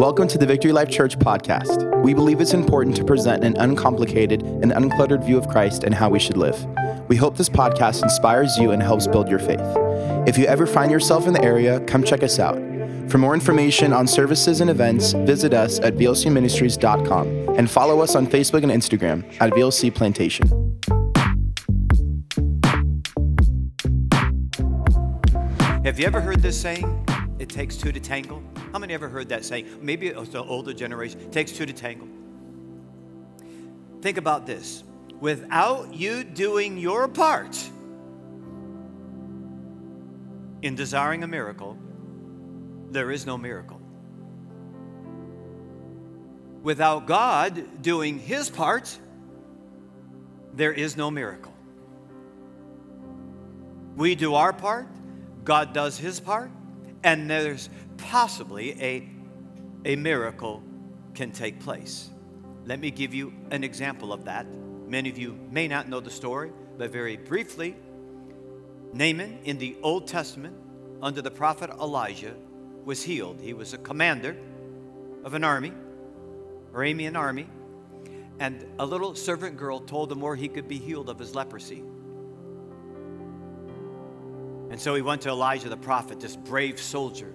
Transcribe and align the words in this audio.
Welcome 0.00 0.28
to 0.28 0.38
the 0.38 0.46
Victory 0.46 0.72
Life 0.72 0.88
Church 0.88 1.18
podcast. 1.18 2.02
We 2.02 2.14
believe 2.14 2.40
it's 2.40 2.54
important 2.54 2.96
to 2.96 3.04
present 3.04 3.44
an 3.44 3.54
uncomplicated 3.58 4.40
and 4.40 4.72
uncluttered 4.72 5.22
view 5.26 5.36
of 5.36 5.46
Christ 5.46 5.84
and 5.84 5.94
how 5.94 6.08
we 6.08 6.18
should 6.18 6.38
live. 6.38 6.64
We 7.10 7.16
hope 7.16 7.36
this 7.36 7.50
podcast 7.50 8.02
inspires 8.02 8.56
you 8.56 8.70
and 8.70 8.82
helps 8.82 9.06
build 9.06 9.28
your 9.28 9.38
faith. 9.38 9.60
If 10.26 10.38
you 10.38 10.46
ever 10.46 10.66
find 10.66 10.90
yourself 10.90 11.26
in 11.26 11.34
the 11.34 11.44
area, 11.44 11.80
come 11.80 12.02
check 12.02 12.22
us 12.22 12.38
out. 12.38 12.56
For 13.10 13.18
more 13.18 13.34
information 13.34 13.92
on 13.92 14.06
services 14.06 14.62
and 14.62 14.70
events, 14.70 15.12
visit 15.12 15.52
us 15.52 15.78
at 15.80 15.96
vlcministries.com 15.96 17.58
and 17.58 17.70
follow 17.70 18.00
us 18.00 18.14
on 18.14 18.26
Facebook 18.26 18.62
and 18.62 18.72
Instagram 18.72 19.22
at 19.38 19.52
VLC 19.52 19.94
Plantation. 19.94 20.48
Have 25.84 26.00
you 26.00 26.06
ever 26.06 26.22
heard 26.22 26.40
this 26.40 26.58
saying? 26.58 27.06
It 27.38 27.50
takes 27.50 27.76
two 27.76 27.92
to 27.92 28.00
tangle. 28.00 28.42
How 28.72 28.78
many 28.78 28.94
ever 28.94 29.08
heard 29.08 29.28
that 29.30 29.44
saying? 29.44 29.66
Maybe 29.80 30.08
it's 30.08 30.30
the 30.30 30.42
older 30.42 30.72
generation. 30.72 31.20
It 31.20 31.32
takes 31.32 31.52
two 31.52 31.66
to 31.66 31.72
tangle. 31.72 32.08
Think 34.00 34.16
about 34.16 34.46
this. 34.46 34.84
Without 35.20 35.92
you 35.92 36.24
doing 36.24 36.78
your 36.78 37.08
part 37.08 37.58
in 40.62 40.74
desiring 40.74 41.24
a 41.24 41.26
miracle, 41.26 41.76
there 42.90 43.10
is 43.10 43.26
no 43.26 43.36
miracle. 43.36 43.80
Without 46.62 47.06
God 47.06 47.82
doing 47.82 48.18
his 48.18 48.50
part, 48.50 48.96
there 50.54 50.72
is 50.72 50.96
no 50.96 51.10
miracle. 51.10 51.52
We 53.96 54.14
do 54.14 54.34
our 54.34 54.52
part, 54.52 54.86
God 55.44 55.72
does 55.72 55.98
his 55.98 56.20
part, 56.20 56.50
and 57.02 57.28
there's 57.30 57.68
possibly 58.02 58.80
a, 58.82 59.08
a 59.84 59.96
miracle 59.96 60.62
can 61.14 61.32
take 61.32 61.60
place. 61.60 62.10
Let 62.66 62.80
me 62.80 62.90
give 62.90 63.14
you 63.14 63.32
an 63.50 63.64
example 63.64 64.12
of 64.12 64.24
that. 64.26 64.46
Many 64.86 65.08
of 65.08 65.18
you 65.18 65.38
may 65.50 65.68
not 65.68 65.88
know 65.88 66.00
the 66.00 66.10
story, 66.10 66.52
but 66.76 66.90
very 66.90 67.16
briefly, 67.16 67.76
Naaman 68.92 69.38
in 69.44 69.58
the 69.58 69.76
Old 69.82 70.06
Testament, 70.06 70.56
under 71.02 71.22
the 71.22 71.30
prophet 71.30 71.70
Elijah, 71.70 72.34
was 72.84 73.02
healed. 73.02 73.40
He 73.40 73.54
was 73.54 73.72
a 73.72 73.78
commander 73.78 74.36
of 75.24 75.34
an 75.34 75.44
army, 75.44 75.72
Aramean 76.72 77.16
army, 77.16 77.48
and 78.38 78.66
a 78.78 78.86
little 78.86 79.14
servant 79.14 79.56
girl 79.56 79.80
told 79.80 80.10
him 80.10 80.20
where 80.20 80.34
he 80.34 80.48
could 80.48 80.66
be 80.66 80.78
healed 80.78 81.08
of 81.08 81.18
his 81.18 81.34
leprosy. 81.34 81.82
And 84.70 84.80
so 84.80 84.94
he 84.94 85.02
went 85.02 85.22
to 85.22 85.28
Elijah 85.28 85.68
the 85.68 85.76
prophet, 85.76 86.20
this 86.20 86.36
brave 86.36 86.80
soldier. 86.80 87.32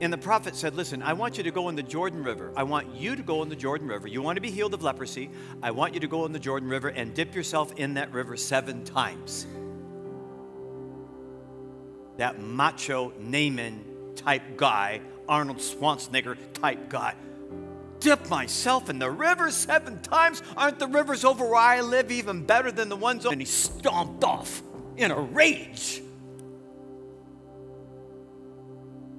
And 0.00 0.10
the 0.10 0.18
prophet 0.18 0.56
said, 0.56 0.74
Listen, 0.74 1.02
I 1.02 1.12
want 1.12 1.36
you 1.36 1.44
to 1.44 1.50
go 1.50 1.68
in 1.68 1.76
the 1.76 1.82
Jordan 1.82 2.24
River. 2.24 2.52
I 2.56 2.62
want 2.62 2.94
you 2.94 3.14
to 3.16 3.22
go 3.22 3.42
in 3.42 3.50
the 3.50 3.56
Jordan 3.56 3.86
River. 3.86 4.08
You 4.08 4.22
want 4.22 4.36
to 4.36 4.40
be 4.40 4.50
healed 4.50 4.72
of 4.72 4.82
leprosy. 4.82 5.30
I 5.62 5.72
want 5.72 5.92
you 5.92 6.00
to 6.00 6.08
go 6.08 6.24
in 6.24 6.32
the 6.32 6.38
Jordan 6.38 6.68
River 6.68 6.88
and 6.88 7.12
dip 7.14 7.34
yourself 7.34 7.72
in 7.76 7.94
that 7.94 8.12
river 8.12 8.36
seven 8.36 8.84
times. 8.84 9.46
That 12.16 12.40
macho 12.40 13.12
Naaman 13.18 13.84
type 14.16 14.56
guy, 14.56 15.00
Arnold 15.28 15.58
Schwarzenegger 15.58 16.36
type 16.54 16.88
guy. 16.88 17.14
Dip 18.00 18.30
myself 18.30 18.88
in 18.88 18.98
the 18.98 19.10
river 19.10 19.50
seven 19.50 20.00
times? 20.00 20.42
Aren't 20.56 20.78
the 20.78 20.86
rivers 20.86 21.24
over 21.24 21.44
where 21.44 21.56
I 21.56 21.82
live 21.82 22.10
even 22.10 22.46
better 22.46 22.72
than 22.72 22.88
the 22.88 22.96
ones? 22.96 23.26
Over? 23.26 23.34
And 23.34 23.42
he 23.42 23.46
stomped 23.46 24.24
off 24.24 24.62
in 24.96 25.10
a 25.10 25.20
rage. 25.20 26.02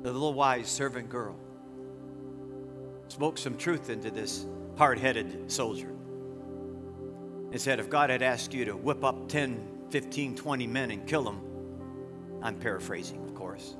The 0.01 0.11
little 0.11 0.33
wise 0.33 0.67
servant 0.67 1.09
girl 1.09 1.35
spoke 3.07 3.37
some 3.37 3.57
truth 3.57 3.89
into 3.89 4.09
this 4.09 4.45
hard 4.77 4.97
headed 4.97 5.51
soldier 5.51 5.89
and 7.51 7.61
said, 7.61 7.79
If 7.79 7.89
God 7.89 8.09
had 8.09 8.21
asked 8.21 8.53
you 8.53 8.65
to 8.65 8.75
whip 8.75 9.03
up 9.03 9.27
10, 9.27 9.87
15, 9.89 10.35
20 10.35 10.67
men 10.67 10.91
and 10.91 11.05
kill 11.05 11.23
them, 11.23 11.41
I'm 12.41 12.55
paraphrasing, 12.55 13.23
of 13.25 13.35
course, 13.35 13.75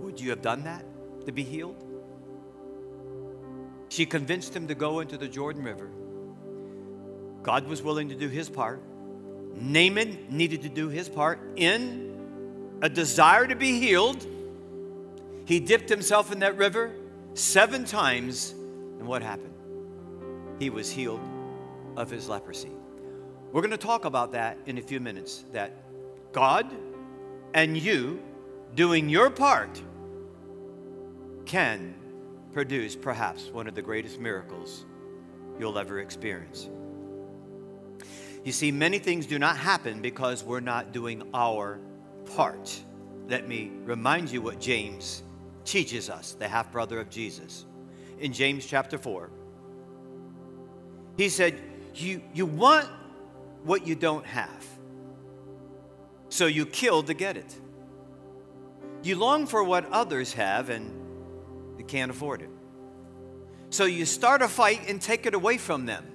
would 0.00 0.20
you 0.20 0.30
have 0.30 0.42
done 0.42 0.64
that 0.64 0.84
to 1.26 1.32
be 1.32 1.44
healed? 1.44 1.82
She 3.88 4.06
convinced 4.06 4.54
him 4.54 4.68
to 4.68 4.74
go 4.74 5.00
into 5.00 5.16
the 5.16 5.28
Jordan 5.28 5.62
River. 5.62 5.90
God 7.42 7.66
was 7.66 7.82
willing 7.82 8.10
to 8.10 8.14
do 8.14 8.28
his 8.28 8.48
part. 8.48 8.82
Naaman 9.54 10.26
needed 10.30 10.62
to 10.62 10.68
do 10.68 10.88
his 10.88 11.08
part 11.08 11.40
in 11.56 12.78
a 12.82 12.88
desire 12.88 13.46
to 13.46 13.56
be 13.56 13.78
healed. 13.80 14.26
He 15.50 15.58
dipped 15.58 15.88
himself 15.88 16.30
in 16.30 16.38
that 16.38 16.56
river 16.56 16.92
seven 17.34 17.84
times, 17.84 18.52
and 18.52 19.04
what 19.04 19.20
happened? 19.20 19.52
He 20.60 20.70
was 20.70 20.92
healed 20.92 21.18
of 21.96 22.08
his 22.08 22.28
leprosy. 22.28 22.70
We're 23.50 23.60
going 23.60 23.72
to 23.72 23.76
talk 23.76 24.04
about 24.04 24.30
that 24.30 24.58
in 24.66 24.78
a 24.78 24.80
few 24.80 25.00
minutes 25.00 25.42
that 25.52 25.72
God 26.30 26.70
and 27.52 27.76
you 27.76 28.22
doing 28.76 29.08
your 29.08 29.28
part 29.28 29.82
can 31.46 31.96
produce 32.52 32.94
perhaps 32.94 33.48
one 33.48 33.66
of 33.66 33.74
the 33.74 33.82
greatest 33.82 34.20
miracles 34.20 34.84
you'll 35.58 35.80
ever 35.80 35.98
experience. 35.98 36.70
You 38.44 38.52
see, 38.52 38.70
many 38.70 39.00
things 39.00 39.26
do 39.26 39.40
not 39.40 39.56
happen 39.56 40.00
because 40.00 40.44
we're 40.44 40.60
not 40.60 40.92
doing 40.92 41.28
our 41.34 41.80
part. 42.36 42.80
Let 43.26 43.48
me 43.48 43.72
remind 43.84 44.30
you 44.30 44.42
what 44.42 44.60
James 44.60 45.24
teaches 45.64 46.10
us, 46.10 46.32
the 46.32 46.48
half 46.48 46.72
brother 46.72 47.00
of 47.00 47.10
Jesus. 47.10 47.66
In 48.18 48.32
James 48.32 48.66
chapter 48.66 48.98
4, 48.98 49.30
he 51.16 51.28
said, 51.28 51.58
you, 51.94 52.22
you 52.34 52.46
want 52.46 52.88
what 53.64 53.86
you 53.86 53.94
don't 53.94 54.24
have, 54.26 54.64
so 56.28 56.46
you 56.46 56.64
kill 56.66 57.02
to 57.04 57.14
get 57.14 57.36
it. 57.36 57.54
You 59.02 59.16
long 59.16 59.46
for 59.46 59.64
what 59.64 59.90
others 59.90 60.32
have, 60.34 60.70
and 60.70 60.92
you 61.78 61.84
can't 61.84 62.10
afford 62.10 62.42
it. 62.42 62.50
So 63.70 63.84
you 63.84 64.04
start 64.04 64.42
a 64.42 64.48
fight 64.48 64.88
and 64.88 65.00
take 65.00 65.26
it 65.26 65.34
away 65.34 65.56
from 65.56 65.86
them. 65.86 66.06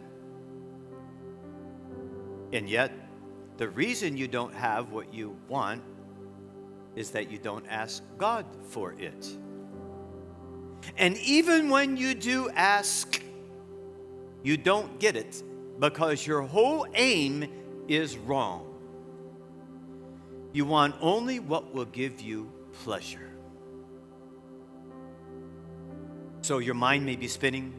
And 2.53 2.69
yet, 2.69 2.91
the 3.57 3.67
reason 3.69 4.17
you 4.17 4.27
don't 4.27 4.53
have 4.53 4.91
what 4.91 5.13
you 5.13 5.37
want 5.47 5.81
is 6.95 7.11
that 7.11 7.29
you 7.29 7.37
don't 7.37 7.65
ask 7.67 8.03
God 8.17 8.45
for 8.69 8.93
it. 8.93 9.37
And 10.97 11.17
even 11.17 11.69
when 11.69 11.97
you 11.97 12.13
do 12.13 12.49
ask, 12.51 13.21
you 14.43 14.57
don't 14.57 14.99
get 14.99 15.15
it 15.15 15.43
because 15.79 16.25
your 16.25 16.41
whole 16.41 16.87
aim 16.93 17.49
is 17.87 18.17
wrong. 18.17 18.71
You 20.53 20.65
want 20.65 20.95
only 21.01 21.39
what 21.39 21.73
will 21.73 21.85
give 21.85 22.21
you 22.21 22.51
pleasure. 22.83 23.29
So 26.41 26.59
your 26.59 26.75
mind 26.75 27.05
may 27.05 27.15
be 27.15 27.27
spinning. 27.27 27.73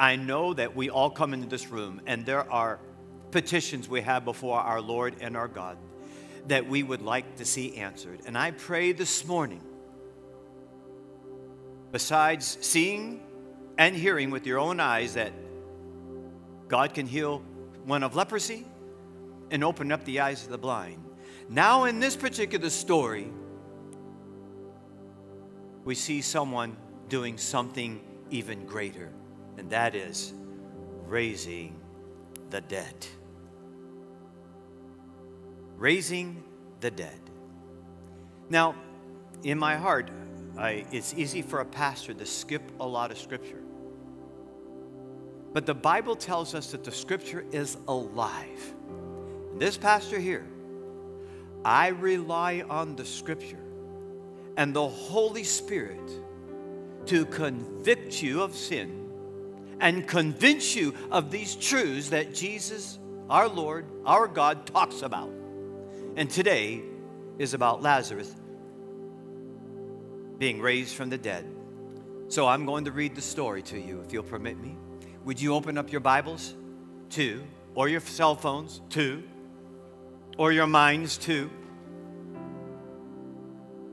I 0.00 0.16
know 0.16 0.54
that 0.54 0.76
we 0.76 0.88
all 0.88 1.10
come 1.10 1.34
into 1.34 1.48
this 1.48 1.68
room 1.68 2.00
and 2.06 2.24
there 2.24 2.50
are 2.50 2.78
petitions 3.30 3.88
we 3.88 4.00
have 4.02 4.24
before 4.24 4.60
our 4.60 4.80
Lord 4.80 5.16
and 5.20 5.36
our 5.36 5.48
God 5.48 5.76
that 6.48 6.68
we 6.68 6.82
would 6.82 7.02
like 7.02 7.36
to 7.36 7.44
see 7.44 7.76
answered. 7.76 8.20
And 8.26 8.36
I 8.36 8.50
pray 8.50 8.92
this 8.92 9.24
morning, 9.26 9.62
besides 11.92 12.58
seeing 12.60 13.22
and 13.76 13.94
hearing 13.94 14.30
with 14.30 14.46
your 14.46 14.58
own 14.58 14.80
eyes, 14.80 15.14
that 15.14 15.32
God 16.66 16.94
can 16.94 17.06
heal 17.06 17.42
one 17.84 18.02
of 18.02 18.16
leprosy 18.16 18.66
and 19.50 19.62
open 19.64 19.92
up 19.92 20.04
the 20.04 20.20
eyes 20.20 20.44
of 20.44 20.50
the 20.50 20.58
blind. 20.58 21.02
Now, 21.48 21.84
in 21.84 22.00
this 22.00 22.16
particular 22.16 22.68
story, 22.68 23.28
we 25.84 25.94
see 25.94 26.20
someone 26.20 26.76
doing 27.08 27.38
something 27.38 28.02
even 28.30 28.66
greater, 28.66 29.10
and 29.56 29.70
that 29.70 29.94
is 29.94 30.34
raising 31.06 31.80
the 32.50 32.60
dead. 32.60 33.06
Raising 35.78 36.42
the 36.80 36.90
dead. 36.90 37.18
Now, 38.50 38.74
in 39.44 39.58
my 39.58 39.76
heart, 39.76 40.10
I, 40.58 40.84
it's 40.90 41.14
easy 41.14 41.40
for 41.40 41.60
a 41.60 41.64
pastor 41.64 42.12
to 42.14 42.26
skip 42.26 42.62
a 42.80 42.86
lot 42.86 43.12
of 43.12 43.18
scripture. 43.18 43.62
But 45.52 45.66
the 45.66 45.74
Bible 45.74 46.16
tells 46.16 46.54
us 46.54 46.72
that 46.72 46.84
the 46.84 46.90
scripture 46.90 47.44
is 47.52 47.76
alive. 47.86 48.74
This 49.56 49.76
pastor 49.76 50.18
here, 50.18 50.44
I 51.64 51.88
rely 51.88 52.64
on 52.68 52.96
the 52.96 53.04
scripture 53.04 53.64
and 54.56 54.74
the 54.74 54.88
Holy 54.88 55.44
Spirit 55.44 56.10
to 57.06 57.24
convict 57.26 58.20
you 58.20 58.42
of 58.42 58.54
sin 58.54 59.10
and 59.80 60.06
convince 60.06 60.74
you 60.74 60.92
of 61.12 61.30
these 61.30 61.54
truths 61.54 62.10
that 62.10 62.34
Jesus, 62.34 62.98
our 63.30 63.48
Lord, 63.48 63.86
our 64.04 64.26
God, 64.26 64.66
talks 64.66 65.02
about. 65.02 65.30
And 66.18 66.28
today 66.28 66.82
is 67.38 67.54
about 67.54 67.80
Lazarus 67.80 68.34
being 70.36 70.60
raised 70.60 70.96
from 70.96 71.10
the 71.10 71.16
dead. 71.16 71.48
So 72.26 72.48
I'm 72.48 72.66
going 72.66 72.86
to 72.86 72.90
read 72.90 73.14
the 73.14 73.20
story 73.20 73.62
to 73.62 73.78
you, 73.78 74.00
if 74.00 74.12
you'll 74.12 74.24
permit 74.24 74.58
me. 74.58 74.76
Would 75.24 75.40
you 75.40 75.54
open 75.54 75.78
up 75.78 75.92
your 75.92 76.00
Bibles? 76.00 76.56
Two, 77.08 77.44
or 77.76 77.88
your 77.88 78.00
cell 78.00 78.34
phones? 78.34 78.80
Two, 78.88 79.22
or 80.38 80.50
your 80.50 80.66
minds? 80.66 81.18
Two. 81.18 81.52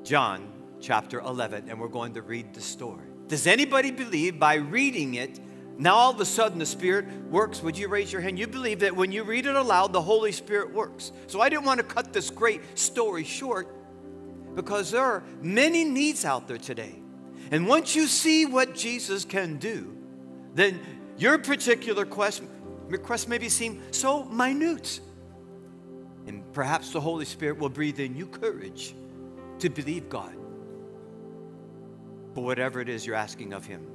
John 0.02 0.52
chapter 0.82 1.20
11, 1.20 1.70
and 1.70 1.80
we're 1.80 1.88
going 1.90 2.16
to 2.16 2.24
read 2.24 2.56
the 2.56 2.62
story. 2.62 3.06
Does 3.28 3.46
anybody 3.46 3.92
believe 3.92 4.40
by 4.40 4.56
reading 4.56 5.14
it, 5.14 5.40
now 5.78 5.96
all 5.96 6.12
of 6.12 6.20
a 6.22 6.26
sudden 6.26 6.60
the 6.60 6.66
Spirit 6.66 7.06
works? 7.30 7.62
Would 7.62 7.78
you 7.78 7.88
raise 7.88 8.12
your 8.12 8.22
hand? 8.22 8.40
You 8.40 8.48
believe 8.48 8.80
that 8.80 8.96
when 8.96 9.12
you 9.12 9.24
read 9.24 9.46
it 9.46 9.56
aloud, 9.56 9.92
the 9.92 10.02
Holy 10.02 10.32
Spirit 10.32 10.74
works. 10.74 11.12
So 11.28 11.42
I 11.42 11.50
didn't 11.50 11.66
want 11.66 11.80
to 11.80 11.84
cut 11.86 12.14
this 12.14 12.30
great 12.30 12.78
story 12.78 13.24
short 13.24 13.68
because 14.56 14.92
there 14.92 15.04
are 15.04 15.24
many 15.42 15.84
needs 15.84 16.24
out 16.24 16.48
there 16.48 16.58
today. 16.58 16.96
And 17.52 17.68
once 17.68 17.96
you 17.96 18.08
see 18.08 18.46
what 18.46 18.74
Jesus 18.74 19.26
can 19.26 19.58
do, 19.58 19.96
then 20.54 20.80
your 21.18 21.38
particular 21.38 22.06
quest, 22.06 22.42
request 22.88 23.28
maybe 23.28 23.50
seem 23.50 23.82
so 23.92 24.24
minute. 24.26 25.02
And 26.26 26.42
perhaps 26.54 26.92
the 26.92 27.02
Holy 27.02 27.26
Spirit 27.26 27.58
will 27.60 27.70
breathe 27.70 28.00
in 28.00 28.16
you 28.16 28.28
courage 28.28 28.96
to 29.60 29.70
believe 29.70 30.10
God 30.10 30.36
for 32.34 32.44
whatever 32.44 32.82
it 32.82 32.90
is 32.90 33.06
you're 33.06 33.16
asking 33.16 33.54
of 33.54 33.66
Him. 33.66 33.86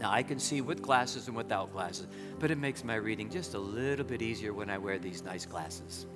Now, 0.00 0.10
I 0.10 0.22
can 0.22 0.38
see 0.38 0.62
with 0.62 0.80
glasses 0.80 1.28
and 1.28 1.36
without 1.36 1.72
glasses, 1.72 2.06
but 2.38 2.50
it 2.50 2.56
makes 2.56 2.82
my 2.82 2.94
reading 2.94 3.28
just 3.28 3.52
a 3.52 3.58
little 3.58 4.04
bit 4.04 4.22
easier 4.22 4.54
when 4.54 4.70
I 4.70 4.78
wear 4.78 4.98
these 4.98 5.22
nice 5.22 5.44
glasses. 5.44 6.06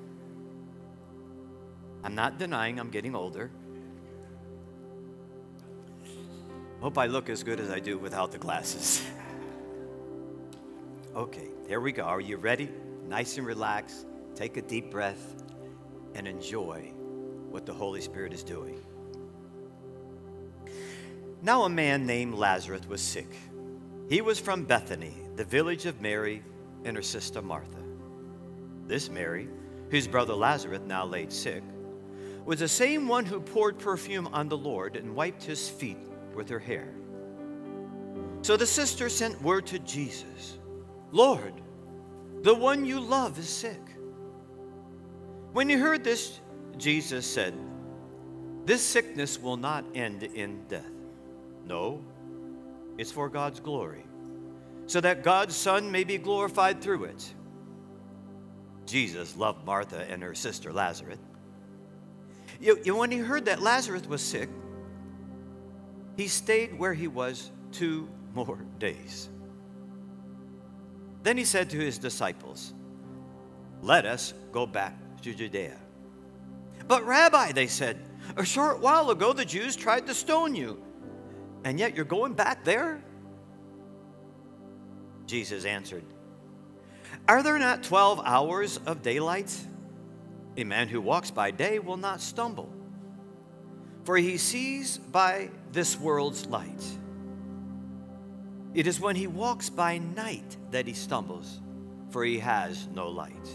I'm 2.02 2.14
not 2.14 2.38
denying 2.38 2.80
I'm 2.80 2.88
getting 2.88 3.14
older. 3.14 3.50
Hope 6.80 6.96
I 6.96 7.06
look 7.06 7.28
as 7.28 7.42
good 7.42 7.60
as 7.60 7.70
I 7.70 7.78
do 7.78 7.98
without 7.98 8.32
the 8.32 8.38
glasses. 8.38 9.06
okay, 11.14 11.48
there 11.68 11.82
we 11.82 11.92
go. 11.92 12.04
Are 12.04 12.22
you 12.22 12.38
ready? 12.38 12.70
Nice 13.06 13.36
and 13.36 13.46
relaxed. 13.46 14.06
Take 14.34 14.56
a 14.56 14.62
deep 14.62 14.90
breath 14.90 15.42
and 16.14 16.26
enjoy 16.26 16.90
what 17.50 17.66
the 17.66 17.74
Holy 17.74 18.00
Spirit 18.00 18.32
is 18.32 18.42
doing. 18.42 18.80
Now, 21.42 21.64
a 21.64 21.68
man 21.68 22.06
named 22.06 22.34
Lazarus 22.34 22.86
was 22.88 23.02
sick. 23.02 23.28
He 24.08 24.20
was 24.20 24.38
from 24.38 24.64
Bethany, 24.64 25.14
the 25.36 25.44
village 25.44 25.86
of 25.86 26.00
Mary 26.00 26.42
and 26.84 26.96
her 26.96 27.02
sister 27.02 27.40
Martha. 27.40 27.82
This 28.86 29.08
Mary, 29.08 29.48
whose 29.90 30.06
brother 30.06 30.34
Lazarus 30.34 30.82
now 30.86 31.06
laid 31.06 31.32
sick, 31.32 31.62
was 32.44 32.58
the 32.58 32.68
same 32.68 33.08
one 33.08 33.24
who 33.24 33.40
poured 33.40 33.78
perfume 33.78 34.28
on 34.28 34.48
the 34.48 34.56
Lord 34.56 34.96
and 34.96 35.14
wiped 35.14 35.42
his 35.42 35.68
feet 35.68 35.96
with 36.34 36.48
her 36.50 36.58
hair. 36.58 36.92
So 38.42 38.58
the 38.58 38.66
sister 38.66 39.08
sent 39.08 39.40
word 39.40 39.66
to 39.68 39.78
Jesus 39.78 40.58
Lord, 41.10 41.54
the 42.42 42.54
one 42.54 42.84
you 42.84 43.00
love 43.00 43.38
is 43.38 43.48
sick. 43.48 43.80
When 45.52 45.68
he 45.68 45.76
heard 45.76 46.02
this, 46.02 46.40
Jesus 46.76 47.24
said, 47.24 47.54
This 48.66 48.82
sickness 48.82 49.38
will 49.38 49.56
not 49.56 49.84
end 49.94 50.24
in 50.24 50.66
death. 50.66 50.90
No, 51.64 52.04
it's 52.98 53.10
for 53.10 53.28
God's 53.28 53.60
glory, 53.60 54.04
so 54.86 55.00
that 55.00 55.22
God's 55.22 55.56
Son 55.56 55.90
may 55.90 56.04
be 56.04 56.18
glorified 56.18 56.80
through 56.80 57.04
it. 57.04 57.34
Jesus 58.86 59.36
loved 59.36 59.64
Martha 59.64 60.06
and 60.10 60.22
her 60.22 60.34
sister 60.34 60.72
Lazarus. 60.72 61.18
You, 62.60 62.78
you, 62.84 62.96
when 62.96 63.10
he 63.10 63.18
heard 63.18 63.46
that 63.46 63.62
Lazarus 63.62 64.06
was 64.06 64.22
sick, 64.22 64.48
he 66.16 66.28
stayed 66.28 66.78
where 66.78 66.94
he 66.94 67.08
was 67.08 67.50
two 67.72 68.08
more 68.34 68.58
days. 68.78 69.28
Then 71.22 71.36
he 71.38 71.44
said 71.44 71.70
to 71.70 71.78
his 71.78 71.98
disciples, 71.98 72.74
Let 73.82 74.04
us 74.04 74.34
go 74.52 74.66
back 74.66 74.94
to 75.22 75.34
Judea. 75.34 75.78
But, 76.86 77.04
Rabbi, 77.06 77.52
they 77.52 77.66
said, 77.66 77.98
a 78.36 78.44
short 78.44 78.80
while 78.80 79.10
ago 79.10 79.32
the 79.32 79.44
Jews 79.44 79.74
tried 79.74 80.06
to 80.06 80.14
stone 80.14 80.54
you 80.54 80.83
and 81.64 81.80
yet 81.80 81.96
you're 81.96 82.04
going 82.04 82.34
back 82.34 82.62
there? 82.64 83.02
Jesus 85.26 85.64
answered, 85.64 86.04
Are 87.26 87.42
there 87.42 87.58
not 87.58 87.82
12 87.82 88.20
hours 88.24 88.78
of 88.86 89.02
daylight? 89.02 89.56
A 90.56 90.64
man 90.64 90.88
who 90.88 91.00
walks 91.00 91.30
by 91.30 91.50
day 91.50 91.78
will 91.78 91.96
not 91.96 92.20
stumble, 92.20 92.72
for 94.04 94.16
he 94.16 94.36
sees 94.36 94.98
by 94.98 95.50
this 95.72 95.98
world's 95.98 96.46
light. 96.46 96.84
It 98.74 98.86
is 98.86 99.00
when 99.00 99.16
he 99.16 99.26
walks 99.26 99.70
by 99.70 99.98
night 99.98 100.56
that 100.70 100.86
he 100.86 100.92
stumbles, 100.92 101.60
for 102.10 102.24
he 102.24 102.38
has 102.40 102.86
no 102.88 103.08
light. 103.08 103.48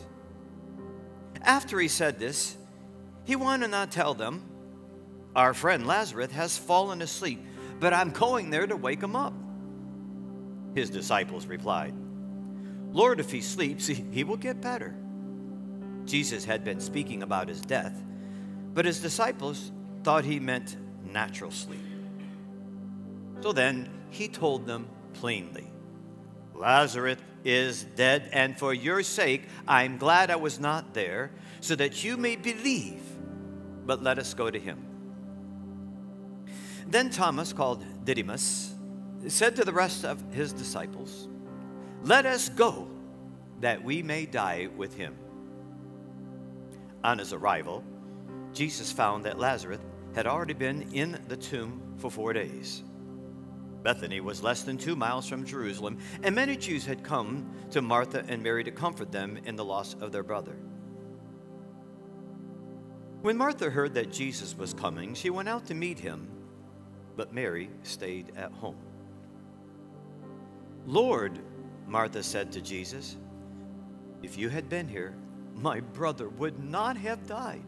After 1.41 1.79
he 1.79 1.87
said 1.87 2.19
this, 2.19 2.57
he 3.25 3.35
wanted 3.35 3.69
not 3.69 3.91
tell 3.91 4.13
them, 4.13 4.43
Our 5.35 5.53
friend 5.53 5.85
Lazarus 5.85 6.31
has 6.31 6.57
fallen 6.57 7.01
asleep 7.01 7.39
but 7.79 7.93
I'm 7.93 8.11
going 8.11 8.49
there 8.49 8.67
to 8.67 8.75
wake 8.75 9.01
him 9.01 9.15
up. 9.15 9.33
His 10.75 10.89
disciples 10.89 11.45
replied, 11.45 11.93
Lord, 12.91 13.19
if 13.19 13.31
he 13.31 13.41
sleeps, 13.41 13.87
he 13.87 14.23
will 14.23 14.37
get 14.37 14.61
better. 14.61 14.95
Jesus 16.05 16.43
had 16.43 16.63
been 16.63 16.79
speaking 16.79 17.23
about 17.23 17.47
his 17.47 17.61
death, 17.61 17.93
but 18.73 18.85
his 18.85 18.99
disciples 18.99 19.71
thought 20.03 20.25
he 20.25 20.39
meant 20.39 20.77
natural 21.05 21.51
sleep. 21.51 21.79
So 23.41 23.51
then 23.51 23.89
he 24.09 24.27
told 24.27 24.65
them 24.65 24.87
plainly, 25.13 25.67
Lazarus 26.55 27.19
is 27.43 27.83
dead, 27.95 28.29
and 28.33 28.57
for 28.57 28.73
your 28.73 29.03
sake 29.03 29.43
I'm 29.67 29.97
glad 29.97 30.29
I 30.29 30.35
was 30.35 30.59
not 30.59 30.93
there, 30.93 31.31
so 31.61 31.75
that 31.75 32.03
you 32.03 32.17
may 32.17 32.35
believe. 32.35 33.01
But 33.85 34.03
let 34.03 34.19
us 34.19 34.33
go 34.33 34.49
to 34.49 34.59
him. 34.59 34.88
Then 36.89 37.11
Thomas, 37.11 37.53
called 37.53 37.85
Didymus, 38.03 38.73
said 39.27 39.55
to 39.57 39.63
the 39.63 39.71
rest 39.71 40.03
of 40.03 40.23
his 40.33 40.51
disciples, 40.51 41.27
Let 42.03 42.25
us 42.25 42.49
go, 42.49 42.87
that 43.59 43.83
we 43.83 44.01
may 44.01 44.25
die 44.25 44.69
with 44.75 44.95
him. 44.95 45.15
On 47.03 47.19
his 47.19 47.31
arrival, 47.31 47.83
Jesus 48.53 48.91
found 48.91 49.23
that 49.25 49.37
Lazarus 49.37 49.79
had 50.15 50.25
already 50.25 50.55
been 50.55 50.91
in 50.91 51.23
the 51.27 51.37
tomb 51.37 51.79
for 51.97 52.09
four 52.09 52.33
days. 52.33 52.81
Bethany 53.83 54.19
was 54.19 54.41
less 54.41 54.63
than 54.63 54.75
two 54.75 54.95
miles 54.95 55.27
from 55.27 55.45
Jerusalem, 55.45 55.99
and 56.23 56.33
many 56.33 56.57
Jews 56.57 56.87
had 56.87 57.03
come 57.03 57.53
to 57.69 57.83
Martha 57.83 58.25
and 58.27 58.41
Mary 58.41 58.63
to 58.63 58.71
comfort 58.71 59.11
them 59.11 59.37
in 59.45 59.55
the 59.55 59.63
loss 59.63 59.93
of 60.01 60.11
their 60.11 60.23
brother. 60.23 60.57
When 63.21 63.37
Martha 63.37 63.69
heard 63.69 63.93
that 63.93 64.11
Jesus 64.11 64.57
was 64.57 64.73
coming, 64.73 65.13
she 65.13 65.29
went 65.29 65.49
out 65.49 65.67
to 65.67 65.75
meet 65.75 65.99
him 65.99 66.38
but 67.19 67.33
Mary 67.33 67.69
stayed 67.83 68.31
at 68.37 68.49
home. 68.49 68.77
Lord, 70.87 71.37
Martha 71.85 72.23
said 72.23 72.49
to 72.53 72.61
Jesus, 72.61 73.17
if 74.23 74.37
you 74.37 74.47
had 74.47 74.69
been 74.69 74.87
here, 74.87 75.13
my 75.53 75.81
brother 75.81 76.29
would 76.29 76.63
not 76.63 76.95
have 76.95 77.27
died. 77.27 77.65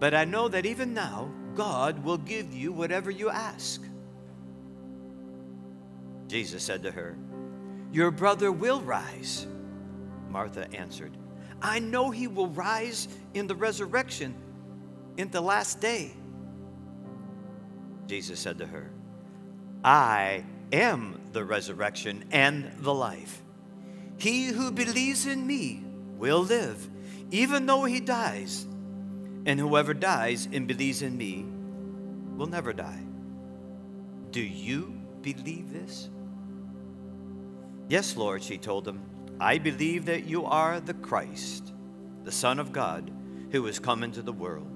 But 0.00 0.12
I 0.12 0.24
know 0.24 0.48
that 0.48 0.66
even 0.66 0.92
now, 0.92 1.30
God 1.54 2.02
will 2.02 2.18
give 2.18 2.52
you 2.52 2.72
whatever 2.72 3.12
you 3.12 3.30
ask. 3.30 3.80
Jesus 6.26 6.64
said 6.64 6.82
to 6.82 6.90
her, 6.90 7.16
Your 7.92 8.10
brother 8.10 8.50
will 8.50 8.80
rise. 8.80 9.46
Martha 10.30 10.66
answered, 10.74 11.16
I 11.62 11.78
know 11.78 12.10
he 12.10 12.26
will 12.26 12.48
rise 12.48 13.06
in 13.34 13.46
the 13.46 13.54
resurrection 13.54 14.34
in 15.16 15.30
the 15.30 15.40
last 15.40 15.80
day. 15.80 16.10
Jesus 18.06 18.38
said 18.38 18.58
to 18.58 18.66
her, 18.66 18.90
I 19.84 20.44
am 20.72 21.20
the 21.32 21.44
resurrection 21.44 22.24
and 22.30 22.72
the 22.78 22.94
life. 22.94 23.42
He 24.18 24.46
who 24.46 24.70
believes 24.70 25.26
in 25.26 25.46
me 25.46 25.84
will 26.16 26.42
live, 26.42 26.88
even 27.30 27.66
though 27.66 27.84
he 27.84 28.00
dies. 28.00 28.66
And 29.44 29.60
whoever 29.60 29.94
dies 29.94 30.48
and 30.52 30.66
believes 30.66 31.02
in 31.02 31.16
me 31.16 31.44
will 32.36 32.46
never 32.46 32.72
die. 32.72 33.04
Do 34.30 34.40
you 34.40 35.00
believe 35.22 35.72
this? 35.72 36.10
Yes, 37.88 38.16
Lord, 38.16 38.42
she 38.42 38.58
told 38.58 38.88
him. 38.88 39.00
I 39.38 39.58
believe 39.58 40.06
that 40.06 40.24
you 40.24 40.44
are 40.46 40.80
the 40.80 40.94
Christ, 40.94 41.72
the 42.24 42.32
Son 42.32 42.58
of 42.58 42.72
God, 42.72 43.10
who 43.52 43.64
has 43.66 43.78
come 43.78 44.02
into 44.02 44.22
the 44.22 44.32
world. 44.32 44.75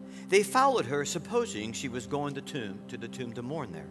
they 0.31 0.43
followed 0.43 0.85
her, 0.85 1.03
supposing 1.03 1.73
she 1.73 1.89
was 1.89 2.07
going 2.07 2.33
to, 2.35 2.41
tomb, 2.41 2.79
to 2.87 2.97
the 2.97 3.09
tomb 3.09 3.33
to 3.33 3.41
mourn 3.41 3.73
there. 3.73 3.89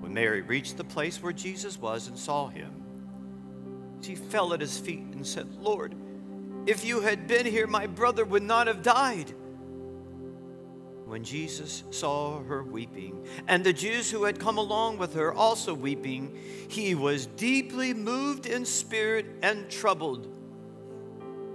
When 0.00 0.12
Mary 0.12 0.40
reached 0.42 0.76
the 0.76 0.82
place 0.82 1.22
where 1.22 1.32
Jesus 1.32 1.78
was 1.78 2.08
and 2.08 2.18
saw 2.18 2.48
him, 2.48 2.82
she 4.00 4.16
fell 4.16 4.52
at 4.52 4.60
his 4.60 4.78
feet 4.78 5.06
and 5.12 5.24
said, 5.24 5.54
Lord, 5.54 5.94
if 6.66 6.84
you 6.84 7.02
had 7.02 7.28
been 7.28 7.46
here, 7.46 7.68
my 7.68 7.86
brother 7.86 8.24
would 8.24 8.42
not 8.42 8.66
have 8.66 8.82
died. 8.82 9.32
When 11.04 11.22
Jesus 11.22 11.84
saw 11.90 12.42
her 12.42 12.64
weeping, 12.64 13.24
and 13.46 13.62
the 13.62 13.72
Jews 13.72 14.10
who 14.10 14.24
had 14.24 14.40
come 14.40 14.58
along 14.58 14.98
with 14.98 15.14
her 15.14 15.32
also 15.32 15.72
weeping, 15.72 16.36
he 16.68 16.96
was 16.96 17.26
deeply 17.26 17.94
moved 17.94 18.46
in 18.46 18.64
spirit 18.64 19.26
and 19.40 19.70
troubled. 19.70 20.26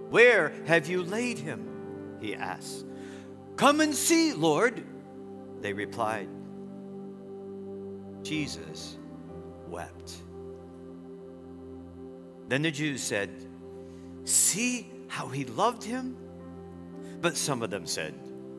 Where 0.10 0.54
have 0.68 0.88
you 0.88 1.04
laid 1.04 1.40
him? 1.40 2.18
He 2.22 2.34
asked. 2.34 2.86
Come 3.56 3.82
and 3.82 3.96
see, 3.96 4.34
Lord, 4.34 4.84
they 5.62 5.74
replied. 5.74 6.28
Jesus 8.24 8.98
wept. 9.68 10.16
Then 12.48 12.62
the 12.62 12.72
Jews 12.72 13.02
said, 13.02 13.30
See 14.26 14.88
how 15.08 15.28
he 15.28 15.46
loved 15.46 15.84
him? 15.84 16.18
But 17.22 17.38
some 17.38 17.62
of 17.64 17.70
them 17.70 17.86
said, 17.86 18.14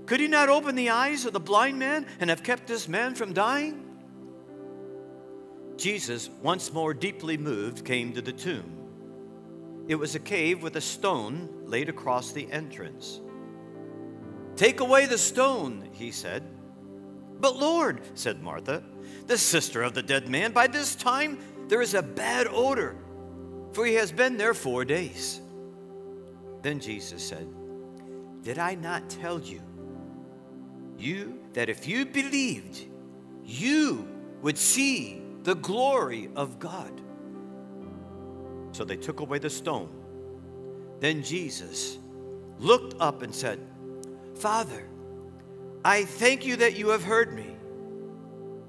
Could 0.06 0.20
he 0.20 0.28
not 0.28 0.48
open 0.48 0.74
the 0.74 0.90
eyes 0.90 1.24
of 1.24 1.32
the 1.32 1.40
blind 1.40 1.78
man 1.78 2.06
and 2.20 2.30
have 2.30 2.42
kept 2.42 2.66
this 2.66 2.88
man 2.88 3.14
from 3.14 3.32
dying? 3.32 3.82
Jesus, 5.76 6.30
once 6.42 6.72
more 6.72 6.94
deeply 6.94 7.36
moved, 7.36 7.84
came 7.84 8.12
to 8.14 8.22
the 8.22 8.32
tomb. 8.32 8.72
It 9.88 9.96
was 9.96 10.14
a 10.14 10.20
cave 10.20 10.62
with 10.62 10.76
a 10.76 10.80
stone 10.80 11.48
laid 11.66 11.88
across 11.88 12.32
the 12.32 12.50
entrance. 12.50 13.20
Take 14.56 14.80
away 14.80 15.06
the 15.06 15.18
stone, 15.18 15.88
he 15.92 16.10
said. 16.10 16.42
But 17.38 17.56
Lord, 17.56 18.00
said 18.14 18.42
Martha, 18.42 18.82
the 19.26 19.36
sister 19.36 19.82
of 19.82 19.94
the 19.94 20.02
dead 20.02 20.28
man, 20.28 20.52
by 20.52 20.66
this 20.66 20.94
time 20.94 21.38
there 21.68 21.82
is 21.82 21.94
a 21.94 22.02
bad 22.02 22.46
odor, 22.50 22.96
for 23.72 23.84
he 23.84 23.94
has 23.94 24.10
been 24.10 24.38
there 24.38 24.54
four 24.54 24.84
days. 24.84 25.40
Then 26.62 26.80
Jesus 26.80 27.26
said, 27.26 27.46
Did 28.42 28.58
I 28.58 28.74
not 28.74 29.10
tell 29.10 29.40
you, 29.40 29.60
you, 30.96 31.38
that 31.52 31.68
if 31.68 31.86
you 31.86 32.06
believed, 32.06 32.86
you 33.44 34.08
would 34.40 34.56
see 34.56 35.22
the 35.42 35.54
glory 35.54 36.30
of 36.34 36.58
God? 36.58 37.02
So 38.72 38.84
they 38.84 38.96
took 38.96 39.20
away 39.20 39.38
the 39.38 39.50
stone. 39.50 39.90
Then 41.00 41.22
Jesus 41.22 41.98
looked 42.58 42.94
up 43.00 43.22
and 43.22 43.34
said, 43.34 43.60
Father, 44.36 44.86
I 45.84 46.04
thank 46.04 46.44
you 46.44 46.56
that 46.56 46.76
you 46.76 46.90
have 46.90 47.04
heard 47.04 47.32
me. 47.32 47.56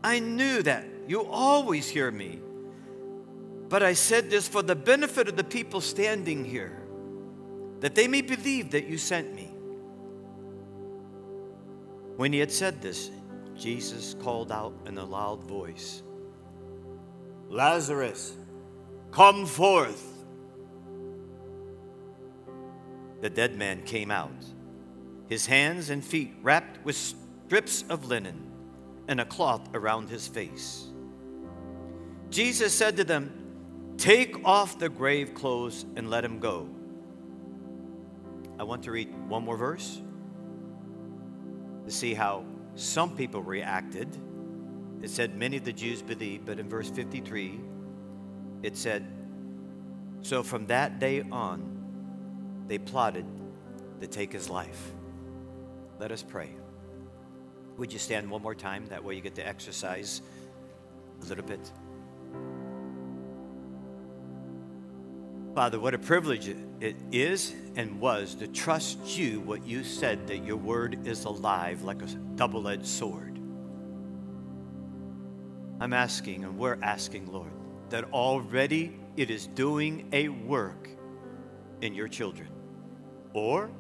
I 0.04 0.20
knew 0.20 0.62
that 0.64 0.86
you 1.08 1.26
always 1.26 1.88
hear 1.90 2.12
me. 2.12 2.40
But 3.70 3.84
I 3.84 3.94
said 3.94 4.30
this 4.30 4.48
for 4.48 4.62
the 4.62 4.76
benefit 4.76 5.28
of 5.28 5.36
the 5.36 5.44
people 5.44 5.82
standing 5.82 6.46
here 6.46 6.82
that 7.82 7.96
they 7.96 8.08
may 8.08 8.22
believe 8.22 8.72
that 8.72 8.88
you 8.88 8.98
sent 8.98 9.36
me. 9.36 9.54
When 12.16 12.34
he 12.34 12.40
had 12.40 12.52
said 12.52 12.82
this, 12.82 13.12
Jesus 13.56 14.16
called 14.22 14.52
out 14.52 14.74
in 14.86 14.98
a 14.98 15.06
loud 15.06 15.44
voice, 15.44 16.02
Lazarus, 17.50 18.36
come 19.12 19.46
forth. 19.46 20.14
The 23.22 23.30
dead 23.30 23.56
man 23.56 23.84
came 23.84 24.12
out, 24.12 24.44
his 25.28 25.46
hands 25.46 25.90
and 25.90 26.04
feet 26.04 26.34
wrapped 26.42 26.84
with 26.86 26.96
strips 26.96 27.84
of 27.90 28.06
linen 28.06 28.52
and 29.08 29.22
a 29.22 29.26
cloth 29.26 29.70
around 29.74 30.10
his 30.10 30.28
face. 30.28 30.88
Jesus 32.30 32.74
said 32.74 32.98
to 32.98 33.04
them, 33.04 33.32
Take 33.98 34.46
off 34.46 34.78
the 34.78 34.90
grave 34.90 35.34
clothes 35.34 35.86
and 35.96 36.10
let 36.10 36.24
him 36.24 36.40
go. 36.40 36.70
I 38.60 38.64
want 38.64 38.84
to 38.84 38.92
read 38.92 39.14
one 39.28 39.44
more 39.44 39.58
verse 39.58 40.02
to 41.86 41.92
see 41.92 42.14
how 42.14 42.44
some 42.76 43.16
people 43.16 43.42
reacted. 43.42 44.08
It 45.02 45.10
said, 45.10 45.36
Many 45.36 45.58
of 45.58 45.64
the 45.64 45.74
Jews 45.74 46.02
believed, 46.02 46.46
but 46.46 46.60
in 46.60 46.70
verse 46.70 46.90
53, 46.90 47.60
it 48.64 48.76
said, 48.76 49.06
So 50.22 50.44
from 50.44 50.68
that 50.68 51.00
day 51.00 51.24
on, 51.32 52.66
they 52.68 52.78
plotted 52.78 53.26
to 54.02 54.08
take 54.08 54.32
his 54.32 54.50
life. 54.50 54.92
Let 56.00 56.12
us 56.12 56.24
pray. 56.24 56.50
Would 57.78 57.94
you 57.94 58.00
stand 58.00 58.30
one 58.30 58.42
more 58.42 58.56
time? 58.56 58.86
That 58.88 59.04
way 59.04 59.16
you 59.16 59.22
get 59.22 59.36
to 59.36 59.48
exercise 59.48 60.22
a 61.22 61.26
little 61.26 61.44
bit. 61.44 61.72
Father, 65.56 65.80
what 65.80 65.96
a 65.96 65.98
privilege 65.98 66.50
it 66.80 66.96
is 67.12 67.56
and 67.76 68.00
was 68.00 68.36
to 68.36 68.48
trust 68.48 69.18
you 69.18 69.40
what 69.40 69.66
you 69.66 69.84
said 69.84 70.28
that 70.28 70.46
your 70.46 70.58
word 70.58 71.08
is 71.08 71.26
alive 71.26 71.82
like 71.82 72.02
a 72.04 72.06
double 72.36 72.68
edged 72.68 72.86
sword. 72.86 73.40
I'm 75.80 75.94
asking, 75.94 76.44
and 76.44 76.58
we're 76.58 76.78
asking, 76.82 77.32
Lord, 77.32 77.52
that 77.90 78.06
already 78.14 79.00
it 79.16 79.32
is 79.32 79.48
doing 79.48 80.10
a 80.14 80.30
work 80.30 80.90
in 81.82 81.94
your 81.94 82.08
children 82.08 82.50
or 83.34 83.72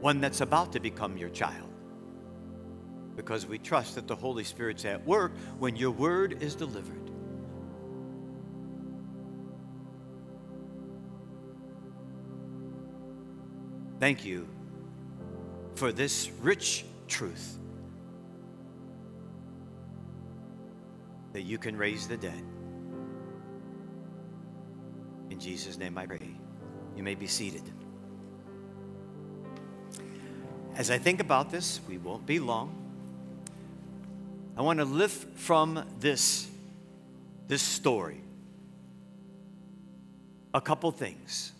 one 0.00 0.20
that's 0.20 0.40
about 0.40 0.72
to 0.72 0.80
become 0.80 1.16
your 1.16 1.28
child. 1.28 1.70
Because 3.16 3.46
we 3.46 3.58
trust 3.58 3.96
that 3.96 4.06
the 4.06 4.14
Holy 4.14 4.44
Spirit's 4.44 4.84
at 4.84 5.04
work 5.04 5.32
when 5.58 5.74
your 5.74 5.90
word 5.90 6.42
is 6.42 6.54
delivered. 6.54 7.10
Thank 13.98 14.24
you 14.24 14.46
for 15.74 15.90
this 15.90 16.30
rich 16.40 16.84
truth 17.08 17.58
that 21.32 21.42
you 21.42 21.58
can 21.58 21.76
raise 21.76 22.06
the 22.06 22.16
dead. 22.16 22.44
In 25.30 25.40
Jesus' 25.40 25.76
name 25.78 25.98
I 25.98 26.06
pray. 26.06 26.30
You 26.96 27.02
may 27.02 27.14
be 27.14 27.26
seated. 27.26 27.62
As 30.78 30.92
I 30.92 30.98
think 30.98 31.18
about 31.18 31.50
this, 31.50 31.80
we 31.88 31.98
won't 31.98 32.24
be 32.24 32.38
long. 32.38 32.72
I 34.56 34.62
want 34.62 34.78
to 34.78 34.84
lift 34.84 35.36
from 35.36 35.84
this, 35.98 36.46
this 37.48 37.62
story 37.62 38.20
a 40.54 40.60
couple 40.60 40.92
things. 40.92 41.52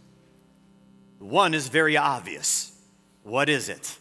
One 1.18 1.52
is 1.52 1.66
very 1.66 1.96
obvious. 1.96 2.72
What 3.24 3.48
is 3.48 3.68
it? 3.68 3.98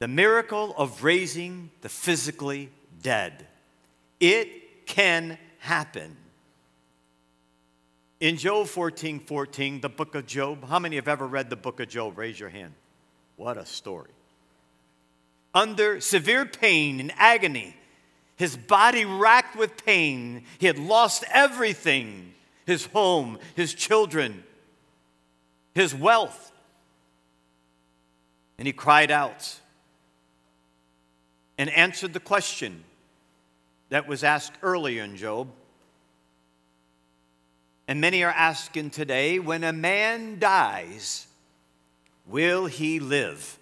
The 0.00 0.08
miracle 0.08 0.74
of 0.76 1.04
raising 1.04 1.70
the 1.82 1.88
physically 1.88 2.70
dead. 3.00 3.46
It 4.18 4.86
can 4.86 5.38
happen. 5.60 6.16
In 8.18 8.38
Job 8.38 8.66
14 8.66 9.20
14, 9.20 9.80
the 9.80 9.88
book 9.88 10.16
of 10.16 10.26
Job, 10.26 10.68
how 10.68 10.80
many 10.80 10.96
have 10.96 11.06
ever 11.06 11.28
read 11.28 11.48
the 11.48 11.56
book 11.56 11.78
of 11.78 11.88
Job? 11.88 12.18
Raise 12.18 12.40
your 12.40 12.48
hand. 12.48 12.74
What 13.36 13.56
a 13.56 13.66
story. 13.66 14.10
Under 15.54 16.00
severe 16.00 16.44
pain 16.44 17.00
and 17.00 17.12
agony, 17.16 17.76
his 18.36 18.56
body 18.56 19.04
racked 19.04 19.56
with 19.56 19.84
pain, 19.84 20.44
he 20.58 20.66
had 20.66 20.78
lost 20.78 21.24
everything 21.32 22.34
his 22.66 22.86
home, 22.86 23.38
his 23.54 23.72
children, 23.72 24.42
his 25.74 25.94
wealth. 25.94 26.52
And 28.58 28.66
he 28.66 28.72
cried 28.72 29.10
out 29.10 29.60
and 31.56 31.70
answered 31.70 32.12
the 32.12 32.20
question 32.20 32.82
that 33.88 34.08
was 34.08 34.24
asked 34.24 34.54
earlier 34.62 35.04
in 35.04 35.16
Job. 35.16 35.48
And 37.88 38.00
many 38.00 38.24
are 38.24 38.32
asking 38.32 38.90
today 38.90 39.38
when 39.38 39.62
a 39.62 39.72
man 39.72 40.40
dies, 40.40 41.25
will 42.28 42.66
he 42.66 43.00
live? 43.00 43.58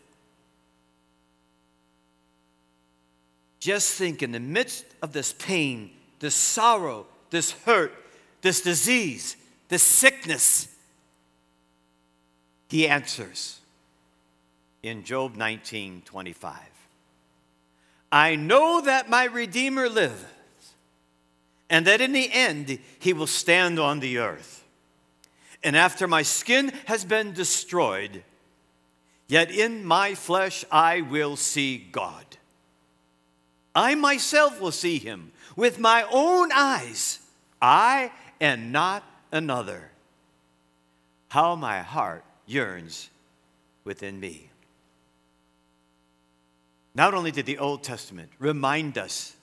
Just 3.61 3.95
think 3.95 4.23
in 4.23 4.33
the 4.33 4.41
midst 4.41 4.85
of 5.01 5.13
this 5.13 5.33
pain, 5.33 5.91
this 6.21 6.35
sorrow, 6.35 7.07
this 7.31 7.53
hurt, 7.65 7.95
this 8.43 8.61
disease, 8.61 9.37
this 9.69 9.83
sickness, 9.83 10.69
he 12.69 12.87
answers 12.87 13.61
in 14.83 15.05
Job 15.05 15.37
19 15.37 16.03
25. 16.05 16.59
I 18.13 18.37
know 18.37 18.81
that 18.83 19.09
my 19.09 19.25
Redeemer 19.25 19.89
lives, 19.89 20.25
and 21.71 21.87
that 21.87 22.01
in 22.01 22.13
the 22.13 22.31
end 22.33 22.79
he 22.99 23.13
will 23.13 23.27
stand 23.27 23.79
on 23.79 24.01
the 24.01 24.19
earth. 24.19 24.63
And 25.63 25.77
after 25.77 26.07
my 26.07 26.23
skin 26.23 26.73
has 26.85 27.05
been 27.05 27.33
destroyed, 27.33 28.23
yet 29.29 29.51
in 29.51 29.85
my 29.85 30.15
flesh 30.15 30.65
I 30.71 31.01
will 31.01 31.37
see 31.37 31.79
God. 31.79 32.25
I 33.75 33.95
myself 33.95 34.61
will 34.61 34.73
see 34.73 34.99
him 34.99 35.33
with 35.57 35.79
my 35.79 36.07
own 36.11 36.51
eyes, 36.53 37.21
I 37.61 38.13
and 38.41 38.73
not 38.73 39.03
another. 39.33 39.91
How 41.29 41.57
my 41.57 41.81
heart 41.81 42.25
yearns 42.47 43.11
within 43.85 44.21
me. 44.21 44.51
Not 46.95 47.15
only 47.15 47.33
did 47.33 47.47
the 47.47 47.59
Old 47.59 47.83
Testament 47.83 48.31
remind 48.39 48.97
us 48.99 49.35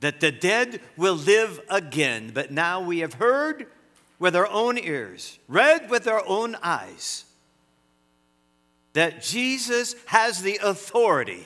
that 0.00 0.20
the 0.20 0.32
dead 0.32 0.80
will 0.96 1.14
live 1.14 1.60
again, 1.70 2.32
but 2.34 2.50
now 2.50 2.80
we 2.80 2.98
have 2.98 3.14
heard 3.14 3.66
with 4.18 4.34
our 4.34 4.48
own 4.48 4.76
ears, 4.76 5.38
read 5.48 5.88
with 5.88 6.08
our 6.08 6.22
own 6.26 6.56
eyes, 6.62 7.24
that 8.94 9.22
Jesus 9.22 9.94
has 10.06 10.40
the 10.40 10.58
authority 10.62 11.44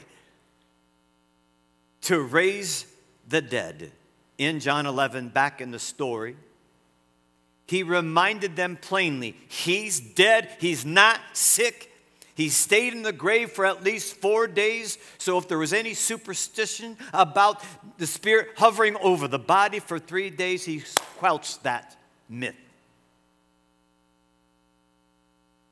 to 2.03 2.21
raise 2.21 2.87
the 3.29 3.43
dead. 3.43 3.91
In 4.37 4.61
John 4.61 4.87
11, 4.87 5.31
back 5.31 5.61
in 5.61 5.73
the 5.73 5.81
story, 5.81 6.37
he 7.67 7.83
reminded 7.83 8.55
them 8.55 8.79
plainly 8.81 9.37
he's 9.49 9.99
dead, 9.99 10.49
he's 10.61 10.87
not 10.87 11.21
sick. 11.33 11.93
He 12.35 12.51
stayed 12.51 12.93
in 12.93 13.03
the 13.03 13.13
grave 13.13 13.51
for 13.51 13.67
at 13.67 13.83
least 13.83 14.15
four 14.15 14.47
days. 14.47 14.97
So, 15.19 15.39
if 15.39 15.49
there 15.49 15.59
was 15.59 15.73
any 15.73 15.93
superstition 15.93 16.97
about 17.13 17.65
the 17.99 18.07
spirit 18.07 18.51
hovering 18.57 18.97
over 18.99 19.27
the 19.27 19.41
body 19.41 19.81
for 19.81 19.99
three 19.99 20.31
days, 20.31 20.65
he 20.65 20.79
squelched 20.79 21.65
that 21.65 21.97
myth. 22.29 22.55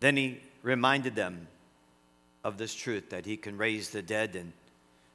Then 0.01 0.17
he 0.17 0.41
reminded 0.65 1.15
them 1.15 1.47
of 2.47 2.59
this 2.59 2.73
truth 2.73 3.11
that 3.11 3.27
he 3.27 3.37
can 3.37 3.59
raise 3.59 3.91
the 3.91 4.03
dead. 4.03 4.37
And 4.37 4.53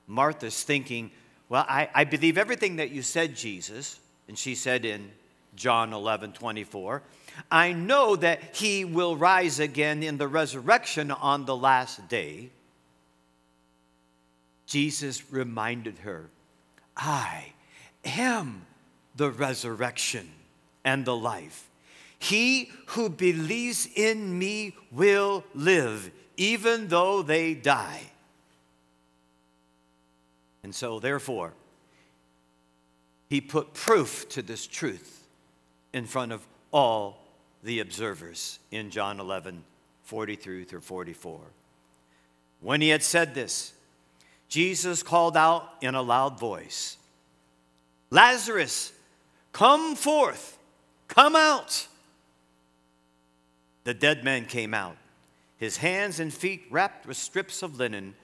Martha's 0.05 0.63
thinking, 0.63 1.11
Well, 1.47 1.65
I, 1.67 1.89
I 1.95 2.03
believe 2.03 2.37
everything 2.37 2.75
that 2.75 2.91
you 2.91 3.01
said, 3.01 3.35
Jesus. 3.35 3.99
And 4.27 4.37
she 4.37 4.53
said 4.53 4.83
in 4.83 5.09
John 5.55 5.93
11 5.93 6.33
24, 6.33 7.01
I 7.49 7.71
know 7.71 8.17
that 8.17 8.55
he 8.57 8.83
will 8.83 9.15
rise 9.15 9.59
again 9.61 10.03
in 10.03 10.17
the 10.17 10.27
resurrection 10.27 11.09
on 11.09 11.45
the 11.45 11.55
last 11.55 12.09
day. 12.09 12.49
Jesus 14.65 15.31
reminded 15.31 15.99
her, 15.99 16.29
I 16.97 17.53
am 18.03 18.65
the 19.15 19.31
resurrection 19.31 20.29
and 20.83 21.05
the 21.05 21.15
life. 21.15 21.69
He 22.19 22.71
who 22.87 23.09
believes 23.09 23.87
in 23.95 24.37
me 24.37 24.75
will 24.91 25.43
live, 25.55 26.11
even 26.41 26.87
though 26.87 27.21
they 27.21 27.53
die. 27.53 28.01
And 30.63 30.73
so, 30.73 30.99
therefore, 30.99 31.53
he 33.29 33.39
put 33.39 33.75
proof 33.75 34.27
to 34.29 34.41
this 34.41 34.65
truth 34.65 35.27
in 35.93 36.05
front 36.05 36.31
of 36.31 36.43
all 36.71 37.21
the 37.61 37.79
observers 37.79 38.57
in 38.71 38.89
John 38.89 39.19
11, 39.19 39.63
43 40.01 40.63
through 40.63 40.81
44. 40.81 41.39
When 42.59 42.81
he 42.81 42.89
had 42.89 43.03
said 43.03 43.35
this, 43.35 43.73
Jesus 44.49 45.03
called 45.03 45.37
out 45.37 45.69
in 45.79 45.93
a 45.93 46.01
loud 46.01 46.39
voice, 46.39 46.97
Lazarus, 48.09 48.91
come 49.53 49.95
forth, 49.95 50.57
come 51.07 51.35
out. 51.35 51.87
The 53.83 53.93
dead 53.93 54.23
man 54.23 54.47
came 54.47 54.73
out, 54.73 54.97
his 55.61 55.77
hands 55.77 56.19
and 56.19 56.33
feet 56.33 56.63
wrapped 56.71 57.05
with 57.05 57.15
strips 57.15 57.61
of 57.61 57.77
linen 57.77 58.15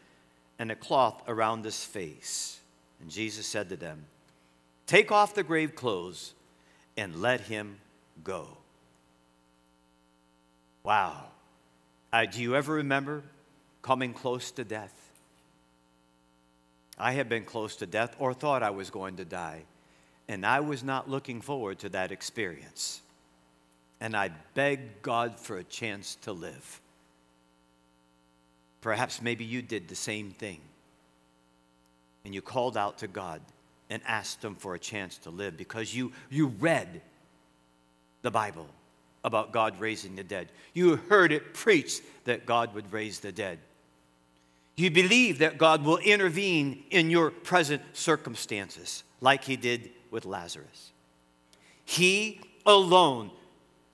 and 0.58 0.71
a 0.71 0.76
cloth 0.76 1.21
around 1.28 1.63
his 1.63 1.86
face. 1.86 2.60
And 3.00 3.12
Jesus 3.12 3.45
said 3.45 3.69
to 3.69 3.76
them, 3.76 4.06
Take 4.88 5.12
off 5.12 5.36
the 5.36 5.43
grave 5.43 5.76
clothes 5.76 6.34
and 6.97 7.21
let 7.21 7.41
him 7.41 7.78
go. 8.23 8.58
Wow. 10.82 11.26
Uh, 12.12 12.26
do 12.26 12.41
you 12.41 12.56
ever 12.56 12.73
remember 12.73 13.21
coming 13.84 14.13
close 14.13 14.50
to 14.54 14.63
death? 14.63 14.95
I 16.97 17.12
had 17.12 17.30
been 17.30 17.45
close 17.45 17.76
to 17.76 17.86
death 17.86 18.15
or 18.17 18.34
thought 18.34 18.63
I 18.63 18.71
was 18.71 18.89
going 18.89 19.17
to 19.17 19.26
die, 19.26 19.62
and 20.28 20.43
I 20.43 20.62
was 20.62 20.84
not 20.84 21.08
looking 21.08 21.41
forward 21.41 21.78
to 21.80 21.89
that 21.89 22.12
experience. 22.12 23.04
And 24.02 24.17
I 24.17 24.32
begged 24.56 25.04
God 25.04 25.39
for 25.39 25.58
a 25.58 25.63
chance 25.63 26.15
to 26.23 26.32
live. 26.32 26.82
Perhaps 28.88 29.21
maybe 29.21 29.43
you 29.43 29.62
did 29.62 29.89
the 29.89 29.95
same 29.95 30.32
thing. 30.32 30.62
And 32.23 32.34
you 32.34 32.41
called 32.41 32.78
out 32.78 33.00
to 33.00 33.08
God 33.10 33.41
and 33.89 34.02
asked 34.08 34.41
Him 34.41 34.56
for 34.56 34.76
a 34.76 34.80
chance 34.80 35.17
to 35.17 35.30
live 35.30 35.58
because 35.58 35.93
you, 35.93 36.13
you 36.30 36.47
read 36.62 37.02
the 38.21 38.32
Bible 38.32 38.65
about 39.26 39.52
God 39.52 39.78
raising 39.82 40.15
the 40.15 40.23
dead. 40.23 40.47
You 40.73 40.95
heard 40.95 41.34
it 41.34 41.54
preached 41.54 42.02
that 42.23 42.45
God 42.45 42.73
would 42.76 42.93
raise 42.93 43.19
the 43.19 43.34
dead. 43.34 43.60
You 44.78 44.89
believe 44.89 45.39
that 45.39 45.58
God 45.58 45.84
will 45.84 45.97
intervene 45.97 46.86
in 46.89 47.10
your 47.10 47.30
present 47.30 47.82
circumstances, 47.91 49.04
like 49.19 49.43
he 49.43 49.58
did 49.58 49.89
with 50.12 50.23
Lazarus. 50.23 50.93
He 51.84 52.39
alone, 52.65 53.32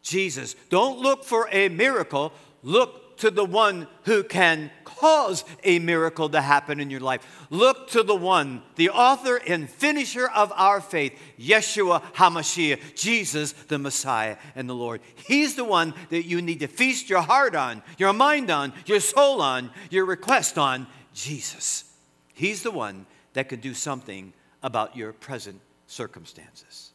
Jesus, 0.04 0.56
don't 0.70 1.00
look 1.00 1.24
for 1.24 1.50
a 1.52 1.70
miracle, 1.70 2.32
look 2.62 3.03
to 3.18 3.32
the 3.32 3.46
one 3.46 3.88
who 4.04 4.24
can 4.24 4.72
cause 4.84 5.44
a 5.64 5.80
miracle 5.80 6.30
to 6.30 6.42
happen 6.42 6.80
in 6.80 6.90
your 6.90 7.00
life. 7.00 7.46
Look 7.50 7.90
to 7.90 8.04
the 8.04 8.16
one, 8.16 8.62
the 8.76 8.90
author 8.90 9.36
and 9.36 9.70
finisher 9.70 10.30
of 10.30 10.52
our 10.56 10.80
faith, 10.80 11.20
Yeshua 11.40 12.02
HaMashiach, 12.14 12.96
Jesus 12.96 13.54
the 13.54 13.78
Messiah 13.78 14.38
and 14.56 14.70
the 14.70 14.76
Lord. 14.76 15.02
He's 15.28 15.56
the 15.56 15.66
one 15.66 15.94
that 16.10 16.26
you 16.26 16.42
need 16.42 16.62
to 16.62 16.68
feast 16.68 17.10
your 17.10 17.22
heart 17.22 17.56
on, 17.56 17.84
your 17.98 18.14
mind 18.14 18.50
on, 18.50 18.74
your 18.86 19.00
soul 19.00 19.42
on, 19.42 19.72
your 19.90 20.06
request 20.06 20.58
on, 20.58 20.88
Jesus. 21.14 21.86
He's 22.34 22.64
the 22.64 22.72
one 22.72 23.06
that 23.34 23.50
can 23.50 23.60
do 23.60 23.74
something 23.74 24.34
about 24.62 24.96
your 24.96 25.14
present 25.14 25.60
circumstances. 25.88 26.92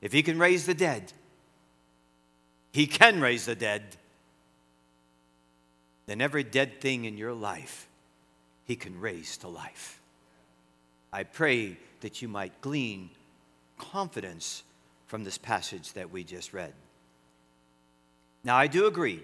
If 0.00 0.12
he 0.12 0.22
can 0.22 0.38
raise 0.38 0.66
the 0.66 0.74
dead, 0.74 1.12
he 2.72 2.86
can 2.86 3.20
raise 3.20 3.46
the 3.46 3.54
dead 3.54 3.96
then 6.06 6.20
every 6.20 6.44
dead 6.44 6.80
thing 6.80 7.04
in 7.04 7.16
your 7.16 7.32
life, 7.32 7.88
He 8.64 8.76
can 8.76 9.00
raise 9.00 9.36
to 9.38 9.48
life. 9.48 10.00
I 11.12 11.22
pray 11.22 11.78
that 12.00 12.20
you 12.22 12.28
might 12.28 12.60
glean 12.60 13.10
confidence 13.78 14.62
from 15.06 15.24
this 15.24 15.38
passage 15.38 15.92
that 15.92 16.10
we 16.10 16.24
just 16.24 16.52
read. 16.52 16.72
Now, 18.42 18.56
I 18.56 18.66
do 18.66 18.86
agree 18.86 19.22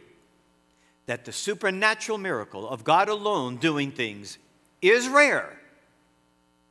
that 1.07 1.25
the 1.25 1.33
supernatural 1.33 2.19
miracle 2.19 2.69
of 2.69 2.85
God 2.85 3.09
alone 3.09 3.57
doing 3.57 3.91
things 3.91 4.39
is 4.81 5.09
rare, 5.09 5.59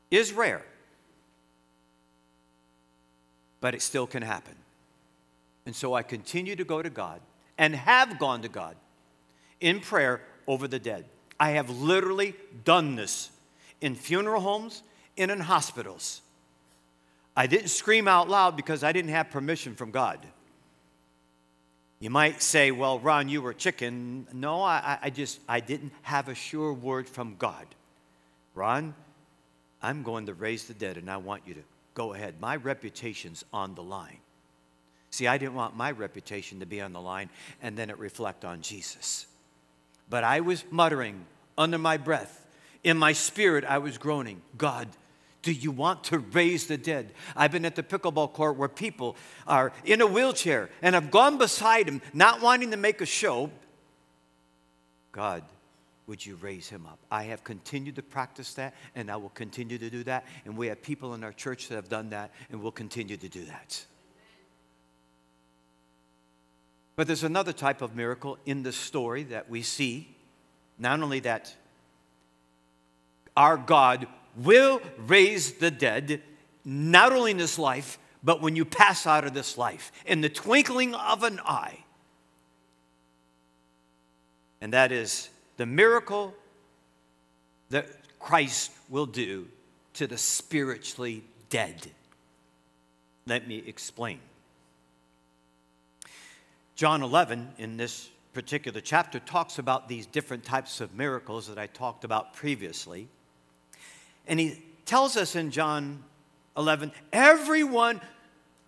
is 0.10 0.34
rare, 0.34 0.66
but 3.62 3.76
it 3.76 3.82
still 3.82 4.08
can 4.08 4.24
happen. 4.24 4.56
And 5.66 5.76
so 5.76 5.94
I 5.94 6.02
continue 6.02 6.56
to 6.56 6.64
go 6.64 6.82
to 6.82 6.90
God 6.90 7.22
and 7.58 7.76
have 7.76 8.18
gone 8.18 8.42
to 8.42 8.50
God 8.50 8.76
in 9.62 9.80
prayer 9.80 10.22
over 10.48 10.68
the 10.68 10.80
dead. 10.80 11.06
I 11.40 11.52
have 11.52 11.70
literally 11.70 12.36
done 12.64 12.96
this 12.96 13.32
in 13.82 13.96
funeral 13.96 14.42
homes 14.42 14.84
and 15.18 15.32
in 15.32 15.40
hospitals. 15.40 16.22
I 17.36 17.48
didn't 17.48 17.70
scream 17.70 18.08
out 18.08 18.28
loud 18.28 18.58
because 18.58 18.84
I 18.84 18.92
didn't 18.92 19.12
have 19.12 19.30
permission 19.30 19.76
from 19.76 19.92
God. 19.92 20.20
You 22.00 22.10
might 22.10 22.42
say, 22.42 22.72
well, 22.72 23.00
Ron, 23.00 23.28
you 23.28 23.42
were 23.42 23.54
chicken. 23.54 24.28
No, 24.34 24.62
I, 24.62 24.98
I 25.02 25.10
just, 25.10 25.40
I 25.48 25.60
didn't 25.60 25.92
have 26.02 26.30
a 26.30 26.36
sure 26.36 26.74
word 26.74 27.08
from 27.08 27.36
God. 27.38 27.66
Ron, 28.56 28.94
I'm 29.82 30.04
going 30.04 30.26
to 30.28 30.34
raise 30.34 30.66
the 30.66 30.74
dead 30.74 30.98
and 30.98 31.10
I 31.10 31.18
want 31.18 31.44
you 31.46 31.54
to 31.54 31.62
go 31.94 32.14
ahead. 32.14 32.36
My 32.40 32.56
reputation's 32.56 33.44
on 33.54 33.76
the 33.76 33.84
line. 33.84 34.18
See, 35.12 35.28
I 35.28 35.38
didn't 35.38 35.56
want 35.56 35.76
my 35.76 35.92
reputation 35.92 36.60
to 36.60 36.66
be 36.66 36.82
on 36.82 36.94
the 36.94 37.02
line 37.02 37.30
and 37.62 37.78
then 37.78 37.90
it 37.90 37.98
reflect 37.98 38.46
on 38.46 38.62
Jesus. 38.62 39.26
But 40.10 40.24
I 40.24 40.40
was 40.40 40.64
muttering 40.72 41.26
under 41.58 41.78
my 41.78 41.98
breath. 41.98 42.46
In 42.84 42.98
my 42.98 43.14
spirit, 43.14 43.66
I 43.66 43.78
was 43.80 43.98
groaning, 43.98 44.42
God, 44.58 44.88
do 45.42 45.52
you 45.52 45.72
want 45.72 46.06
to 46.06 46.20
raise 46.20 46.68
the 46.68 46.78
dead? 46.78 47.12
I've 47.36 47.52
been 47.52 47.66
at 47.66 47.76
the 47.76 47.84
pickleball 47.84 48.34
court 48.34 48.58
where 48.58 48.70
people 48.70 49.16
are 49.48 49.72
in 49.86 50.02
a 50.02 50.08
wheelchair 50.08 50.70
and 50.82 50.96
I've 50.96 51.12
gone 51.12 51.38
beside 51.38 51.88
him, 51.88 52.02
not 52.14 52.42
wanting 52.42 52.72
to 52.72 52.78
make 52.78 53.02
a 53.02 53.06
show. 53.06 53.50
God, 55.12 55.44
would 56.08 56.26
you 56.26 56.36
raise 56.38 56.68
him 56.68 56.86
up? 56.86 57.00
I 57.12 57.24
have 57.24 57.44
continued 57.44 57.96
to 57.98 58.02
practice 58.02 58.56
that, 58.56 58.74
and 58.96 59.12
I 59.12 59.16
will 59.18 59.30
continue 59.30 59.78
to 59.78 59.90
do 59.90 60.04
that. 60.06 60.26
And 60.44 60.58
we 60.58 60.68
have 60.68 60.82
people 60.82 61.14
in 61.14 61.24
our 61.24 61.32
church 61.32 61.68
that 61.68 61.76
have 61.76 61.90
done 61.90 62.10
that, 62.10 62.32
and 62.50 62.62
will 62.62 62.72
continue 62.72 63.16
to 63.16 63.30
do 63.30 63.46
that. 63.46 63.86
But 67.00 67.08
there's 67.08 67.24
another 67.24 67.54
type 67.54 67.82
of 67.82 67.96
miracle 67.96 68.38
in 68.46 68.62
the 68.62 68.74
story 68.74 69.24
that 69.24 69.50
we 69.50 69.62
see. 69.62 70.14
Not 70.78 71.02
only 71.02 71.22
that 71.22 71.56
our 73.38 73.56
God 73.56 74.06
will 74.36 74.82
raise 75.08 75.54
the 75.54 75.72
dead, 75.72 76.22
not 76.66 77.14
only 77.14 77.32
in 77.32 77.38
this 77.38 77.58
life, 77.58 77.98
but 78.22 78.42
when 78.42 78.58
you 78.58 78.66
pass 78.66 79.08
out 79.08 79.24
of 79.24 79.34
this 79.34 79.58
life, 79.58 79.94
in 80.06 80.20
the 80.20 80.28
twinkling 80.28 80.94
of 80.94 81.24
an 81.24 81.40
eye. 81.46 81.86
And 84.60 84.74
that 84.74 84.92
is 84.92 85.30
the 85.56 85.66
miracle 85.66 86.34
that 87.70 87.88
Christ 88.20 88.72
will 88.90 89.06
do 89.06 89.48
to 89.94 90.06
the 90.06 90.18
spiritually 90.18 91.24
dead. 91.50 91.92
Let 93.26 93.48
me 93.48 93.64
explain. 93.66 94.20
John 96.80 97.04
11, 97.04 97.56
in 97.58 97.76
this 97.76 98.08
particular 98.32 98.80
chapter, 98.80 99.20
talks 99.20 99.60
about 99.60 99.90
these 99.90 100.06
different 100.06 100.46
types 100.46 100.80
of 100.80 100.96
miracles 100.96 101.50
that 101.50 101.58
I 101.58 101.68
talked 101.68 102.06
about 102.06 102.34
previously. 102.34 103.10
And 104.26 104.40
he 104.40 104.64
tells 104.86 105.18
us 105.18 105.36
in 105.36 105.52
John 105.52 106.02
11 106.56 106.94
everyone 107.12 108.00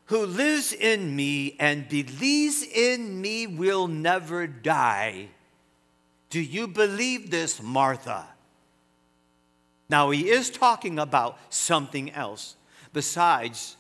who 0.08 0.26
lives 0.26 0.74
in 0.74 1.16
me 1.16 1.56
and 1.58 1.88
believes 1.88 2.64
in 2.64 3.22
me 3.22 3.48
will 3.48 3.88
never 3.88 4.46
die. 4.46 5.30
Do 6.30 6.42
you 6.42 6.68
believe 6.68 7.32
this, 7.32 7.64
Martha? 7.64 8.28
Now, 9.88 10.10
he 10.10 10.30
is 10.30 10.50
talking 10.50 11.00
about 11.00 11.38
something 11.50 12.12
else 12.12 12.58
besides 12.92 13.78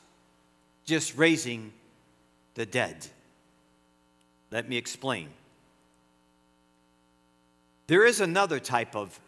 just 0.85 1.17
raising 1.17 1.73
the 2.53 2.65
dead. 2.65 3.09
Let 4.51 4.67
me 4.67 4.77
explain. 4.77 5.29
There 7.87 8.05
is 8.05 8.21
another 8.21 8.59
type 8.59 8.95
of 8.95 9.19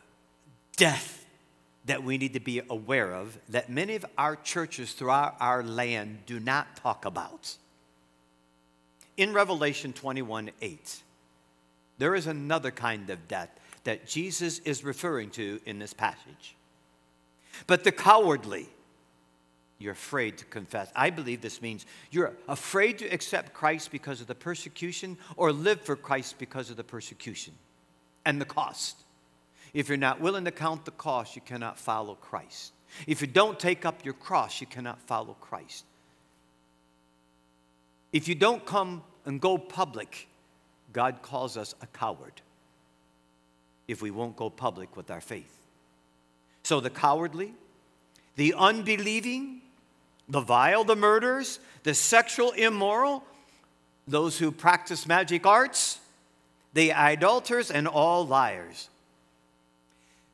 death 0.78 1.26
that 1.86 2.04
we 2.04 2.18
need 2.18 2.34
to 2.34 2.40
be 2.40 2.62
aware 2.70 3.14
of 3.14 3.38
that 3.50 3.70
many 3.70 3.96
of 3.96 4.06
our 4.18 4.36
churches 4.36 4.94
throughout 4.94 5.36
our 5.40 5.64
land 5.64 6.20
do 6.26 6.40
not 6.40 6.78
talk 6.78 7.06
about. 7.06 7.56
In 9.18 9.34
Revelation 9.34 9.94
21 9.94 10.52
8, 10.62 11.04
there 11.98 12.16
is 12.16 12.28
another 12.28 12.72
kind 12.72 13.10
of 13.10 13.28
death 13.28 13.50
that 13.84 14.08
Jesus 14.08 14.60
is 14.60 14.84
referring 14.84 15.30
to 15.32 15.60
in 15.66 15.80
this 15.80 15.94
passage. 15.94 16.56
But 17.68 17.84
the 17.84 17.92
cowardly, 17.92 18.70
you're 19.84 19.94
afraid 19.94 20.38
to 20.38 20.46
confess. 20.46 20.90
I 20.96 21.10
believe 21.10 21.42
this 21.42 21.62
means 21.62 21.86
you're 22.10 22.34
afraid 22.48 22.98
to 23.00 23.08
accept 23.08 23.54
Christ 23.54 23.92
because 23.92 24.22
of 24.22 24.28
the 24.28 24.36
persecution 24.36 25.18
or 25.36 25.52
live 25.52 25.82
for 25.82 25.96
Christ 25.96 26.40
because 26.40 26.70
of 26.70 26.78
the 26.78 26.84
persecution 26.84 27.54
and 28.26 28.40
the 28.40 28.46
cost. 28.46 28.98
If 29.74 29.90
you're 29.90 29.98
not 29.98 30.22
willing 30.22 30.46
to 30.46 30.52
count 30.52 30.86
the 30.86 30.92
cost, 30.92 31.36
you 31.36 31.42
cannot 31.42 31.78
follow 31.78 32.16
Christ. 32.16 32.72
If 33.08 33.22
you 33.22 33.28
don't 33.28 33.60
take 33.60 33.86
up 33.86 34.06
your 34.06 34.14
cross, 34.14 34.62
you 34.62 34.68
cannot 34.68 35.02
follow 35.02 35.36
Christ. 35.42 35.86
If 38.12 38.28
you 38.28 38.36
don't 38.36 38.66
come 38.66 39.04
and 39.26 39.42
go 39.42 39.58
public, 39.58 40.28
God 40.94 41.22
calls 41.22 41.58
us 41.58 41.74
a 41.82 41.88
coward 41.88 42.42
if 43.88 44.02
we 44.02 44.12
won't 44.12 44.36
go 44.36 44.50
public 44.50 44.96
with 44.96 45.12
our 45.12 45.22
faith. 45.22 45.58
So 46.62 46.80
the 46.80 46.90
cowardly, 46.90 47.54
the 48.36 48.54
unbelieving, 48.54 49.62
the 50.30 50.42
vile, 50.42 50.84
the 50.84 50.96
murderers, 50.96 51.60
the 51.84 51.94
sexual 51.94 52.52
immoral, 52.52 53.24
those 54.08 54.38
who 54.38 54.52
practice 54.52 55.08
magic 55.08 55.46
arts, 55.46 56.00
the 56.74 56.94
idolaters, 56.94 57.72
and 57.72 57.88
all 57.88 58.26
liars. 58.26 58.90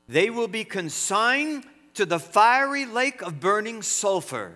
They 0.08 0.30
will 0.30 0.48
be 0.48 0.64
consigned 0.64 1.66
to 1.94 2.06
the 2.06 2.20
fiery 2.20 2.86
lake 2.86 3.22
of 3.22 3.40
burning 3.40 3.82
sulfur. 3.82 4.54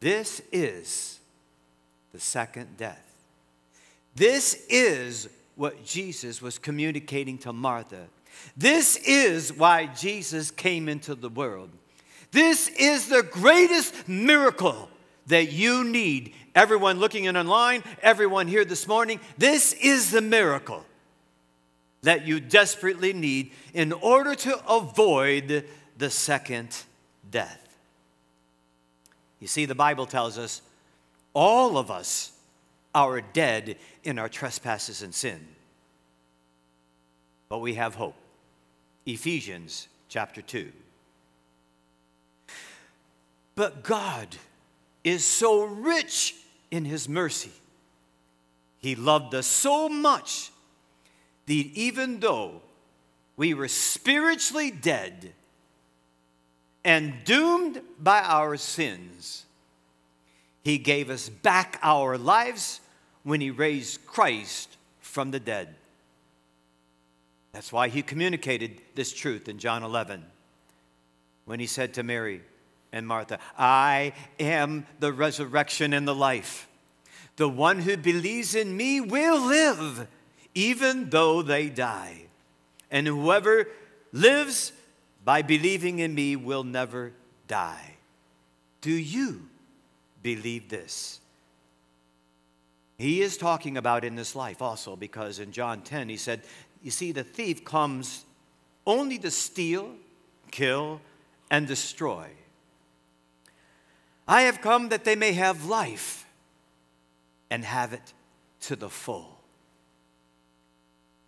This 0.00 0.40
is 0.50 1.20
the 2.12 2.20
second 2.20 2.76
death. 2.76 3.04
This 4.14 4.64
is 4.68 5.28
what 5.56 5.84
Jesus 5.84 6.40
was 6.40 6.58
communicating 6.58 7.38
to 7.38 7.52
Martha. 7.52 8.06
This 8.56 8.96
is 8.96 9.52
why 9.52 9.86
Jesus 9.86 10.50
came 10.50 10.88
into 10.88 11.14
the 11.14 11.28
world. 11.28 11.70
This 12.32 12.68
is 12.68 13.08
the 13.08 13.22
greatest 13.22 14.08
miracle 14.08 14.88
that 15.26 15.52
you 15.52 15.84
need. 15.84 16.34
Everyone 16.54 16.98
looking 16.98 17.24
in 17.24 17.36
online, 17.36 17.84
everyone 18.02 18.48
here 18.48 18.64
this 18.64 18.88
morning, 18.88 19.20
this 19.38 19.74
is 19.74 20.10
the 20.10 20.22
miracle 20.22 20.84
that 22.02 22.26
you 22.26 22.40
desperately 22.40 23.12
need 23.12 23.52
in 23.74 23.92
order 23.92 24.34
to 24.34 24.58
avoid 24.66 25.64
the 25.98 26.10
second 26.10 26.76
death. 27.30 27.76
You 29.38 29.46
see, 29.46 29.66
the 29.66 29.74
Bible 29.74 30.06
tells 30.06 30.38
us 30.38 30.62
all 31.34 31.76
of 31.76 31.90
us 31.90 32.32
are 32.94 33.20
dead 33.20 33.76
in 34.04 34.18
our 34.18 34.28
trespasses 34.28 35.02
and 35.02 35.14
sin. 35.14 35.40
But 37.48 37.58
we 37.58 37.74
have 37.74 37.94
hope. 37.94 38.16
Ephesians 39.04 39.88
chapter 40.08 40.40
2. 40.40 40.72
But 43.62 43.84
God 43.84 44.26
is 45.04 45.24
so 45.24 45.62
rich 45.62 46.34
in 46.72 46.84
his 46.84 47.08
mercy. 47.08 47.52
He 48.78 48.96
loved 48.96 49.36
us 49.36 49.46
so 49.46 49.88
much 49.88 50.50
that 51.46 51.52
even 51.52 52.18
though 52.18 52.60
we 53.36 53.54
were 53.54 53.68
spiritually 53.68 54.72
dead 54.72 55.32
and 56.82 57.14
doomed 57.24 57.80
by 58.00 58.22
our 58.22 58.56
sins, 58.56 59.44
he 60.64 60.76
gave 60.76 61.08
us 61.08 61.28
back 61.28 61.78
our 61.84 62.18
lives 62.18 62.80
when 63.22 63.40
he 63.40 63.52
raised 63.52 64.04
Christ 64.06 64.76
from 64.98 65.30
the 65.30 65.38
dead. 65.38 65.76
That's 67.52 67.72
why 67.72 67.90
he 67.90 68.02
communicated 68.02 68.80
this 68.96 69.12
truth 69.12 69.48
in 69.48 69.58
John 69.58 69.84
11 69.84 70.24
when 71.44 71.60
he 71.60 71.66
said 71.66 71.94
to 71.94 72.02
Mary 72.02 72.42
and 72.92 73.06
Martha, 73.06 73.38
I 73.58 74.12
am 74.38 74.86
the 75.00 75.12
resurrection 75.12 75.92
and 75.92 76.06
the 76.06 76.14
life. 76.14 76.68
The 77.36 77.48
one 77.48 77.80
who 77.80 77.96
believes 77.96 78.54
in 78.54 78.76
me 78.76 79.00
will 79.00 79.40
live 79.40 80.06
even 80.54 81.08
though 81.08 81.42
they 81.42 81.68
die. 81.68 82.24
And 82.90 83.06
whoever 83.06 83.68
lives 84.12 84.72
by 85.24 85.42
believing 85.42 85.98
in 85.98 86.14
me 86.14 86.36
will 86.36 86.64
never 86.64 87.12
die. 87.48 87.96
Do 88.82 88.92
you 88.92 89.48
believe 90.22 90.68
this? 90.68 91.20
He 92.98 93.22
is 93.22 93.36
talking 93.36 93.76
about 93.76 94.04
in 94.04 94.14
this 94.14 94.36
life 94.36 94.60
also 94.60 94.94
because 94.94 95.38
in 95.38 95.52
John 95.52 95.80
10 95.80 96.08
he 96.08 96.16
said, 96.16 96.42
You 96.82 96.90
see, 96.90 97.12
the 97.12 97.24
thief 97.24 97.64
comes 97.64 98.24
only 98.86 99.18
to 99.18 99.30
steal, 99.30 99.94
kill, 100.50 101.00
and 101.50 101.66
destroy. 101.66 102.28
I 104.26 104.42
have 104.42 104.60
come 104.60 104.88
that 104.90 105.04
they 105.04 105.16
may 105.16 105.32
have 105.32 105.66
life 105.66 106.26
and 107.50 107.64
have 107.64 107.92
it 107.92 108.12
to 108.62 108.76
the 108.76 108.88
full. 108.88 109.38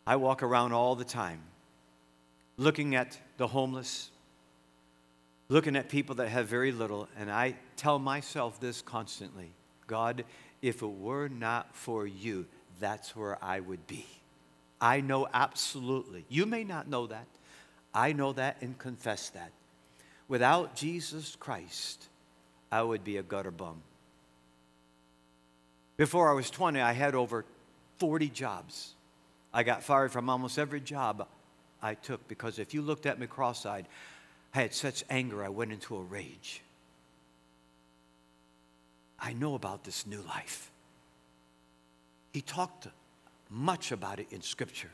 I 0.07 0.17
walk 0.17 0.43
around 0.43 0.73
all 0.73 0.95
the 0.95 1.05
time 1.05 1.41
looking 2.57 2.95
at 2.95 3.19
the 3.37 3.47
homeless, 3.47 4.11
looking 5.49 5.77
at 5.77 5.89
people 5.89 6.15
that 6.17 6.29
have 6.29 6.47
very 6.47 6.73
little, 6.73 7.09
and 7.19 7.31
I 7.31 7.57
tell 7.77 7.99
myself 7.99 8.61
this 8.61 8.83
constantly 8.83 9.51
God, 9.87 10.25
if 10.63 10.83
it 10.83 10.87
were 10.87 11.29
not 11.29 11.75
for 11.75 12.07
you, 12.07 12.47
that's 12.81 13.15
where 13.15 13.43
I 13.45 13.61
would 13.61 13.87
be. 13.87 14.07
I 14.81 15.01
know 15.01 15.29
absolutely. 15.33 16.25
You 16.29 16.47
may 16.47 16.65
not 16.65 16.89
know 16.89 17.07
that. 17.07 17.27
I 17.93 18.13
know 18.13 18.33
that 18.33 18.57
and 18.63 18.79
confess 18.79 19.31
that. 19.31 19.53
Without 20.27 20.75
Jesus 20.75 21.37
Christ, 21.39 22.09
I 22.75 22.83
would 22.83 23.05
be 23.05 23.19
a 23.19 23.23
gutter 23.23 23.53
bum. 23.53 23.81
Before 25.97 26.29
I 26.29 26.33
was 26.33 26.51
20, 26.51 26.81
I 26.81 26.93
had 26.93 27.15
over 27.15 27.45
40 27.99 28.29
jobs. 28.31 28.95
I 29.53 29.63
got 29.63 29.85
fired 29.85 30.11
from 30.11 30.29
almost 30.29 30.59
every 30.59 30.81
job 30.81 31.29
I 31.81 31.95
took 31.95 32.27
because 32.27 32.59
if 32.59 32.75
you 32.75 32.83
looked 32.83 33.07
at 33.07 33.21
me 33.21 33.29
cross 33.29 33.65
eyed, 33.65 33.87
I 34.53 34.63
had 34.63 34.75
such 34.75 35.05
anger, 35.09 35.45
I 35.45 35.51
went 35.51 35.71
into 35.71 35.95
a 35.97 36.03
rage. 36.03 36.63
I 39.21 39.35
know 39.35 39.55
about 39.55 39.85
this 39.85 40.05
new 40.05 40.23
life. 40.23 40.73
He 42.33 42.41
talked 42.41 42.89
much 43.49 43.93
about 43.93 44.19
it 44.19 44.27
in 44.33 44.43
Scripture. 44.43 44.91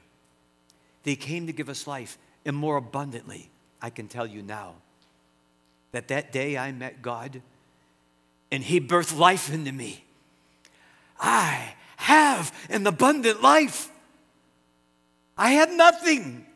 He 1.03 1.17
came 1.17 1.47
to 1.47 1.55
give 1.55 1.71
us 1.71 1.87
life 1.87 2.19
and 2.45 2.55
more 2.55 2.77
abundantly. 2.77 3.49
I 3.81 3.89
can 3.89 4.07
tell 4.07 4.27
you 4.27 4.43
now 4.43 4.75
that 5.93 6.09
that 6.09 6.31
day 6.31 6.59
I 6.59 6.73
met 6.73 7.01
God 7.01 7.41
and 8.51 8.63
He 8.63 8.81
birthed 8.81 9.17
life 9.17 9.53
into 9.53 9.73
me. 9.73 10.05
I 11.19 11.75
have 11.97 12.55
an 12.69 12.87
abundant 12.87 13.43
life. 13.43 13.91
I 15.37 15.51
had 15.51 15.71
nothing 15.73 16.47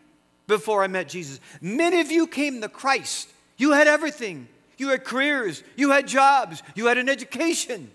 before 0.47 0.83
I 0.83 0.87
met 0.87 1.09
Jesus. 1.09 1.41
Many 1.61 2.01
of 2.01 2.11
you 2.11 2.27
came 2.27 2.61
to 2.61 2.69
Christ. 2.69 3.31
You 3.57 3.73
had 3.73 3.87
everything. 3.87 4.49
You 4.77 4.89
had 4.89 5.05
careers, 5.05 5.63
you 5.77 5.91
had 5.91 6.09
jobs, 6.09 6.63
you 6.75 6.87
had 6.87 6.99
an 6.99 7.09
education, 7.09 7.91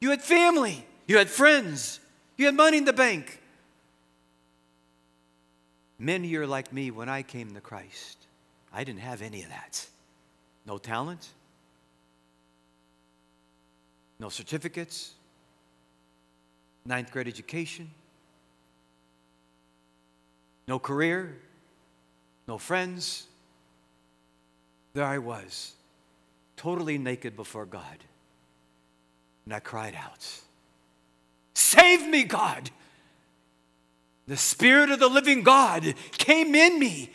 you 0.00 0.10
had 0.10 0.22
family, 0.22 0.84
you 1.06 1.18
had 1.18 1.28
friends, 1.28 2.00
you 2.36 2.46
had 2.46 2.54
money 2.54 2.78
in 2.78 2.84
the 2.84 2.92
bank. 2.92 3.40
Many 5.98 6.34
are 6.36 6.46
like 6.46 6.72
me 6.72 6.90
when 6.90 7.08
I 7.08 7.22
came 7.22 7.54
to 7.54 7.60
Christ. 7.60 8.16
I 8.72 8.84
didn't 8.84 9.00
have 9.00 9.20
any 9.20 9.42
of 9.42 9.48
that. 9.48 9.86
No 10.64 10.78
talent, 10.78 11.28
no 14.20 14.28
certificates, 14.28 15.12
ninth 16.84 17.10
grade 17.10 17.28
education, 17.28 17.90
no 20.66 20.78
career, 20.78 21.36
no 22.46 22.58
friends. 22.58 23.26
There 24.94 25.04
I 25.04 25.18
was, 25.18 25.74
totally 26.56 26.98
naked 26.98 27.36
before 27.36 27.66
God. 27.66 28.04
And 29.44 29.54
I 29.54 29.60
cried 29.60 29.94
out, 29.94 30.26
Save 31.54 32.06
me, 32.06 32.24
God! 32.24 32.70
The 34.26 34.36
Spirit 34.36 34.90
of 34.90 35.00
the 35.00 35.08
living 35.08 35.42
God 35.42 35.94
came 36.12 36.54
in 36.54 36.78
me. 36.78 37.10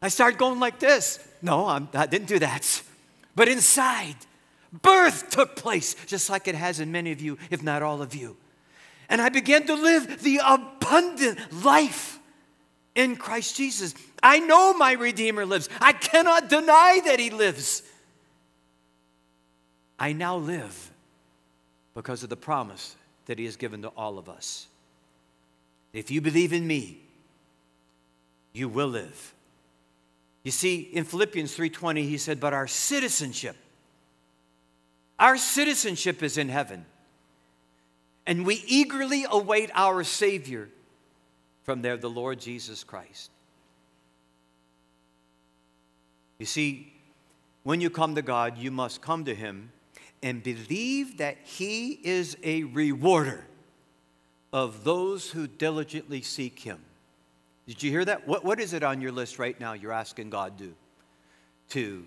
I 0.00 0.08
started 0.08 0.38
going 0.38 0.58
like 0.58 0.78
this. 0.78 1.18
No, 1.42 1.66
I'm, 1.66 1.88
I 1.92 2.06
didn't 2.06 2.28
do 2.28 2.38
that. 2.38 2.82
But 3.36 3.48
inside, 3.48 4.16
birth 4.82 5.30
took 5.30 5.56
place, 5.56 5.94
just 6.06 6.30
like 6.30 6.48
it 6.48 6.54
has 6.54 6.80
in 6.80 6.92
many 6.92 7.12
of 7.12 7.20
you, 7.20 7.38
if 7.50 7.62
not 7.62 7.82
all 7.82 8.02
of 8.02 8.14
you. 8.14 8.36
And 9.08 9.20
I 9.20 9.28
began 9.28 9.66
to 9.66 9.74
live 9.74 10.22
the 10.22 10.40
abundant 10.44 11.38
life 11.64 12.18
in 12.94 13.16
Christ 13.16 13.56
Jesus. 13.56 13.94
I 14.22 14.38
know 14.38 14.74
my 14.74 14.92
Redeemer 14.92 15.44
lives. 15.44 15.68
I 15.80 15.92
cannot 15.92 16.48
deny 16.48 17.00
that 17.04 17.18
He 17.18 17.30
lives. 17.30 17.82
I 19.98 20.12
now 20.12 20.36
live 20.36 20.90
because 21.94 22.22
of 22.22 22.30
the 22.30 22.36
promise 22.36 22.96
that 23.26 23.38
He 23.38 23.44
has 23.44 23.56
given 23.56 23.82
to 23.82 23.88
all 23.88 24.18
of 24.18 24.28
us. 24.28 24.66
If 25.92 26.10
you 26.10 26.20
believe 26.20 26.52
in 26.52 26.66
me, 26.66 27.00
you 28.52 28.68
will 28.68 28.88
live. 28.88 29.34
You 30.42 30.50
see, 30.50 30.80
in 30.80 31.04
Philippians 31.04 31.56
3:20 31.56 32.08
he 32.08 32.18
said, 32.18 32.40
"But 32.40 32.52
our 32.52 32.66
citizenship 32.66 33.56
our 35.18 35.36
citizenship 35.36 36.22
is 36.22 36.38
in 36.38 36.48
heaven." 36.48 36.86
And 38.26 38.46
we 38.46 38.64
eagerly 38.66 39.26
await 39.30 39.70
our 39.74 40.02
Savior 40.02 40.70
from 41.62 41.82
there, 41.82 41.96
the 41.96 42.10
Lord 42.10 42.40
Jesus 42.40 42.82
Christ. 42.82 43.30
You 46.38 46.46
see, 46.46 46.92
when 47.62 47.80
you 47.80 47.90
come 47.90 48.14
to 48.14 48.22
God, 48.22 48.58
you 48.58 48.70
must 48.70 49.00
come 49.00 49.24
to 49.26 49.34
Him 49.34 49.70
and 50.22 50.42
believe 50.42 51.18
that 51.18 51.36
He 51.44 52.00
is 52.02 52.36
a 52.42 52.64
rewarder 52.64 53.46
of 54.52 54.84
those 54.84 55.30
who 55.30 55.46
diligently 55.46 56.22
seek 56.22 56.60
Him. 56.60 56.80
Did 57.66 57.82
you 57.82 57.90
hear 57.90 58.04
that? 58.04 58.26
What, 58.26 58.44
what 58.44 58.60
is 58.60 58.72
it 58.72 58.82
on 58.82 59.00
your 59.00 59.12
list 59.12 59.38
right 59.38 59.58
now 59.58 59.72
you're 59.72 59.92
asking 59.92 60.30
God 60.30 60.58
to, 60.58 60.74
to, 61.70 62.04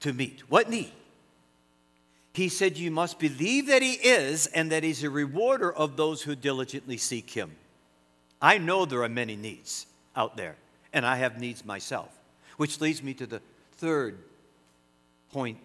to 0.00 0.12
meet? 0.12 0.40
What 0.50 0.68
need? 0.68 0.92
He 2.32 2.48
said, 2.48 2.78
You 2.78 2.90
must 2.90 3.18
believe 3.18 3.66
that 3.66 3.82
He 3.82 3.92
is 3.92 4.46
and 4.46 4.70
that 4.70 4.84
He's 4.84 5.02
a 5.02 5.10
rewarder 5.10 5.72
of 5.72 5.96
those 5.96 6.22
who 6.22 6.36
diligently 6.36 6.96
seek 6.96 7.30
Him. 7.30 7.52
I 8.40 8.58
know 8.58 8.84
there 8.84 9.02
are 9.02 9.08
many 9.08 9.36
needs 9.36 9.86
out 10.16 10.36
there, 10.36 10.56
and 10.92 11.04
I 11.04 11.16
have 11.16 11.40
needs 11.40 11.64
myself, 11.64 12.08
which 12.56 12.80
leads 12.80 13.02
me 13.02 13.14
to 13.14 13.26
the 13.26 13.42
third 13.72 14.18
point 15.32 15.58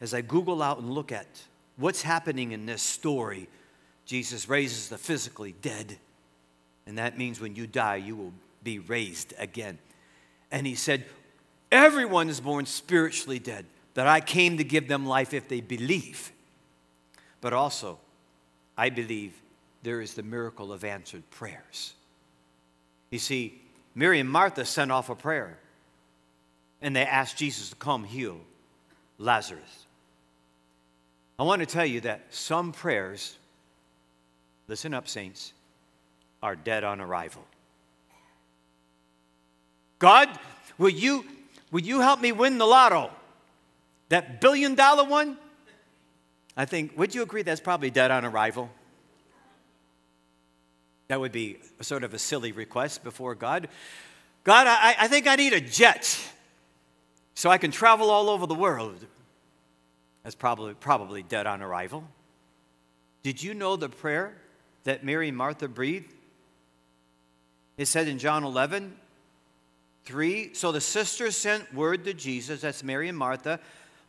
as 0.00 0.14
I 0.14 0.22
Google 0.22 0.62
out 0.62 0.78
and 0.78 0.90
look 0.90 1.12
at 1.12 1.26
what's 1.76 2.02
happening 2.02 2.52
in 2.52 2.66
this 2.66 2.82
story. 2.82 3.48
Jesus 4.06 4.48
raises 4.48 4.88
the 4.88 4.98
physically 4.98 5.54
dead, 5.62 5.98
and 6.86 6.98
that 6.98 7.18
means 7.18 7.40
when 7.40 7.56
you 7.56 7.66
die, 7.66 7.96
you 7.96 8.16
will 8.16 8.32
be 8.62 8.78
raised 8.78 9.34
again. 9.38 9.78
And 10.50 10.66
He 10.66 10.76
said, 10.76 11.04
Everyone 11.70 12.28
is 12.28 12.40
born 12.40 12.64
spiritually 12.64 13.38
dead 13.38 13.66
that 13.96 14.06
I 14.06 14.20
came 14.20 14.58
to 14.58 14.64
give 14.64 14.88
them 14.88 15.06
life 15.06 15.32
if 15.32 15.48
they 15.48 15.62
believe. 15.62 16.30
But 17.40 17.54
also, 17.54 17.98
I 18.76 18.90
believe 18.90 19.32
there 19.82 20.02
is 20.02 20.12
the 20.12 20.22
miracle 20.22 20.70
of 20.70 20.84
answered 20.84 21.22
prayers. 21.30 21.94
You 23.08 23.18
see, 23.18 23.58
Mary 23.94 24.20
and 24.20 24.28
Martha 24.28 24.66
sent 24.66 24.92
off 24.92 25.08
a 25.08 25.14
prayer 25.14 25.58
and 26.82 26.94
they 26.94 27.06
asked 27.06 27.38
Jesus 27.38 27.70
to 27.70 27.76
come 27.76 28.04
heal 28.04 28.38
Lazarus. 29.16 29.86
I 31.38 31.44
want 31.44 31.60
to 31.60 31.66
tell 31.66 31.86
you 31.86 32.02
that 32.02 32.26
some 32.28 32.72
prayers, 32.72 33.34
listen 34.68 34.92
up, 34.92 35.08
saints, 35.08 35.54
are 36.42 36.54
dead 36.54 36.84
on 36.84 37.00
arrival. 37.00 37.46
God, 39.98 40.28
will 40.76 40.90
you, 40.90 41.24
will 41.70 41.80
you 41.80 42.02
help 42.02 42.20
me 42.20 42.32
win 42.32 42.58
the 42.58 42.66
lotto? 42.66 43.10
That 44.08 44.40
billion 44.40 44.74
dollar 44.74 45.04
one, 45.04 45.36
I 46.56 46.64
think, 46.64 46.96
would 46.96 47.14
you 47.14 47.22
agree 47.22 47.42
that's 47.42 47.60
probably 47.60 47.90
dead 47.90 48.10
on 48.10 48.24
arrival? 48.24 48.70
That 51.08 51.20
would 51.20 51.32
be 51.32 51.58
sort 51.80 52.04
of 52.04 52.14
a 52.14 52.18
silly 52.18 52.52
request 52.52 53.04
before 53.04 53.34
God. 53.34 53.68
God, 54.44 54.66
I, 54.66 54.94
I 55.00 55.08
think 55.08 55.26
I 55.26 55.36
need 55.36 55.52
a 55.52 55.60
jet 55.60 56.18
so 57.34 57.50
I 57.50 57.58
can 57.58 57.70
travel 57.70 58.10
all 58.10 58.30
over 58.30 58.46
the 58.46 58.54
world. 58.54 59.04
That's 60.22 60.34
probably, 60.34 60.74
probably 60.74 61.22
dead 61.22 61.46
on 61.46 61.62
arrival. 61.62 62.04
Did 63.22 63.42
you 63.42 63.54
know 63.54 63.76
the 63.76 63.88
prayer 63.88 64.36
that 64.84 65.04
Mary 65.04 65.28
and 65.28 65.36
Martha 65.36 65.68
breathed? 65.68 66.12
It 67.76 67.86
said 67.86 68.08
in 68.08 68.18
John 68.18 68.42
11, 68.42 68.96
3 70.04 70.54
So 70.54 70.72
the 70.72 70.80
sisters 70.80 71.36
sent 71.36 71.72
word 71.74 72.04
to 72.04 72.14
Jesus, 72.14 72.62
that's 72.62 72.82
Mary 72.82 73.08
and 73.08 73.18
Martha, 73.18 73.60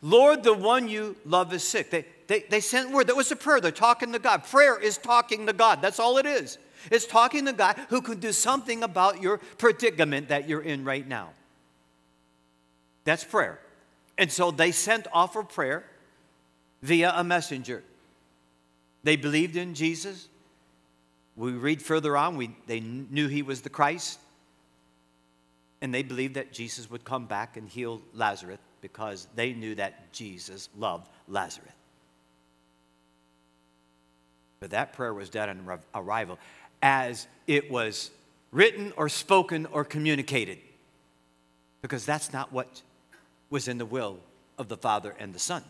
Lord, 0.02 0.44
the 0.44 0.54
one 0.54 0.88
you 0.88 1.16
love 1.26 1.52
is 1.54 1.64
sick. 1.64 1.90
They, 1.90 2.06
they, 2.28 2.42
they 2.50 2.60
sent 2.60 2.92
word. 2.92 3.08
That 3.08 3.16
was 3.16 3.32
a 3.32 3.36
prayer. 3.36 3.60
They're 3.60 3.72
talking 3.72 4.14
to 4.14 4.20
God. 4.20 4.44
Prayer 4.44 4.80
is 4.80 4.98
talking 4.98 5.48
to 5.48 5.54
God. 5.54 5.82
That's 5.82 6.00
all 6.00 6.18
it 6.18 6.26
is. 6.26 6.58
It's 6.92 7.08
talking 7.08 7.46
to 7.46 7.54
God 7.54 7.78
who 7.90 8.02
can 8.02 8.20
do 8.20 8.32
something 8.32 8.84
about 8.84 9.22
your 9.22 9.40
predicament 9.58 10.30
that 10.30 10.48
you're 10.48 10.62
in 10.62 10.86
right 10.86 11.08
now. 11.08 11.32
That's 13.06 13.24
prayer. 13.24 13.60
And 14.18 14.32
so 14.32 14.52
they 14.52 14.72
sent 14.72 15.08
off 15.12 15.36
a 15.36 15.44
prayer 15.44 15.86
via 16.84 17.14
a 17.16 17.24
messenger. 17.24 17.84
They 19.04 19.16
believed 19.16 19.56
in 19.56 19.74
Jesus. 19.74 20.28
We 21.36 21.52
read 21.52 21.82
further 21.82 22.18
on, 22.18 22.36
we, 22.36 22.56
they 22.68 22.80
knew 22.80 23.28
he 23.28 23.42
was 23.42 23.62
the 23.62 23.70
Christ. 23.70 24.20
And 25.82 25.94
they 25.94 26.04
believed 26.04 26.36
that 26.36 26.52
Jesus 26.52 26.90
would 26.90 27.04
come 27.04 27.26
back 27.26 27.58
and 27.58 27.70
heal 27.70 28.02
Lazarus 28.14 28.60
because 28.82 29.28
they 29.36 29.54
knew 29.54 29.76
that 29.76 30.12
Jesus 30.14 30.70
loved 30.78 31.08
Lazarus. 31.28 31.72
But 34.60 34.72
that 34.72 34.94
prayer 34.94 35.14
was 35.14 35.30
done 35.30 35.50
on 35.50 35.80
arrival 35.94 36.40
as 36.82 37.28
it 37.46 37.70
was 37.70 38.12
written 38.52 38.94
or 38.98 39.10
spoken 39.10 39.66
or 39.68 39.84
communicated 39.84 40.58
because 41.82 42.06
that's 42.06 42.34
not 42.34 42.52
what 42.52 42.82
was 43.50 43.68
in 43.68 43.78
the 43.78 43.86
will 43.86 44.18
of 44.58 44.68
the 44.68 44.78
Father 44.78 45.16
and 45.20 45.34
the 45.34 45.40
Son 45.40 45.64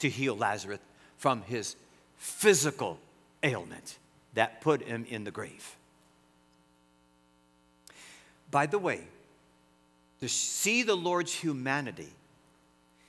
to 0.00 0.08
heal 0.08 0.36
Lazarus 0.36 0.80
from 1.16 1.42
his 1.42 1.76
physical 2.16 2.98
ailment 3.42 3.98
that 4.34 4.60
put 4.60 4.82
him 4.82 5.06
in 5.08 5.24
the 5.24 5.30
grave. 5.30 5.76
By 8.50 8.66
the 8.66 8.78
way, 8.78 9.02
to 10.20 10.28
see 10.28 10.82
the 10.82 10.96
Lord's 10.96 11.32
humanity, 11.32 12.12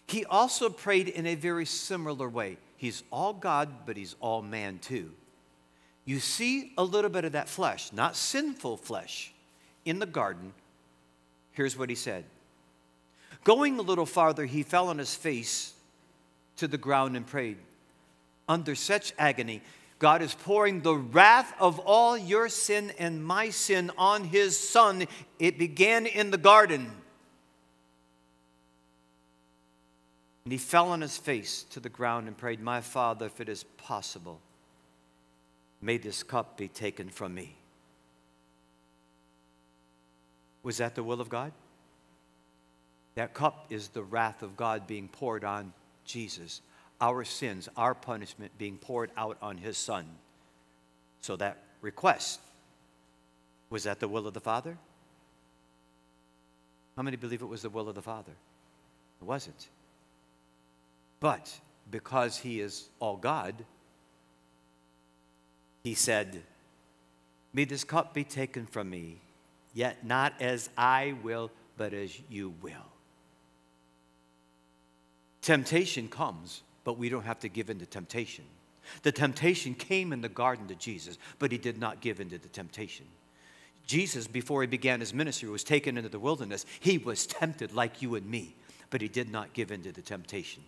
he 0.08 0.26
also 0.26 0.70
prayed 0.70 1.08
in 1.08 1.26
a 1.26 1.36
very 1.36 1.66
similar 1.66 2.28
way. 2.28 2.58
He's 2.78 3.04
all 3.12 3.34
God, 3.34 3.70
but 3.86 3.98
he's 3.98 4.16
all 4.20 4.42
man 4.42 4.80
too. 4.80 5.12
You 6.06 6.20
see 6.20 6.74
a 6.78 6.84
little 6.84 7.10
bit 7.10 7.26
of 7.26 7.34
that 7.34 7.50
flesh, 7.50 7.92
not 7.94 8.16
sinful 8.16 8.78
flesh, 8.78 9.32
in 9.86 10.00
the 10.00 10.06
garden. 10.06 10.54
Here's 11.52 11.78
what 11.78 11.90
he 11.90 11.96
said 11.96 12.26
Going 13.44 13.78
a 13.80 13.84
little 13.84 14.06
farther, 14.06 14.46
he 14.46 14.64
fell 14.64 14.90
on 14.90 14.98
his 14.98 15.16
face 15.16 15.74
to 16.58 16.68
the 16.68 16.78
ground 16.78 17.16
and 17.16 17.26
prayed. 17.26 17.58
Under 18.48 18.74
such 18.74 19.14
agony, 19.20 19.62
God 20.00 20.22
is 20.22 20.34
pouring 20.34 20.80
the 20.80 20.96
wrath 20.96 21.54
of 21.60 21.78
all 21.80 22.18
your 22.18 22.48
sin 22.48 22.94
and 22.98 23.24
my 23.24 23.50
sin 23.50 23.92
on 23.98 24.24
his 24.24 24.58
son. 24.58 25.06
It 25.38 25.60
began 25.60 26.06
in 26.06 26.32
the 26.32 26.38
garden. 26.38 26.90
And 30.46 30.54
he 30.54 30.58
fell 30.58 30.90
on 30.90 31.02
his 31.02 31.18
face 31.18 31.64
to 31.72 31.82
the 31.82 31.90
ground 31.90 32.28
and 32.28 32.38
prayed, 32.38 32.62
My 32.62 32.80
Father, 32.80 33.26
if 33.26 33.42
it 33.42 33.50
is 33.50 33.66
possible, 33.78 34.40
may 35.82 35.98
this 35.98 36.24
cup 36.24 36.58
be 36.58 36.70
taken 36.70 37.10
from 37.10 37.36
me. 37.36 37.56
Was 40.64 40.78
that 40.78 40.96
the 40.96 41.04
will 41.04 41.20
of 41.20 41.30
God? 41.30 41.52
That 43.16 43.34
cup 43.34 43.66
is 43.70 43.90
the 43.90 44.02
wrath 44.02 44.44
of 44.44 44.56
God 44.56 44.88
being 44.88 45.10
poured 45.10 45.44
on 45.44 45.74
Jesus. 46.06 46.62
Our 47.02 47.24
sins, 47.24 47.70
our 47.78 47.96
punishment 47.96 48.52
being 48.58 48.78
poured 48.78 49.12
out 49.16 49.38
on 49.42 49.58
his 49.58 49.78
son. 49.78 50.06
So 51.22 51.36
that 51.38 51.58
request, 51.82 52.40
was 53.70 53.84
that 53.84 54.00
the 54.00 54.08
will 54.08 54.28
of 54.28 54.34
the 54.34 54.40
Father? 54.40 54.78
How 56.96 57.04
many 57.04 57.18
believe 57.18 57.42
it 57.42 57.46
was 57.46 57.62
the 57.62 57.70
will 57.70 57.88
of 57.88 57.96
the 57.96 58.02
Father? 58.02 58.34
It 59.22 59.26
wasn't. 59.26 59.68
But 61.20 61.60
because 61.90 62.38
he 62.38 62.60
is 62.60 62.90
all 63.00 63.18
God, 63.18 63.56
he 65.84 65.94
said, 65.94 66.44
May 67.54 67.66
this 67.66 67.84
cup 67.84 68.14
be 68.14 68.24
taken 68.24 68.66
from 68.66 68.90
me, 68.90 69.18
yet 69.74 70.06
not 70.06 70.34
as 70.40 70.70
I 70.78 71.16
will, 71.24 71.52
but 71.78 71.94
as 71.94 72.20
you 72.30 72.54
will. 72.62 72.86
Temptation 75.42 76.10
comes, 76.10 76.62
but 76.84 76.98
we 76.98 77.10
don't 77.10 77.26
have 77.26 77.40
to 77.40 77.50
give 77.50 77.70
in 77.70 77.80
to 77.80 77.86
temptation. 77.86 78.46
The 79.04 79.12
temptation 79.12 79.74
came 79.76 80.14
in 80.14 80.22
the 80.22 80.30
garden 80.30 80.68
to 80.68 80.76
Jesus, 80.76 81.18
but 81.38 81.52
he 81.52 81.58
did 81.58 81.78
not 81.78 82.02
give 82.02 82.20
in 82.20 82.30
to 82.30 82.38
the 82.38 82.50
temptation. 82.50 83.06
Jesus, 83.86 84.28
before 84.28 84.62
he 84.62 84.68
began 84.68 85.00
his 85.00 85.14
ministry, 85.14 85.50
was 85.50 85.64
taken 85.64 85.98
into 85.98 86.10
the 86.10 86.20
wilderness. 86.20 86.66
He 86.80 86.98
was 86.98 87.26
tempted 87.26 87.74
like 87.74 88.02
you 88.02 88.16
and 88.16 88.30
me, 88.30 88.56
but 88.90 89.02
he 89.02 89.08
did 89.08 89.32
not 89.32 89.54
give 89.54 89.72
in 89.72 89.82
to 89.84 89.92
the 89.92 90.02
temptation. 90.02 90.64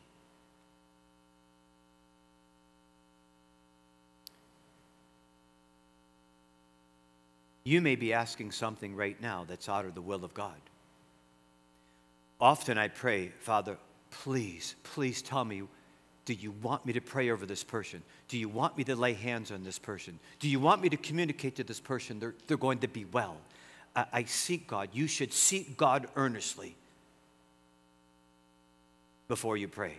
You 7.64 7.80
may 7.80 7.96
be 7.96 8.12
asking 8.12 8.52
something 8.52 8.96
right 8.96 9.22
now 9.22 9.46
that's 9.48 9.70
out 9.70 9.86
of 9.86 9.94
the 9.94 10.02
will 10.02 10.26
of 10.26 10.34
God. 10.34 10.60
Often 12.40 12.80
I 12.80 12.88
pray, 12.88 13.32
Father, 13.40 13.78
please, 14.10 14.76
please 14.82 15.22
tell 15.22 15.46
me, 15.46 15.62
do 16.26 16.34
you 16.34 16.52
want 16.62 16.86
me 16.86 16.94
to 16.94 17.02
pray 17.02 17.32
over 17.32 17.46
this 17.46 17.64
person? 17.64 18.04
Do 18.28 18.38
you 18.38 18.48
want 18.48 18.78
me 18.78 18.84
to 18.86 18.96
lay 18.96 19.14
hands 19.14 19.52
on 19.52 19.64
this 19.64 19.80
person? 19.80 20.20
Do 20.40 20.48
you 20.48 20.60
want 20.60 20.82
me 20.82 20.90
to 20.90 20.98
communicate 20.98 21.56
to 21.56 21.64
this 21.64 21.80
person 21.80 22.20
they're, 22.20 22.36
they're 22.48 22.58
going 22.58 22.80
to 22.80 22.88
be 22.88 23.06
well? 23.06 23.38
I, 23.96 24.06
I 24.14 24.24
seek 24.26 24.68
God. 24.68 24.90
You 24.94 25.08
should 25.08 25.34
seek 25.34 25.78
God 25.78 26.08
earnestly 26.16 26.76
before 29.28 29.58
you 29.58 29.68
pray. 29.68 29.96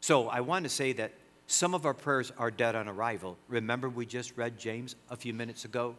So 0.00 0.28
I 0.28 0.40
want 0.40 0.64
to 0.64 0.68
say 0.68 0.92
that 0.94 1.12
some 1.46 1.74
of 1.74 1.86
our 1.86 1.94
prayers 1.94 2.32
are 2.36 2.50
dead 2.50 2.74
on 2.74 2.88
arrival. 2.88 3.38
Remember, 3.48 3.88
we 3.88 4.04
just 4.04 4.36
read 4.36 4.58
James 4.58 4.96
a 5.10 5.16
few 5.16 5.32
minutes 5.32 5.64
ago? 5.64 5.94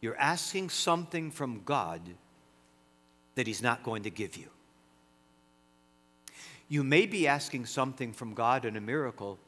You're 0.00 0.18
asking 0.18 0.70
something 0.70 1.30
from 1.30 1.62
God 1.64 2.00
that 3.34 3.46
He's 3.46 3.62
not 3.62 3.82
going 3.82 4.02
to 4.02 4.10
give 4.10 4.36
you. 4.36 4.48
You 6.72 6.82
may 6.82 7.04
be 7.04 7.28
asking 7.28 7.66
something 7.66 8.14
from 8.14 8.32
God 8.32 8.64
in 8.64 8.76
a 8.76 8.80
miracle, 8.80 9.38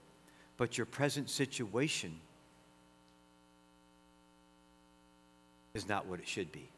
but 0.58 0.76
your 0.76 0.84
present 0.84 1.30
situation 1.30 2.20
is 5.72 5.88
not 5.88 6.04
what 6.04 6.20
it 6.20 6.28
should 6.28 6.52
be. 6.52 6.68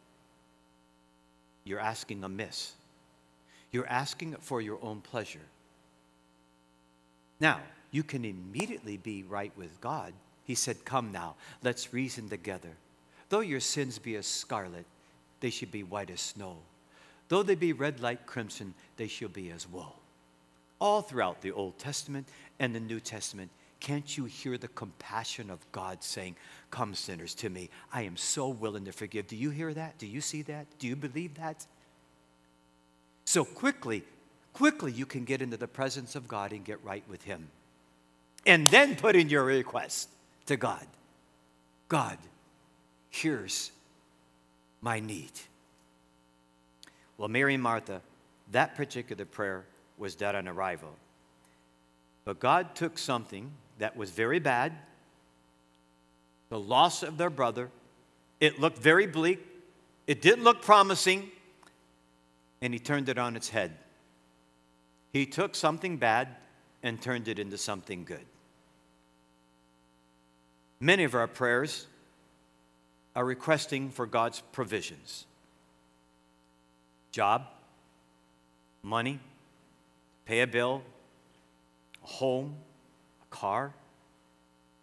You're 1.65 1.81
asking 1.81 2.23
amiss. 2.23 2.75
You're 3.73 3.89
asking 3.89 4.37
for 4.37 4.61
your 4.61 4.79
own 4.83 5.01
pleasure. 5.01 5.49
Now, 7.41 7.59
you 7.91 8.05
can 8.05 8.25
immediately 8.25 8.99
be 8.99 9.25
right 9.25 9.51
with 9.57 9.81
God. 9.81 10.13
He 10.45 10.55
said, 10.55 10.85
Come 10.85 11.11
now, 11.11 11.35
let's 11.65 11.93
reason 11.93 12.29
together. 12.29 12.71
Though 13.31 13.41
your 13.41 13.59
sins 13.59 13.99
be 13.99 14.15
as 14.15 14.29
scarlet, 14.29 14.87
they 15.41 15.51
should 15.51 15.73
be 15.73 15.83
white 15.83 16.11
as 16.11 16.21
snow. 16.21 16.59
Though 17.31 17.43
they 17.43 17.57
be 17.57 17.73
red 17.73 17.99
like 17.99 18.27
crimson, 18.27 18.75
they 18.97 19.09
shall 19.09 19.29
be 19.29 19.51
as 19.51 19.69
wool. 19.69 19.97
All 20.79 21.03
throughout 21.03 21.41
the 21.41 21.53
Old 21.53 21.79
Testament 21.79 22.29
and 22.59 22.75
the 22.75 22.81
New 22.81 23.01
Testament, 23.01 23.51
can't 23.81 24.17
you 24.17 24.25
hear 24.25 24.59
the 24.59 24.69
compassion 24.69 25.51
of 25.51 25.61
God 25.73 26.03
saying, 26.03 26.37
Come, 26.71 26.95
sinners, 26.95 27.35
to 27.37 27.49
me. 27.49 27.71
I 27.93 28.03
am 28.03 28.17
so 28.17 28.49
willing 28.49 28.85
to 28.87 28.93
forgive. 28.93 29.27
Do 29.27 29.37
you 29.37 29.51
hear 29.51 29.73
that? 29.75 29.99
Do 29.99 30.07
you 30.07 30.21
see 30.21 30.43
that? 30.43 30.67
Do 30.79 30.87
you 30.87 30.97
believe 30.97 31.35
that? 31.37 31.67
So 33.25 33.45
quickly, 33.45 34.05
quickly 34.53 34.93
you 34.93 35.07
can 35.07 35.25
get 35.25 35.43
into 35.43 35.57
the 35.57 35.69
presence 35.69 36.17
of 36.17 36.27
God 36.27 36.53
and 36.53 36.65
get 36.65 36.83
right 36.85 37.05
with 37.09 37.23
Him. 37.25 37.49
And 38.45 38.71
then 38.71 38.97
put 38.97 39.17
in 39.17 39.29
your 39.29 39.45
request 39.45 40.09
to 40.47 40.57
God 40.57 40.87
God, 41.89 42.19
here's 43.11 43.71
my 44.81 45.01
need. 45.01 45.33
Well, 47.19 47.29
Mary 47.29 47.55
and 47.55 47.63
Martha, 47.63 48.03
that 48.53 48.75
particular 48.75 49.25
prayer 49.25 49.65
was 49.99 50.15
dead 50.15 50.35
on 50.35 50.49
arrival. 50.49 50.95
But 52.25 52.41
God 52.41 52.75
took 52.75 52.99
something 52.99 53.53
that 53.79 53.97
was 53.97 54.11
very 54.11 54.39
bad, 54.39 54.73
the 56.49 56.59
loss 56.59 57.03
of 57.03 57.19
their 57.19 57.31
brother. 57.31 57.71
It 58.41 58.61
looked 58.61 58.79
very 58.79 59.07
bleak, 59.07 59.45
it 60.07 60.21
didn't 60.21 60.45
look 60.45 60.63
promising, 60.63 61.31
and 62.61 62.73
He 62.73 62.79
turned 62.81 63.09
it 63.09 63.19
on 63.19 63.37
its 63.37 63.49
head. 63.49 63.73
He 65.13 65.25
took 65.25 65.55
something 65.55 65.97
bad 65.97 66.29
and 66.83 67.01
turned 67.01 67.29
it 67.29 67.39
into 67.39 67.59
something 67.59 68.05
good. 68.05 68.25
Many 70.79 71.05
of 71.05 71.15
our 71.15 71.27
prayers 71.27 71.87
are 73.15 73.25
requesting 73.25 73.91
for 73.91 74.07
God's 74.07 74.43
provisions 74.53 75.27
job, 77.13 77.47
money, 78.83 79.19
pay 80.27 80.41
a 80.41 80.47
bill, 80.47 80.83
a 82.05 82.07
home, 82.07 82.55
a 83.23 83.35
car, 83.35 83.73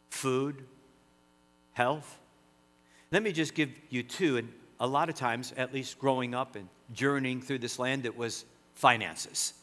food, 0.10 0.64
health. 1.74 2.18
Let 3.12 3.22
me 3.22 3.32
just 3.32 3.54
give 3.54 3.70
you 3.90 4.02
two, 4.02 4.38
and 4.38 4.52
a 4.80 4.88
lot 4.88 5.10
of 5.10 5.16
times, 5.16 5.54
at 5.56 5.74
least 5.74 6.00
growing 6.00 6.34
up 6.34 6.56
and 6.56 6.68
journeying 6.94 7.42
through 7.42 7.60
this 7.60 7.78
land, 7.78 8.06
it 8.06 8.18
was 8.18 8.46
finances. 8.74 9.54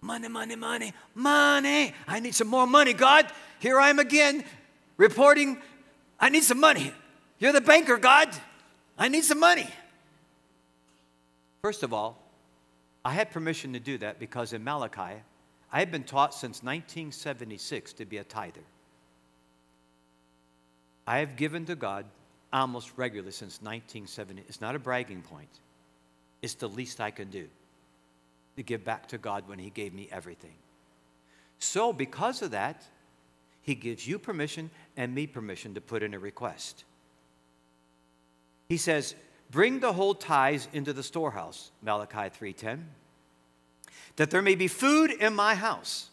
Money, 0.00 0.28
money, 0.28 0.56
money, 0.56 0.92
money. 1.14 1.94
I 2.06 2.20
need 2.20 2.34
some 2.34 2.48
more 2.48 2.66
money, 2.66 2.92
God. 2.92 3.26
Here 3.60 3.78
I 3.78 3.88
am 3.88 3.98
again 3.98 4.44
reporting 4.96 5.58
I 6.24 6.28
need 6.28 6.44
some 6.44 6.60
money. 6.60 6.92
You're 7.38 7.52
the 7.52 7.60
banker, 7.60 7.98
God. 7.98 8.30
I 8.96 9.08
need 9.08 9.24
some 9.24 9.40
money. 9.40 9.68
First 11.62 11.82
of 11.82 11.92
all, 11.92 12.18
I 13.04 13.12
had 13.12 13.30
permission 13.30 13.72
to 13.74 13.80
do 13.80 13.98
that 13.98 14.18
because 14.18 14.52
in 14.52 14.64
Malachi, 14.64 15.20
I 15.72 15.78
had 15.78 15.90
been 15.90 16.04
taught 16.04 16.32
since 16.32 16.62
1976 16.62 17.92
to 17.94 18.04
be 18.04 18.18
a 18.18 18.24
tither. 18.24 18.62
I 21.06 21.18
have 21.18 21.36
given 21.36 21.66
to 21.66 21.74
God 21.74 22.06
almost 22.52 22.92
regularly 22.96 23.32
since 23.32 23.60
1970. 23.60 24.44
It's 24.48 24.60
not 24.60 24.74
a 24.74 24.78
bragging 24.78 25.22
point, 25.22 25.48
it's 26.40 26.54
the 26.54 26.68
least 26.68 27.00
I 27.00 27.10
can 27.10 27.28
do 27.30 27.48
to 28.56 28.62
give 28.62 28.84
back 28.84 29.08
to 29.08 29.18
God 29.18 29.48
when 29.48 29.58
He 29.58 29.70
gave 29.70 29.92
me 29.92 30.08
everything. 30.12 30.54
So, 31.58 31.92
because 31.92 32.40
of 32.40 32.52
that, 32.52 32.84
He 33.62 33.74
gives 33.74 34.06
you 34.06 34.18
permission 34.18 34.70
and 34.96 35.14
me 35.14 35.26
permission 35.26 35.74
to 35.74 35.80
put 35.80 36.02
in 36.02 36.14
a 36.14 36.18
request. 36.18 36.84
He 38.68 38.76
says, 38.76 39.14
Bring 39.50 39.80
the 39.80 39.92
whole 39.92 40.14
tithes 40.14 40.68
into 40.72 40.92
the 40.92 41.02
storehouse, 41.02 41.70
Malachi 41.82 42.28
3:10, 42.28 42.86
that 44.16 44.30
there 44.30 44.42
may 44.42 44.54
be 44.54 44.68
food 44.68 45.10
in 45.10 45.34
my 45.34 45.54
house. 45.54 46.10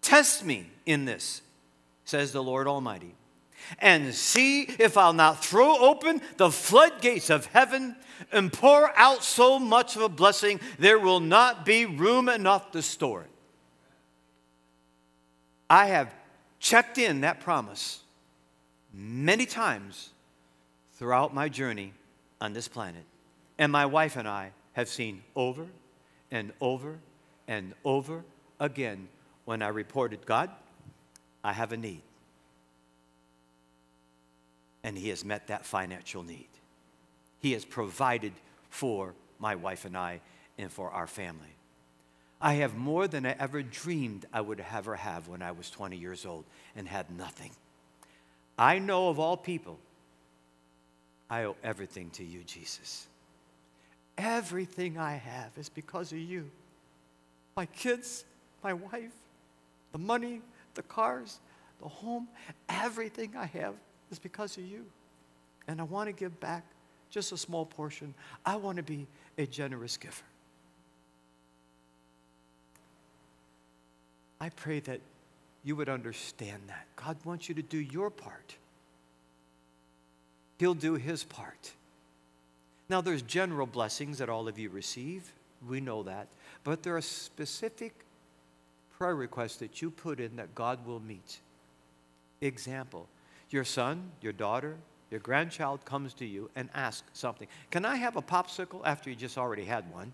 Test 0.00 0.44
me 0.44 0.70
in 0.86 1.04
this, 1.04 1.42
says 2.04 2.32
the 2.32 2.42
Lord 2.42 2.68
Almighty, 2.68 3.14
and 3.78 4.14
see 4.14 4.62
if 4.62 4.96
I'll 4.96 5.12
not 5.12 5.44
throw 5.44 5.78
open 5.78 6.20
the 6.36 6.50
floodgates 6.50 7.30
of 7.30 7.46
heaven 7.46 7.96
and 8.30 8.52
pour 8.52 8.96
out 8.98 9.24
so 9.24 9.58
much 9.58 9.96
of 9.96 10.02
a 10.02 10.08
blessing 10.08 10.60
there 10.78 10.98
will 10.98 11.20
not 11.20 11.64
be 11.64 11.86
room 11.86 12.28
enough 12.28 12.70
to 12.72 12.82
store 12.82 13.22
it. 13.22 13.30
I 15.68 15.86
have 15.86 16.14
checked 16.60 16.98
in 16.98 17.22
that 17.22 17.40
promise 17.40 18.00
many 18.92 19.46
times 19.46 20.10
throughout 21.04 21.34
my 21.34 21.50
journey 21.50 21.92
on 22.40 22.54
this 22.54 22.66
planet. 22.66 23.04
And 23.58 23.70
my 23.70 23.84
wife 23.84 24.16
and 24.16 24.26
I 24.26 24.52
have 24.72 24.88
seen 24.88 25.22
over 25.36 25.66
and 26.30 26.50
over 26.62 26.98
and 27.46 27.74
over 27.84 28.24
again 28.58 29.08
when 29.44 29.60
I 29.60 29.68
reported, 29.68 30.24
God, 30.24 30.48
I 31.44 31.52
have 31.52 31.72
a 31.72 31.76
need. 31.76 32.00
And 34.82 34.96
He 34.96 35.10
has 35.10 35.26
met 35.26 35.48
that 35.48 35.66
financial 35.66 36.22
need. 36.22 36.48
He 37.38 37.52
has 37.52 37.66
provided 37.66 38.32
for 38.70 39.12
my 39.38 39.56
wife 39.56 39.84
and 39.84 39.98
I 39.98 40.22
and 40.56 40.72
for 40.72 40.90
our 40.90 41.06
family. 41.06 41.54
I 42.40 42.54
have 42.54 42.74
more 42.74 43.06
than 43.06 43.26
I 43.26 43.36
ever 43.38 43.62
dreamed 43.62 44.24
I 44.32 44.40
would 44.40 44.64
ever 44.72 44.96
have 44.96 45.28
when 45.28 45.42
I 45.42 45.52
was 45.52 45.68
20 45.68 45.98
years 45.98 46.24
old 46.24 46.46
and 46.74 46.88
had 46.88 47.10
nothing. 47.10 47.50
I 48.58 48.78
know 48.78 49.10
of 49.10 49.20
all 49.20 49.36
people, 49.36 49.78
I 51.34 51.46
owe 51.46 51.56
everything 51.64 52.10
to 52.10 52.22
you, 52.22 52.44
Jesus. 52.44 53.08
Everything 54.16 54.98
I 54.98 55.14
have 55.14 55.50
is 55.58 55.68
because 55.68 56.12
of 56.12 56.18
you. 56.18 56.48
My 57.56 57.66
kids, 57.66 58.24
my 58.62 58.72
wife, 58.72 59.10
the 59.90 59.98
money, 59.98 60.42
the 60.74 60.82
cars, 60.82 61.40
the 61.82 61.88
home, 61.88 62.28
everything 62.68 63.32
I 63.36 63.46
have 63.46 63.74
is 64.12 64.20
because 64.20 64.56
of 64.58 64.64
you. 64.64 64.86
And 65.66 65.80
I 65.80 65.84
want 65.84 66.06
to 66.06 66.12
give 66.12 66.38
back 66.38 66.62
just 67.10 67.32
a 67.32 67.36
small 67.36 67.66
portion. 67.66 68.14
I 68.46 68.54
want 68.54 68.76
to 68.76 68.84
be 68.84 69.08
a 69.36 69.44
generous 69.44 69.96
giver. 69.96 70.14
I 74.40 74.50
pray 74.50 74.78
that 74.80 75.00
you 75.64 75.74
would 75.74 75.88
understand 75.88 76.62
that. 76.68 76.86
God 76.94 77.16
wants 77.24 77.48
you 77.48 77.56
to 77.56 77.62
do 77.62 77.78
your 77.78 78.10
part. 78.10 78.54
He'll 80.58 80.74
do 80.74 80.94
his 80.94 81.24
part. 81.24 81.72
Now, 82.88 83.00
there's 83.00 83.22
general 83.22 83.66
blessings 83.66 84.18
that 84.18 84.28
all 84.28 84.46
of 84.46 84.58
you 84.58 84.68
receive. 84.68 85.32
We 85.66 85.80
know 85.80 86.02
that. 86.02 86.28
But 86.62 86.82
there 86.82 86.96
are 86.96 87.00
specific 87.00 87.94
prayer 88.98 89.16
requests 89.16 89.56
that 89.56 89.82
you 89.82 89.90
put 89.90 90.20
in 90.20 90.36
that 90.36 90.54
God 90.54 90.86
will 90.86 91.00
meet. 91.00 91.38
Example 92.40 93.08
your 93.50 93.64
son, 93.64 94.10
your 94.20 94.32
daughter, 94.32 94.76
your 95.10 95.20
grandchild 95.20 95.84
comes 95.84 96.12
to 96.14 96.26
you 96.26 96.50
and 96.56 96.68
asks 96.74 97.06
something. 97.12 97.46
Can 97.70 97.84
I 97.84 97.94
have 97.96 98.16
a 98.16 98.22
popsicle 98.22 98.80
after 98.84 99.10
you 99.10 99.14
just 99.14 99.38
already 99.38 99.64
had 99.64 99.88
one? 99.92 100.12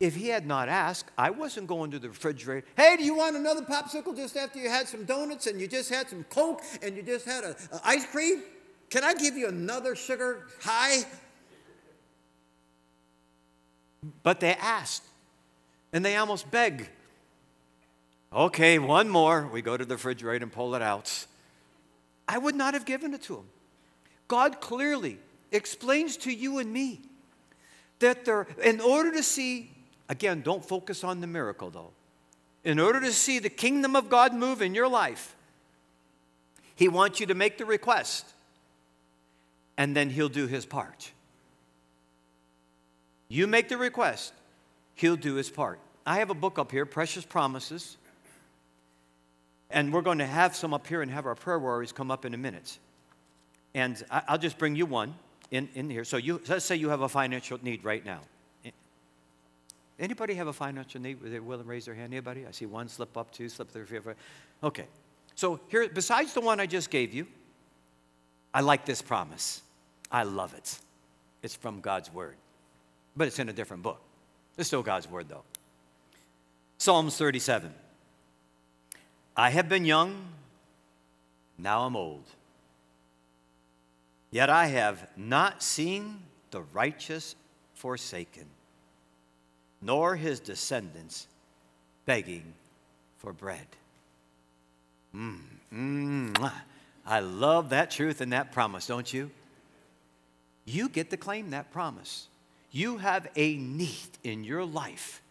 If 0.00 0.14
he 0.14 0.28
had 0.28 0.46
not 0.46 0.68
asked, 0.68 1.10
I 1.18 1.30
wasn't 1.30 1.66
going 1.66 1.90
to 1.90 1.98
the 1.98 2.08
refrigerator. 2.08 2.64
Hey, 2.76 2.96
do 2.96 3.02
you 3.02 3.16
want 3.16 3.34
another 3.34 3.62
popsicle 3.62 4.16
just 4.16 4.36
after 4.36 4.60
you 4.60 4.70
had 4.70 4.86
some 4.86 5.04
donuts 5.04 5.48
and 5.48 5.60
you 5.60 5.66
just 5.66 5.90
had 5.90 6.08
some 6.08 6.24
Coke 6.24 6.62
and 6.82 6.96
you 6.96 7.02
just 7.02 7.26
had 7.26 7.42
a, 7.42 7.56
a 7.72 7.80
ice 7.84 8.06
cream? 8.06 8.42
Can 8.90 9.02
I 9.02 9.14
give 9.14 9.36
you 9.36 9.48
another 9.48 9.96
sugar 9.96 10.46
high? 10.62 11.04
But 14.22 14.38
they 14.38 14.54
asked 14.54 15.02
and 15.92 16.04
they 16.04 16.16
almost 16.16 16.48
beg. 16.48 16.88
Okay, 18.32 18.78
one 18.78 19.08
more. 19.08 19.48
We 19.48 19.62
go 19.62 19.76
to 19.76 19.84
the 19.84 19.94
refrigerator 19.96 20.44
and 20.44 20.52
pull 20.52 20.76
it 20.76 20.82
out. 20.82 21.26
I 22.28 22.38
would 22.38 22.54
not 22.54 22.74
have 22.74 22.84
given 22.84 23.14
it 23.14 23.22
to 23.22 23.38
him. 23.38 23.46
God 24.28 24.60
clearly 24.60 25.18
explains 25.50 26.16
to 26.18 26.32
you 26.32 26.58
and 26.58 26.72
me 26.72 27.00
that 27.98 28.24
there, 28.26 28.46
in 28.62 28.80
order 28.80 29.10
to 29.12 29.22
see 29.22 29.70
Again, 30.08 30.42
don't 30.42 30.64
focus 30.64 31.04
on 31.04 31.20
the 31.20 31.26
miracle 31.26 31.70
though. 31.70 31.90
In 32.64 32.78
order 32.78 33.00
to 33.00 33.12
see 33.12 33.38
the 33.38 33.50
kingdom 33.50 33.94
of 33.94 34.08
God 34.08 34.34
move 34.34 34.62
in 34.62 34.74
your 34.74 34.88
life, 34.88 35.36
He 36.74 36.88
wants 36.88 37.20
you 37.20 37.26
to 37.26 37.34
make 37.34 37.58
the 37.58 37.64
request, 37.64 38.26
and 39.76 39.94
then 39.94 40.10
He'll 40.10 40.28
do 40.28 40.46
His 40.46 40.66
part. 40.66 41.12
You 43.28 43.46
make 43.46 43.68
the 43.68 43.76
request, 43.76 44.32
He'll 44.94 45.16
do 45.16 45.34
His 45.34 45.50
part. 45.50 45.78
I 46.06 46.18
have 46.18 46.30
a 46.30 46.34
book 46.34 46.58
up 46.58 46.72
here, 46.72 46.86
Precious 46.86 47.24
Promises, 47.24 47.96
and 49.70 49.92
we're 49.92 50.02
going 50.02 50.18
to 50.18 50.26
have 50.26 50.56
some 50.56 50.72
up 50.72 50.86
here 50.86 51.02
and 51.02 51.10
have 51.10 51.26
our 51.26 51.34
prayer 51.34 51.58
warriors 51.58 51.92
come 51.92 52.10
up 52.10 52.24
in 52.24 52.32
a 52.32 52.38
minute. 52.38 52.78
And 53.74 54.02
I'll 54.10 54.38
just 54.38 54.56
bring 54.56 54.74
you 54.74 54.86
one 54.86 55.14
in, 55.50 55.68
in 55.74 55.90
here. 55.90 56.04
So 56.04 56.16
you, 56.16 56.40
let's 56.48 56.64
say 56.64 56.76
you 56.76 56.88
have 56.88 57.02
a 57.02 57.08
financial 57.08 57.58
need 57.62 57.84
right 57.84 58.04
now. 58.04 58.20
Anybody 59.98 60.34
have 60.34 60.46
a 60.46 60.52
financial 60.52 61.00
need 61.00 61.20
where 61.20 61.30
they're 61.30 61.42
willing 61.42 61.64
to 61.64 61.68
raise 61.68 61.86
their 61.86 61.94
hand? 61.94 62.12
Anybody? 62.12 62.46
I 62.46 62.52
see 62.52 62.66
one 62.66 62.88
slip 62.88 63.16
up, 63.16 63.32
two 63.32 63.48
slip 63.48 63.70
three, 63.70 63.84
four. 63.84 64.14
Okay. 64.62 64.86
So 65.34 65.60
here, 65.68 65.88
besides 65.88 66.32
the 66.32 66.40
one 66.40 66.60
I 66.60 66.66
just 66.66 66.90
gave 66.90 67.12
you, 67.12 67.26
I 68.54 68.60
like 68.60 68.84
this 68.84 69.02
promise. 69.02 69.62
I 70.10 70.22
love 70.22 70.54
it. 70.54 70.78
It's 71.42 71.54
from 71.54 71.80
God's 71.80 72.12
Word, 72.12 72.36
but 73.16 73.28
it's 73.28 73.38
in 73.38 73.48
a 73.48 73.52
different 73.52 73.82
book. 73.82 74.00
It's 74.56 74.68
still 74.68 74.82
God's 74.82 75.08
Word, 75.08 75.28
though. 75.28 75.44
Psalms 76.78 77.16
37. 77.16 77.72
I 79.36 79.50
have 79.50 79.68
been 79.68 79.84
young, 79.84 80.26
now 81.56 81.82
I'm 81.82 81.94
old. 81.94 82.24
Yet 84.30 84.50
I 84.50 84.66
have 84.66 85.08
not 85.16 85.62
seen 85.62 86.22
the 86.50 86.62
righteous 86.72 87.36
forsaken 87.74 88.46
nor 89.80 90.16
his 90.16 90.40
descendants 90.40 91.26
begging 92.06 92.54
for 93.18 93.32
bread. 93.32 93.66
Mm, 95.14 95.40
mm, 95.72 96.52
I 97.06 97.20
love 97.20 97.70
that 97.70 97.90
truth 97.90 98.20
and 98.20 98.32
that 98.32 98.52
promise, 98.52 98.86
don't 98.86 99.12
you? 99.12 99.30
You 100.64 100.88
get 100.88 101.10
to 101.10 101.16
claim 101.16 101.50
that 101.50 101.72
promise. 101.72 102.28
You 102.70 102.98
have 102.98 103.26
a 103.36 103.56
need 103.56 104.10
in 104.22 104.44
your 104.44 104.64
life. 104.64 105.22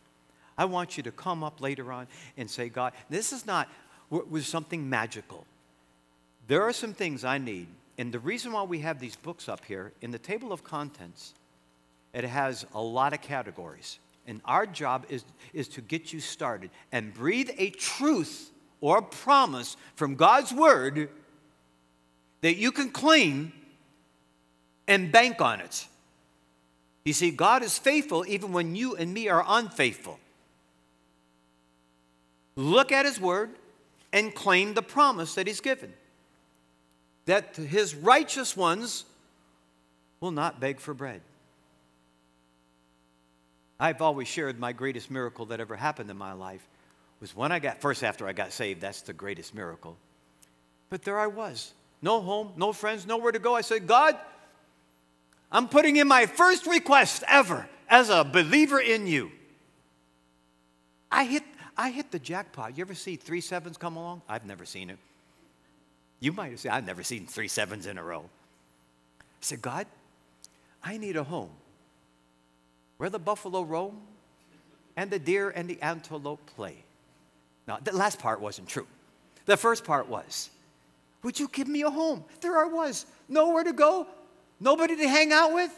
I 0.57 0.65
want 0.65 0.97
you 0.97 1.03
to 1.03 1.11
come 1.11 1.43
up 1.43 1.61
later 1.61 1.91
on 1.91 2.07
and 2.35 2.49
say, 2.49 2.69
God, 2.69 2.93
this 3.09 3.31
is 3.31 3.45
not 3.45 3.69
was 4.09 4.47
something 4.47 4.89
magical. 4.89 5.45
There 6.47 6.63
are 6.63 6.73
some 6.73 6.93
things 6.93 7.23
I 7.23 7.37
need. 7.37 7.67
And 7.97 8.11
the 8.11 8.19
reason 8.19 8.51
why 8.51 8.63
we 8.63 8.79
have 8.79 8.99
these 8.99 9.15
books 9.15 9.49
up 9.49 9.65
here 9.65 9.91
in 10.01 10.11
the 10.11 10.19
table 10.19 10.53
of 10.53 10.63
contents, 10.63 11.33
it 12.13 12.23
has 12.23 12.65
a 12.73 12.81
lot 12.81 13.13
of 13.13 13.21
categories. 13.21 13.99
And 14.27 14.41
our 14.45 14.65
job 14.65 15.05
is, 15.09 15.23
is 15.53 15.67
to 15.69 15.81
get 15.81 16.11
you 16.11 16.19
started 16.19 16.69
and 16.91 17.13
breathe 17.13 17.49
a 17.57 17.69
truth 17.69 18.51
or 18.81 18.97
a 18.97 19.01
promise 19.01 19.77
from 19.95 20.15
God's 20.15 20.53
word 20.53 21.09
that 22.41 22.57
you 22.57 22.71
can 22.71 22.89
claim 22.89 23.53
and 24.87 25.11
bank 25.11 25.41
on 25.41 25.61
it. 25.61 25.87
You 27.05 27.13
see, 27.13 27.31
God 27.31 27.63
is 27.63 27.79
faithful 27.79 28.25
even 28.27 28.51
when 28.51 28.75
you 28.75 28.95
and 28.95 29.13
me 29.13 29.29
are 29.29 29.43
unfaithful. 29.47 30.19
Look 32.57 32.91
at 32.91 33.05
His 33.05 33.19
word 33.19 33.51
and 34.11 34.35
claim 34.35 34.73
the 34.73 34.81
promise 34.81 35.35
that 35.35 35.47
He's 35.47 35.61
given 35.61 35.93
that 37.27 37.55
His 37.55 37.93
righteous 37.93 38.57
ones 38.57 39.05
will 40.19 40.31
not 40.31 40.59
beg 40.59 40.79
for 40.79 40.93
bread. 40.93 41.21
I've 43.79 44.01
always 44.01 44.27
shared 44.27 44.59
my 44.59 44.73
greatest 44.73 45.11
miracle 45.11 45.45
that 45.47 45.59
ever 45.59 45.75
happened 45.75 46.09
in 46.09 46.17
my 46.17 46.33
life 46.33 46.67
was 47.19 47.35
when 47.35 47.51
I 47.51 47.59
got, 47.59 47.81
first 47.81 48.03
after 48.03 48.27
I 48.27 48.33
got 48.33 48.51
saved, 48.51 48.81
that's 48.81 49.01
the 49.01 49.13
greatest 49.13 49.53
miracle. 49.53 49.97
But 50.89 51.03
there 51.03 51.19
I 51.19 51.27
was, 51.27 51.73
no 52.01 52.21
home, 52.21 52.53
no 52.55 52.73
friends, 52.73 53.05
nowhere 53.05 53.31
to 53.31 53.39
go. 53.39 53.55
I 53.55 53.61
said, 53.61 53.87
God, 53.87 54.17
I'm 55.51 55.67
putting 55.67 55.97
in 55.97 56.07
my 56.07 56.25
first 56.25 56.65
request 56.65 57.23
ever 57.27 57.67
as 57.89 58.09
a 58.09 58.23
believer 58.23 58.79
in 58.79 59.07
you. 59.07 59.31
I 61.11 61.23
hit, 61.25 61.43
I 61.75 61.89
hit 61.89 62.11
the 62.11 62.19
jackpot. 62.19 62.77
You 62.77 62.81
ever 62.81 62.95
see 62.95 63.15
three 63.15 63.41
sevens 63.41 63.77
come 63.77 63.95
along? 63.95 64.21
I've 64.27 64.45
never 64.45 64.65
seen 64.65 64.89
it. 64.89 64.97
You 66.19 66.31
might 66.31 66.51
have 66.51 66.59
seen, 66.59 66.71
I've 66.71 66.85
never 66.85 67.03
seen 67.03 67.27
three 67.27 67.47
sevens 67.47 67.85
in 67.85 67.97
a 67.97 68.03
row. 68.03 68.25
I 69.19 69.23
said, 69.41 69.61
God, 69.61 69.85
I 70.83 70.97
need 70.97 71.15
a 71.15 71.23
home 71.23 71.51
where 72.97 73.09
the 73.09 73.19
buffalo 73.19 73.61
roam 73.61 74.01
and 74.95 75.09
the 75.09 75.19
deer 75.19 75.49
and 75.49 75.69
the 75.69 75.81
antelope 75.81 76.45
play. 76.55 76.75
Now, 77.67 77.79
the 77.83 77.95
last 77.95 78.19
part 78.19 78.41
wasn't 78.41 78.67
true. 78.67 78.87
The 79.45 79.57
first 79.57 79.83
part 79.83 80.07
was, 80.07 80.49
Would 81.23 81.39
you 81.39 81.47
give 81.47 81.67
me 81.67 81.83
a 81.83 81.89
home? 81.89 82.23
There 82.41 82.57
I 82.57 82.65
was, 82.65 83.05
nowhere 83.29 83.63
to 83.63 83.73
go, 83.73 84.07
nobody 84.59 84.95
to 84.95 85.07
hang 85.07 85.31
out 85.31 85.53
with, 85.53 85.71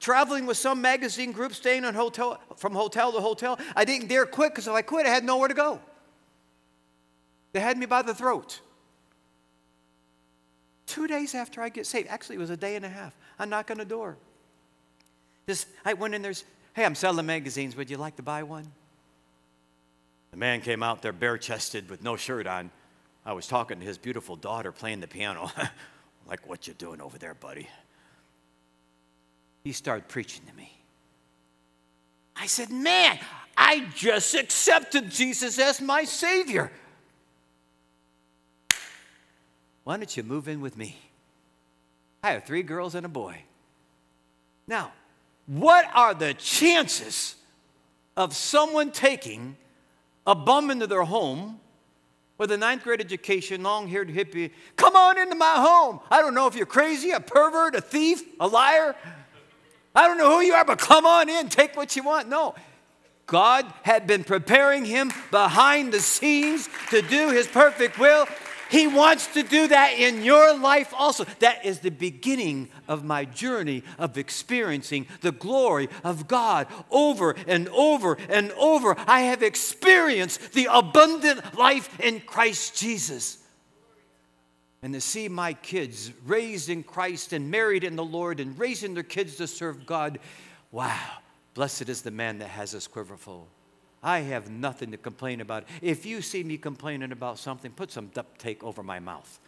traveling 0.00 0.46
with 0.46 0.56
some 0.56 0.80
magazine 0.80 1.32
group, 1.32 1.54
staying 1.54 1.84
on 1.84 1.94
hotel, 1.94 2.40
from 2.56 2.72
hotel 2.74 3.12
to 3.12 3.20
hotel. 3.20 3.58
I 3.76 3.84
didn't 3.84 4.08
dare 4.08 4.26
quit 4.26 4.52
because 4.52 4.66
if 4.66 4.72
I 4.72 4.82
quit, 4.82 5.06
I 5.06 5.10
had 5.10 5.24
nowhere 5.24 5.48
to 5.48 5.54
go. 5.54 5.80
They 7.52 7.60
had 7.60 7.78
me 7.78 7.86
by 7.86 8.02
the 8.02 8.14
throat. 8.14 8.60
Two 10.86 11.06
days 11.06 11.34
after 11.34 11.62
I 11.62 11.68
get 11.68 11.86
saved, 11.86 12.08
actually, 12.08 12.36
it 12.36 12.40
was 12.40 12.50
a 12.50 12.56
day 12.56 12.76
and 12.76 12.84
a 12.84 12.88
half, 12.88 13.16
I 13.38 13.44
knock 13.44 13.70
on 13.70 13.78
the 13.78 13.84
door. 13.84 14.16
This, 15.46 15.66
I 15.84 15.92
went 15.94 16.14
in 16.14 16.22
there's, 16.22 16.44
hey, 16.74 16.84
I'm 16.84 16.94
selling 16.94 17.26
magazines. 17.26 17.76
Would 17.76 17.90
you 17.90 17.96
like 17.96 18.16
to 18.16 18.22
buy 18.22 18.42
one? 18.42 18.66
The 20.30 20.36
man 20.36 20.60
came 20.60 20.82
out 20.82 21.02
there 21.02 21.12
bare 21.12 21.38
chested 21.38 21.88
with 21.88 22.02
no 22.02 22.16
shirt 22.16 22.46
on. 22.46 22.70
I 23.24 23.32
was 23.32 23.46
talking 23.46 23.78
to 23.78 23.84
his 23.84 23.98
beautiful 23.98 24.36
daughter 24.36 24.72
playing 24.72 25.00
the 25.00 25.06
piano. 25.06 25.50
like, 26.28 26.48
what 26.48 26.66
you 26.66 26.74
doing 26.74 27.00
over 27.00 27.18
there, 27.18 27.34
buddy? 27.34 27.68
He 29.62 29.72
started 29.72 30.08
preaching 30.08 30.42
to 30.46 30.54
me. 30.54 30.70
I 32.36 32.46
said, 32.46 32.70
man, 32.70 33.18
I 33.56 33.86
just 33.94 34.34
accepted 34.34 35.10
Jesus 35.10 35.58
as 35.58 35.80
my 35.80 36.04
Savior. 36.04 36.70
Why 39.84 39.96
don't 39.98 40.16
you 40.16 40.22
move 40.22 40.48
in 40.48 40.60
with 40.60 40.76
me? 40.76 40.96
I 42.22 42.32
have 42.32 42.44
three 42.44 42.62
girls 42.62 42.94
and 42.94 43.06
a 43.06 43.08
boy. 43.08 43.42
Now, 44.66 44.92
what 45.46 45.88
are 45.94 46.14
the 46.14 46.34
chances 46.34 47.36
of 48.16 48.34
someone 48.34 48.90
taking 48.90 49.56
a 50.26 50.34
bum 50.34 50.70
into 50.70 50.86
their 50.86 51.02
home 51.02 51.60
with 52.38 52.50
a 52.50 52.56
ninth 52.56 52.82
grade 52.82 53.00
education, 53.00 53.62
long 53.62 53.88
haired 53.88 54.08
hippie? 54.08 54.50
Come 54.76 54.96
on 54.96 55.18
into 55.18 55.34
my 55.34 55.54
home. 55.56 56.00
I 56.10 56.22
don't 56.22 56.34
know 56.34 56.46
if 56.46 56.54
you're 56.54 56.66
crazy, 56.66 57.10
a 57.10 57.20
pervert, 57.20 57.74
a 57.74 57.80
thief, 57.80 58.22
a 58.40 58.46
liar. 58.46 58.96
I 59.94 60.08
don't 60.08 60.18
know 60.18 60.38
who 60.38 60.44
you 60.44 60.54
are, 60.54 60.64
but 60.64 60.78
come 60.78 61.06
on 61.06 61.28
in, 61.28 61.48
take 61.48 61.76
what 61.76 61.94
you 61.94 62.02
want. 62.02 62.28
No. 62.28 62.54
God 63.26 63.72
had 63.82 64.06
been 64.06 64.24
preparing 64.24 64.84
him 64.84 65.10
behind 65.30 65.92
the 65.92 66.00
scenes 66.00 66.68
to 66.90 67.00
do 67.00 67.30
his 67.30 67.46
perfect 67.46 67.98
will. 67.98 68.26
He 68.70 68.86
wants 68.86 69.26
to 69.34 69.42
do 69.42 69.68
that 69.68 69.98
in 69.98 70.22
your 70.22 70.56
life 70.58 70.92
also. 70.96 71.24
That 71.40 71.64
is 71.64 71.80
the 71.80 71.90
beginning 71.90 72.70
of 72.88 73.04
my 73.04 73.24
journey 73.24 73.82
of 73.98 74.18
experiencing 74.18 75.06
the 75.20 75.32
glory 75.32 75.88
of 76.02 76.28
God 76.28 76.66
over 76.90 77.36
and 77.46 77.68
over 77.68 78.16
and 78.28 78.52
over. 78.52 78.96
I 79.06 79.20
have 79.22 79.42
experienced 79.42 80.52
the 80.52 80.68
abundant 80.70 81.56
life 81.56 82.00
in 82.00 82.20
Christ 82.20 82.76
Jesus. 82.76 83.38
And 84.82 84.92
to 84.92 85.00
see 85.00 85.28
my 85.28 85.54
kids 85.54 86.12
raised 86.26 86.68
in 86.68 86.82
Christ 86.82 87.32
and 87.32 87.50
married 87.50 87.84
in 87.84 87.96
the 87.96 88.04
Lord 88.04 88.38
and 88.38 88.58
raising 88.58 88.92
their 88.92 89.02
kids 89.02 89.36
to 89.36 89.46
serve 89.46 89.86
God, 89.86 90.18
wow, 90.70 91.00
blessed 91.54 91.88
is 91.88 92.02
the 92.02 92.10
man 92.10 92.38
that 92.40 92.48
has 92.48 92.72
this 92.72 92.86
quiver 92.86 93.16
full. 93.16 93.48
I 94.04 94.20
have 94.20 94.50
nothing 94.50 94.90
to 94.90 94.98
complain 94.98 95.40
about. 95.40 95.64
If 95.80 96.04
you 96.04 96.20
see 96.20 96.44
me 96.44 96.58
complaining 96.58 97.10
about 97.10 97.38
something, 97.38 97.72
put 97.72 97.90
some 97.90 98.08
duct 98.08 98.38
tape 98.38 98.62
over 98.62 98.82
my 98.82 99.00
mouth. 99.00 99.40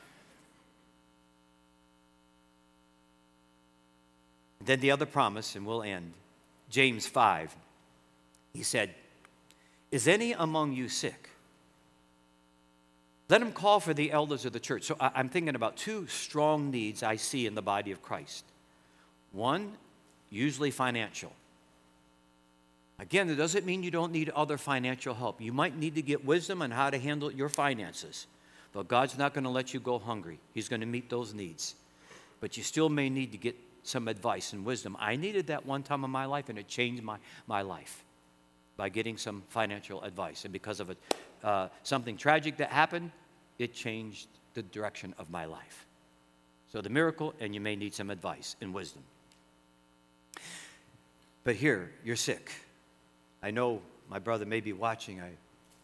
Then 4.64 4.80
the 4.80 4.90
other 4.90 5.04
promise, 5.04 5.54
and 5.54 5.66
we'll 5.66 5.82
end. 5.82 6.14
James 6.70 7.07
5. 7.07 7.54
He 8.54 8.62
said, 8.62 8.94
Is 9.92 10.09
any 10.09 10.32
among 10.32 10.72
you 10.72 10.88
sick? 10.88 11.28
Let 13.28 13.42
him 13.42 13.52
call 13.52 13.78
for 13.80 13.92
the 13.92 14.11
elders 14.11 14.46
of 14.46 14.52
the 14.54 14.61
church. 14.61 14.84
So 14.84 14.96
I'm 14.98 15.28
thinking 15.28 15.54
about 15.54 15.76
two 15.76 16.07
strong 16.07 16.70
needs 16.70 17.02
I 17.02 17.16
see 17.16 17.46
in 17.46 17.54
the 17.54 17.62
body 17.62 17.90
of 17.92 18.00
Christ. 18.00 18.44
One, 19.32 19.72
usually 20.30 20.70
financial. 20.70 21.32
Again, 22.99 23.28
it 23.28 23.34
doesn't 23.34 23.66
mean 23.66 23.82
you 23.82 23.90
don't 23.90 24.12
need 24.12 24.30
other 24.30 24.57
financial 24.57 25.14
help. 25.14 25.40
You 25.40 25.53
might 25.53 25.76
need 25.76 25.94
to 25.97 26.03
get 26.03 26.24
wisdom 26.24 26.62
on 26.62 26.70
how 26.70 26.88
to 26.88 26.99
handle 26.99 27.30
your 27.30 27.51
finances. 27.51 28.26
But 28.72 28.88
God's 28.88 29.18
not 29.18 29.34
going 29.34 29.44
to 29.44 29.51
let 29.51 29.74
you 29.74 29.80
go 29.80 29.99
hungry. 29.99 30.38
He's 30.55 30.68
going 30.68 30.80
to 30.80 30.86
meet 30.86 31.11
those 31.11 31.34
needs. 31.34 31.74
But 32.40 32.57
you 32.57 32.62
still 32.62 32.88
may 32.88 33.11
need 33.11 33.32
to 33.32 33.38
get 33.38 33.57
some 33.82 34.09
advice 34.09 34.53
and 34.53 34.64
wisdom. 34.64 34.97
I 34.99 35.16
needed 35.16 35.49
that 35.49 35.64
one 35.66 35.82
time 35.82 36.05
in 36.05 36.11
my 36.11 36.24
life, 36.24 36.49
and 36.49 36.59
it 36.59 36.68
changed 36.68 37.03
my, 37.03 37.18
my 37.47 37.62
life 37.62 38.03
by 38.76 38.88
getting 38.88 39.16
some 39.16 39.42
financial 39.49 40.03
advice. 40.03 40.44
And 40.44 40.53
because 40.53 40.80
of 40.80 40.97
uh, 41.44 41.68
something 41.82 42.16
tragic 42.16 42.57
that 42.59 42.70
happened, 42.70 43.11
it 43.59 43.74
changed 43.74 44.28
the 44.55 44.62
direction 44.62 45.14
of 45.18 45.30
my 45.30 45.44
life. 45.44 45.86
So 46.72 46.80
the 46.80 46.90
miracle, 46.90 47.34
and 47.40 47.55
you 47.55 47.61
may 47.61 47.76
need 47.76 47.94
some 47.94 48.11
advice 48.11 48.57
and 48.61 48.74
wisdom. 48.74 49.03
But 51.44 51.57
here, 51.57 51.92
you're 52.05 52.16
sick. 52.16 52.51
I 53.47 53.53
know 53.53 53.80
my 54.11 54.18
brother 54.18 54.44
may 54.44 54.61
be 54.61 54.72
watching. 54.72 55.20
I, 55.20 55.30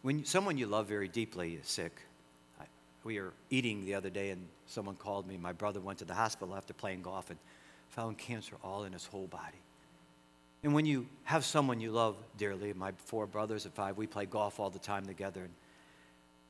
when 0.01 0.25
someone 0.25 0.57
you 0.57 0.67
love 0.67 0.87
very 0.87 1.07
deeply 1.07 1.53
is 1.53 1.65
sick, 1.65 1.93
I, 2.59 2.65
we 3.05 3.21
were 3.21 3.31
eating 3.49 3.85
the 3.85 3.95
other 3.95 4.09
day 4.09 4.31
and 4.31 4.45
someone 4.65 4.95
called 4.95 5.25
me. 5.25 5.37
My 5.37 5.53
brother 5.53 5.79
went 5.79 5.99
to 5.99 6.05
the 6.05 6.13
hospital 6.13 6.57
after 6.57 6.73
playing 6.73 7.03
golf 7.03 7.29
and 7.29 7.39
found 7.87 8.17
cancer 8.17 8.57
all 8.65 8.83
in 8.83 8.91
his 8.91 9.05
whole 9.05 9.27
body. 9.27 9.61
And 10.61 10.73
when 10.73 10.85
you 10.85 11.07
have 11.23 11.45
someone 11.45 11.79
you 11.79 11.91
love 11.91 12.17
dearly, 12.37 12.73
my 12.73 12.91
four 13.05 13.25
brothers 13.25 13.63
and 13.63 13.73
five, 13.73 13.95
we 13.95 14.07
play 14.07 14.25
golf 14.25 14.59
all 14.59 14.69
the 14.69 14.77
time 14.77 15.05
together. 15.05 15.43
And 15.43 15.53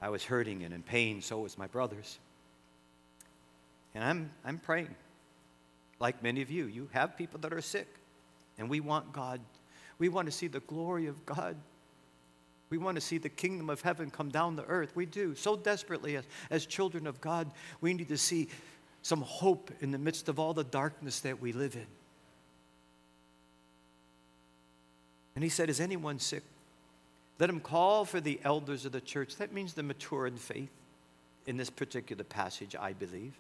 I 0.02 0.10
was 0.10 0.24
hurting 0.24 0.64
and 0.64 0.74
in 0.74 0.82
pain, 0.82 1.22
so 1.22 1.42
was 1.42 1.60
my 1.60 1.68
brothers. 1.68 2.18
And 3.94 4.04
I'm, 4.04 4.32
I'm 4.44 4.58
praying. 4.58 4.96
Like 6.00 6.24
many 6.24 6.42
of 6.42 6.50
you, 6.50 6.66
you 6.66 6.90
have 6.94 7.16
people 7.20 7.40
that 7.42 7.54
are 7.54 7.62
sick. 7.62 7.88
And 8.58 8.68
we 8.68 8.80
want 8.80 9.14
God 9.14 9.42
we 10.04 10.10
want 10.10 10.26
to 10.26 10.34
see 10.34 10.48
the 10.48 10.60
glory 10.60 11.08
of 11.08 11.26
God. 11.26 11.56
We 12.70 12.78
want 12.78 12.96
to 12.96 13.02
see 13.02 13.18
the 13.18 13.30
kingdom 13.30 13.70
of 13.70 13.80
heaven 13.80 14.12
come 14.12 14.28
down 14.28 14.58
to 14.58 14.66
earth. 14.66 14.94
We 14.98 15.06
do 15.06 15.34
so 15.34 15.56
desperately 15.56 16.18
as, 16.18 16.26
as 16.50 16.66
children 16.66 17.08
of 17.08 17.22
God. 17.22 17.50
We 17.80 17.94
need 17.94 18.10
to 18.10 18.18
see 18.18 18.50
some 19.02 19.22
hope 19.22 19.72
in 19.80 19.92
the 19.92 19.98
midst 19.98 20.28
of 20.28 20.40
all 20.40 20.54
the 20.54 20.66
darkness 20.66 21.22
that 21.22 21.40
we 21.40 21.54
live 21.54 21.76
in. 21.76 21.86
And 25.36 25.44
he 25.46 25.50
said, 25.50 25.70
Is 25.70 25.80
anyone 25.80 26.20
sick? 26.20 26.44
Let 27.40 27.50
him 27.50 27.62
call 27.62 28.04
for 28.04 28.20
the 28.20 28.42
elders 28.44 28.84
of 28.84 28.92
the 28.92 29.00
church. 29.00 29.38
That 29.38 29.54
means 29.54 29.74
the 29.74 29.84
mature 29.84 30.28
in 30.28 30.36
faith 30.36 30.72
in 31.48 31.56
this 31.56 31.70
particular 31.70 32.26
passage, 32.26 32.76
I 32.78 32.92
believe. 32.92 33.40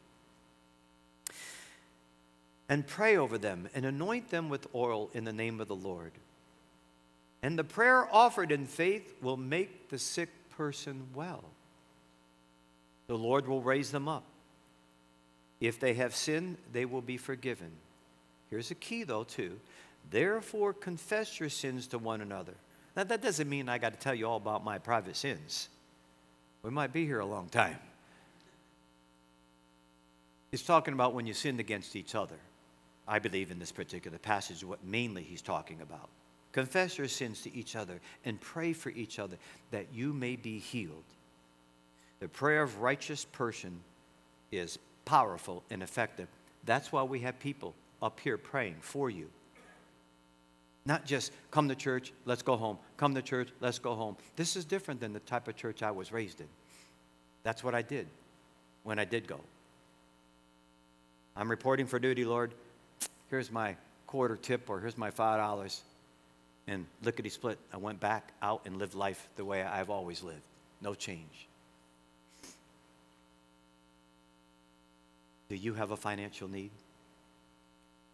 And 2.69 2.87
pray 2.87 3.17
over 3.17 3.37
them 3.37 3.67
and 3.75 3.85
anoint 3.85 4.29
them 4.29 4.47
with 4.47 4.65
oil 4.73 5.09
in 5.13 5.25
the 5.25 5.33
name 5.33 5.59
of 5.59 5.67
the 5.67 5.75
Lord. 5.75 6.13
And 7.43 7.59
the 7.59 7.63
prayer 7.65 8.07
offered 8.09 8.53
in 8.53 8.65
faith 8.65 9.13
will 9.21 9.37
make 9.37 9.89
the 9.89 9.99
sick 9.99 10.29
person 10.51 11.03
well. 11.13 11.43
The 13.07 13.17
Lord 13.17 13.47
will 13.47 13.61
raise 13.61 13.91
them 13.91 14.07
up. 14.07 14.23
If 15.59 15.77
they 15.79 15.93
have 15.95 16.15
sinned, 16.15 16.57
they 16.71 16.85
will 16.85 17.01
be 17.01 17.17
forgiven. 17.17 17.71
Here's 18.49 18.71
a 18.71 18.75
key, 18.75 19.03
though, 19.03 19.25
too. 19.25 19.59
Therefore, 20.09 20.73
confess 20.73 21.39
your 21.39 21.49
sins 21.49 21.87
to 21.87 21.97
one 21.97 22.21
another. 22.21 22.53
Now, 22.95 23.03
that 23.03 23.21
doesn't 23.21 23.49
mean 23.49 23.67
I 23.67 23.77
got 23.77 23.93
to 23.93 23.99
tell 23.99 24.15
you 24.15 24.25
all 24.27 24.37
about 24.37 24.63
my 24.63 24.77
private 24.77 25.17
sins. 25.17 25.67
We 26.63 26.71
might 26.71 26.93
be 26.93 27.05
here 27.05 27.19
a 27.19 27.25
long 27.25 27.49
time. 27.49 27.77
He's 30.51 30.63
talking 30.63 30.93
about 30.93 31.13
when 31.13 31.27
you 31.27 31.33
sinned 31.33 31.59
against 31.59 31.95
each 31.95 32.15
other. 32.15 32.37
I 33.05 33.19
believe 33.19 33.51
in 33.51 33.59
this 33.59 33.71
particular 33.71 34.17
passage, 34.17 34.63
what 34.63 34.85
mainly 34.85 35.23
he's 35.23 35.41
talking 35.41 35.81
about. 35.81 36.09
Confess 36.53 36.97
your 36.99 37.07
sins 37.07 37.41
to 37.41 37.53
each 37.53 37.75
other 37.75 37.99
and 38.23 38.39
pray 38.39 38.73
for 38.73 38.91
each 38.91 39.19
other 39.19 39.37
that 39.71 39.87
you 39.93 40.13
may 40.13 40.35
be 40.35 40.59
healed. 40.59 41.03
The 42.19 42.29
prayer 42.29 42.61
of 42.61 42.79
righteous 42.79 43.25
person 43.25 43.81
is 44.51 44.79
powerful 45.03 45.63
and 45.71 45.83
effective. 45.83 46.27
That's 46.63 46.91
why 46.91 47.03
we 47.03 47.19
have 47.21 47.39
people 47.39 47.73
up 48.01 48.19
here 48.19 48.37
praying 48.37 48.77
for 48.79 49.09
you. 49.09 49.29
Not 50.85 51.05
just 51.05 51.31
come 51.49 51.69
to 51.69 51.75
church, 51.75 52.13
let's 52.25 52.43
go 52.43 52.55
home. 52.55 52.77
Come 52.97 53.15
to 53.15 53.21
church, 53.21 53.49
let's 53.59 53.79
go 53.79 53.95
home. 53.95 54.15
This 54.35 54.55
is 54.55 54.63
different 54.63 54.99
than 54.99 55.11
the 55.11 55.21
type 55.21 55.47
of 55.47 55.55
church 55.55 55.81
I 55.81 55.91
was 55.91 56.11
raised 56.11 56.39
in. 56.39 56.47
That's 57.41 57.63
what 57.63 57.73
I 57.73 57.81
did 57.81 58.07
when 58.83 58.99
I 58.99 59.05
did 59.05 59.27
go. 59.27 59.39
I'm 61.35 61.49
reporting 61.49 61.87
for 61.87 61.99
duty, 61.99 62.25
Lord. 62.25 62.53
Here's 63.29 63.51
my 63.51 63.75
quarter 64.05 64.35
tip, 64.35 64.69
or 64.69 64.79
here's 64.79 64.97
my 64.97 65.09
$5 65.09 65.81
and 66.67 66.85
lickety 67.03 67.29
split, 67.29 67.59
I 67.73 67.77
went 67.77 67.99
back 67.99 68.33
out 68.41 68.61
and 68.65 68.77
lived 68.77 68.95
life 68.95 69.27
the 69.35 69.45
way 69.45 69.63
I've 69.63 69.89
always 69.89 70.23
lived. 70.23 70.43
No 70.81 70.93
change. 70.93 71.47
Do 75.49 75.55
you 75.55 75.73
have 75.73 75.91
a 75.91 75.97
financial 75.97 76.47
need? 76.47 76.71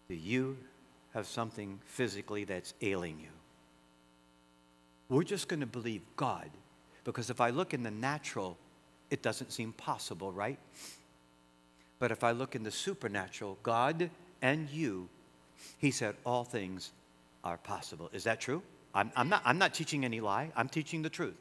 Do 0.07 0.15
you 0.15 0.57
have 1.13 1.27
something 1.27 1.79
physically 1.85 2.43
that's 2.43 2.73
ailing 2.81 3.19
you? 3.19 3.29
We're 5.09 5.23
just 5.23 5.47
going 5.47 5.61
to 5.61 5.65
believe 5.65 6.01
God 6.15 6.49
because 7.03 7.29
if 7.29 7.41
I 7.41 7.49
look 7.49 7.73
in 7.73 7.83
the 7.83 7.91
natural, 7.91 8.57
it 9.09 9.21
doesn't 9.21 9.51
seem 9.51 9.73
possible, 9.73 10.31
right? 10.31 10.59
But 11.97 12.11
if 12.11 12.23
I 12.23 12.31
look 12.31 12.55
in 12.55 12.63
the 12.63 12.71
supernatural, 12.71 13.57
God 13.63 14.09
and 14.41 14.69
you, 14.69 15.09
He 15.77 15.91
said, 15.91 16.15
all 16.25 16.43
things 16.43 16.91
are 17.43 17.57
possible. 17.57 18.09
Is 18.13 18.23
that 18.25 18.39
true? 18.39 18.61
I'm, 18.93 19.11
I'm, 19.15 19.29
not, 19.29 19.41
I'm 19.45 19.57
not 19.57 19.73
teaching 19.73 20.03
any 20.05 20.19
lie, 20.19 20.51
I'm 20.55 20.69
teaching 20.69 21.01
the 21.01 21.09
truth. 21.09 21.37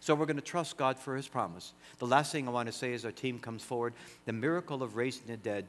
So 0.00 0.14
we're 0.14 0.26
going 0.26 0.36
to 0.36 0.42
trust 0.42 0.76
God 0.76 0.98
for 0.98 1.16
his 1.16 1.28
promise. 1.28 1.74
The 1.98 2.06
last 2.06 2.32
thing 2.32 2.48
I 2.48 2.50
want 2.50 2.66
to 2.66 2.72
say 2.72 2.94
as 2.94 3.04
our 3.04 3.12
team 3.12 3.38
comes 3.38 3.62
forward 3.62 3.92
the 4.24 4.32
miracle 4.32 4.82
of 4.82 4.96
raising 4.96 5.26
the 5.26 5.36
dead 5.36 5.66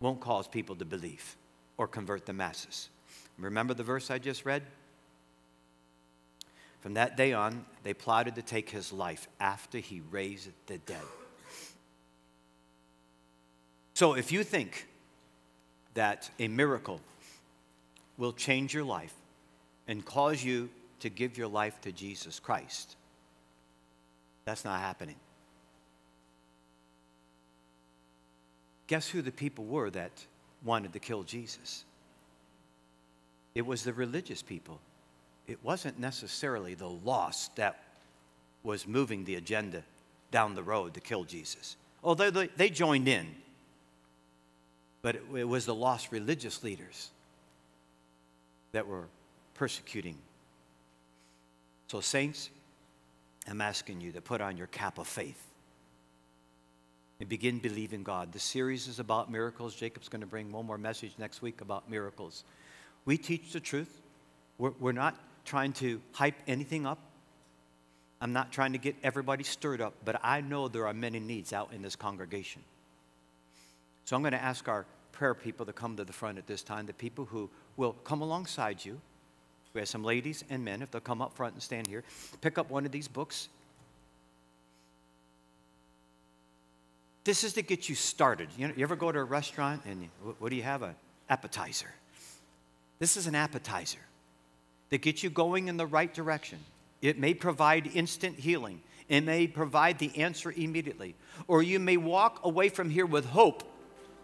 won't 0.00 0.20
cause 0.20 0.48
people 0.48 0.76
to 0.76 0.84
believe 0.84 1.36
or 1.78 1.86
convert 1.86 2.26
the 2.26 2.32
masses. 2.32 2.88
Remember 3.38 3.72
the 3.72 3.82
verse 3.82 4.10
I 4.10 4.18
just 4.18 4.44
read? 4.44 4.62
From 6.80 6.94
that 6.94 7.16
day 7.16 7.32
on, 7.32 7.64
they 7.84 7.94
plotted 7.94 8.34
to 8.34 8.42
take 8.42 8.68
his 8.68 8.92
life 8.92 9.28
after 9.38 9.78
he 9.78 10.02
raised 10.10 10.50
the 10.66 10.78
dead. 10.78 11.02
So 13.94 14.14
if 14.14 14.32
you 14.32 14.42
think 14.42 14.88
that 15.94 16.30
a 16.38 16.48
miracle 16.48 17.00
will 18.16 18.32
change 18.32 18.74
your 18.74 18.84
life, 18.84 19.14
and 19.88 20.04
cause 20.04 20.44
you 20.44 20.68
to 21.00 21.10
give 21.10 21.36
your 21.36 21.48
life 21.48 21.80
to 21.80 21.92
Jesus 21.92 22.38
Christ. 22.38 22.96
That's 24.44 24.64
not 24.64 24.80
happening. 24.80 25.16
Guess 28.86 29.08
who 29.08 29.22
the 29.22 29.32
people 29.32 29.64
were 29.64 29.90
that 29.90 30.12
wanted 30.64 30.92
to 30.92 30.98
kill 30.98 31.22
Jesus? 31.22 31.84
It 33.54 33.66
was 33.66 33.84
the 33.84 33.92
religious 33.92 34.42
people. 34.42 34.80
It 35.46 35.58
wasn't 35.62 35.98
necessarily 35.98 36.74
the 36.74 36.88
lost 36.88 37.56
that 37.56 37.82
was 38.62 38.86
moving 38.86 39.24
the 39.24 39.36
agenda 39.36 39.82
down 40.30 40.54
the 40.54 40.62
road 40.62 40.94
to 40.94 41.00
kill 41.00 41.24
Jesus. 41.24 41.76
Although 42.04 42.30
they, 42.30 42.70
joined 42.70 43.08
in, 43.08 43.26
but 45.02 45.16
it, 45.16 45.22
it 45.34 45.44
was 45.44 45.66
the 45.66 45.74
lost 45.74 46.12
religious 46.12 46.62
leaders 46.62 47.10
that 48.72 48.86
were 48.86 49.04
persecuting. 49.54 50.16
So, 51.88 52.00
saints, 52.00 52.48
I'm 53.48 53.60
asking 53.60 54.00
you 54.00 54.12
to 54.12 54.20
put 54.20 54.40
on 54.40 54.56
your 54.56 54.68
cap 54.68 54.98
of 54.98 55.06
faith 55.06 55.46
and 57.20 57.28
begin 57.28 57.58
believing 57.58 58.02
God. 58.02 58.32
The 58.32 58.38
series 58.38 58.88
is 58.88 58.98
about 58.98 59.30
miracles. 59.30 59.74
Jacob's 59.74 60.08
going 60.08 60.22
to 60.22 60.26
bring 60.26 60.50
one 60.50 60.66
more 60.66 60.78
message 60.78 61.12
next 61.18 61.42
week 61.42 61.60
about 61.60 61.90
miracles. 61.90 62.44
We 63.04 63.18
teach 63.18 63.52
the 63.52 63.60
truth. 63.60 64.00
We're, 64.58 64.72
we're 64.80 64.92
not 64.92 65.16
trying 65.44 65.72
to 65.74 66.00
hype 66.12 66.36
anything 66.46 66.86
up. 66.86 66.98
I'm 68.20 68.32
not 68.32 68.52
trying 68.52 68.72
to 68.72 68.78
get 68.78 68.94
everybody 69.02 69.42
stirred 69.42 69.80
up, 69.80 69.94
but 70.04 70.20
I 70.22 70.40
know 70.40 70.68
there 70.68 70.86
are 70.86 70.94
many 70.94 71.18
needs 71.18 71.52
out 71.52 71.72
in 71.72 71.82
this 71.82 71.96
congregation. 71.96 72.62
So 74.04 74.16
I'm 74.16 74.22
going 74.22 74.32
to 74.32 74.42
ask 74.42 74.68
our 74.68 74.84
prayer 75.12 75.34
people 75.34 75.66
to 75.66 75.72
come 75.72 75.96
to 75.96 76.04
the 76.04 76.12
front 76.12 76.38
at 76.38 76.46
this 76.46 76.62
time, 76.62 76.86
the 76.86 76.92
people 76.92 77.24
who 77.26 77.48
will 77.76 77.92
come 78.04 78.22
alongside 78.22 78.84
you. 78.84 79.00
We 79.74 79.80
have 79.80 79.88
some 79.88 80.04
ladies 80.04 80.44
and 80.50 80.64
men, 80.64 80.82
if 80.82 80.90
they'll 80.90 81.00
come 81.00 81.22
up 81.22 81.34
front 81.34 81.54
and 81.54 81.62
stand 81.62 81.86
here, 81.86 82.04
pick 82.40 82.58
up 82.58 82.70
one 82.70 82.84
of 82.84 82.92
these 82.92 83.08
books. 83.08 83.48
This 87.24 87.44
is 87.44 87.52
to 87.54 87.62
get 87.62 87.88
you 87.88 87.94
started. 87.94 88.48
You, 88.58 88.68
know, 88.68 88.74
you 88.76 88.82
ever 88.82 88.96
go 88.96 89.12
to 89.12 89.18
a 89.18 89.24
restaurant 89.24 89.82
and 89.86 90.02
you, 90.02 90.08
what 90.38 90.50
do 90.50 90.56
you 90.56 90.62
have? 90.64 90.82
An 90.82 90.94
appetizer. 91.30 91.90
This 92.98 93.16
is 93.16 93.26
an 93.26 93.34
appetizer 93.34 94.00
that 94.90 94.98
gets 94.98 95.22
you 95.22 95.30
going 95.30 95.68
in 95.68 95.76
the 95.76 95.86
right 95.86 96.12
direction. 96.12 96.58
It 97.00 97.18
may 97.18 97.32
provide 97.32 97.90
instant 97.94 98.38
healing. 98.38 98.80
It 99.08 99.24
may 99.24 99.46
provide 99.46 99.98
the 99.98 100.16
answer 100.18 100.52
immediately. 100.52 101.14
Or 101.48 101.62
you 101.62 101.78
may 101.78 101.96
walk 101.96 102.40
away 102.44 102.68
from 102.68 102.90
here 102.90 103.06
with 103.06 103.26
hope 103.26 103.62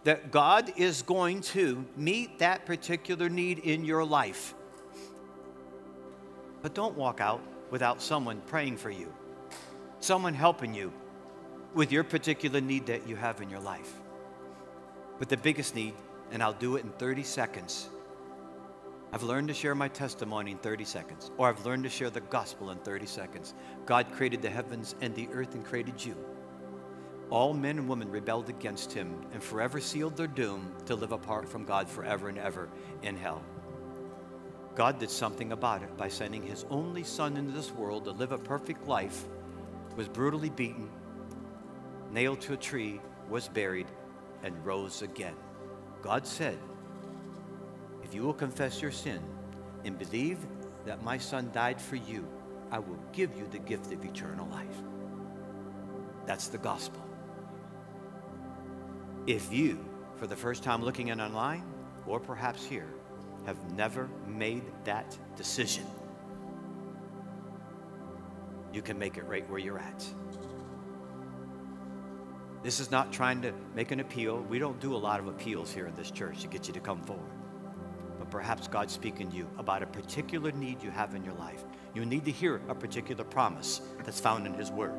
that 0.03 0.31
God 0.31 0.71
is 0.77 1.01
going 1.01 1.41
to 1.41 1.85
meet 1.95 2.39
that 2.39 2.65
particular 2.65 3.29
need 3.29 3.59
in 3.59 3.83
your 3.83 4.05
life. 4.05 4.53
But 6.61 6.73
don't 6.73 6.95
walk 6.95 7.21
out 7.21 7.41
without 7.69 8.01
someone 8.01 8.41
praying 8.47 8.77
for 8.77 8.89
you, 8.89 9.13
someone 9.99 10.33
helping 10.33 10.73
you 10.73 10.91
with 11.73 11.91
your 11.91 12.03
particular 12.03 12.61
need 12.61 12.87
that 12.87 13.07
you 13.07 13.15
have 13.15 13.41
in 13.41 13.49
your 13.49 13.59
life. 13.59 13.93
But 15.19 15.29
the 15.29 15.37
biggest 15.37 15.75
need, 15.75 15.93
and 16.31 16.41
I'll 16.41 16.53
do 16.53 16.77
it 16.77 16.83
in 16.83 16.91
30 16.91 17.23
seconds, 17.23 17.89
I've 19.11 19.23
learned 19.23 19.47
to 19.47 19.53
share 19.53 19.73
my 19.73 19.87
testimony 19.87 20.51
in 20.51 20.57
30 20.59 20.85
seconds, 20.85 21.31
or 21.37 21.49
I've 21.49 21.65
learned 21.65 21.83
to 21.83 21.89
share 21.89 22.09
the 22.09 22.21
gospel 22.21 22.69
in 22.69 22.77
30 22.79 23.05
seconds. 23.07 23.55
God 23.85 24.11
created 24.11 24.41
the 24.41 24.49
heavens 24.49 24.95
and 25.01 25.15
the 25.15 25.27
earth 25.33 25.55
and 25.55 25.65
created 25.65 26.03
you. 26.03 26.15
All 27.29 27.53
men 27.53 27.77
and 27.77 27.87
women 27.87 28.09
rebelled 28.09 28.49
against 28.49 28.91
him 28.91 29.23
and 29.33 29.43
forever 29.43 29.79
sealed 29.79 30.17
their 30.17 30.27
doom 30.27 30.73
to 30.87 30.95
live 30.95 31.11
apart 31.11 31.47
from 31.47 31.63
God 31.63 31.87
forever 31.87 32.27
and 32.27 32.39
ever 32.39 32.69
in 33.03 33.15
hell. 33.15 33.43
God 34.73 34.99
did 34.99 35.11
something 35.11 35.51
about 35.51 35.83
it 35.83 35.95
by 35.95 36.07
sending 36.07 36.41
his 36.41 36.65
only 36.69 37.03
son 37.03 37.37
into 37.37 37.51
this 37.51 37.71
world 37.71 38.05
to 38.05 38.11
live 38.11 38.31
a 38.31 38.37
perfect 38.37 38.87
life, 38.87 39.25
was 39.95 40.07
brutally 40.07 40.49
beaten, 40.49 40.89
nailed 42.11 42.41
to 42.41 42.53
a 42.53 42.57
tree, 42.57 42.99
was 43.29 43.47
buried, 43.47 43.87
and 44.41 44.65
rose 44.65 45.01
again. 45.01 45.35
God 46.01 46.25
said, 46.25 46.57
if 48.03 48.15
you 48.15 48.23
will 48.23 48.33
confess 48.33 48.81
your 48.81 48.91
sin 48.91 49.19
and 49.85 49.99
believe 49.99 50.39
that 50.85 51.03
my 51.03 51.17
son 51.17 51.51
died 51.53 51.79
for 51.79 51.97
you, 51.97 52.27
I 52.71 52.79
will 52.79 52.99
give 53.11 53.35
you 53.37 53.47
the 53.51 53.59
gift 53.59 53.91
of 53.91 54.03
eternal 54.03 54.47
life. 54.47 54.65
That's 56.25 56.47
the 56.47 56.57
gospel. 56.57 57.08
If 59.29 59.53
you, 59.53 59.85
for 60.17 60.27
the 60.27 60.35
first 60.35 60.63
time 60.63 60.83
looking 60.83 61.09
in 61.09 61.21
online, 61.21 61.63
or 62.07 62.19
perhaps 62.19 62.65
here, 62.65 62.87
have 63.45 63.57
never 63.73 64.09
made 64.27 64.63
that 64.85 65.17
decision, 65.37 65.85
you 68.73 68.81
can 68.81 68.99
make 68.99 69.17
it 69.17 69.25
right 69.27 69.49
where 69.49 69.59
you're 69.59 69.79
at. 69.79 70.05
This 72.63 72.79
is 72.79 72.91
not 72.91 73.13
trying 73.13 73.41
to 73.43 73.53
make 73.75 73.91
an 73.91 74.01
appeal. 74.01 74.41
We 74.41 74.59
don't 74.59 74.79
do 74.81 74.95
a 74.95 74.97
lot 74.97 75.19
of 75.19 75.27
appeals 75.27 75.71
here 75.73 75.87
in 75.87 75.95
this 75.95 76.11
church 76.11 76.41
to 76.41 76.47
get 76.47 76.67
you 76.67 76.73
to 76.73 76.81
come 76.81 77.01
forward 77.03 77.31
But 78.19 78.31
perhaps 78.31 78.67
God's 78.67 78.93
speaking 78.93 79.31
to 79.31 79.37
you 79.37 79.49
about 79.59 79.83
a 79.83 79.87
particular 79.87 80.51
need 80.53 80.83
you 80.83 80.91
have 80.91 81.15
in 81.15 81.23
your 81.23 81.35
life. 81.35 81.63
You 81.95 82.05
need 82.05 82.25
to 82.25 82.31
hear 82.31 82.61
a 82.69 82.75
particular 82.75 83.23
promise 83.23 83.81
that's 84.05 84.19
found 84.19 84.47
in 84.47 84.55
His 84.55 84.71
Word. 84.71 84.93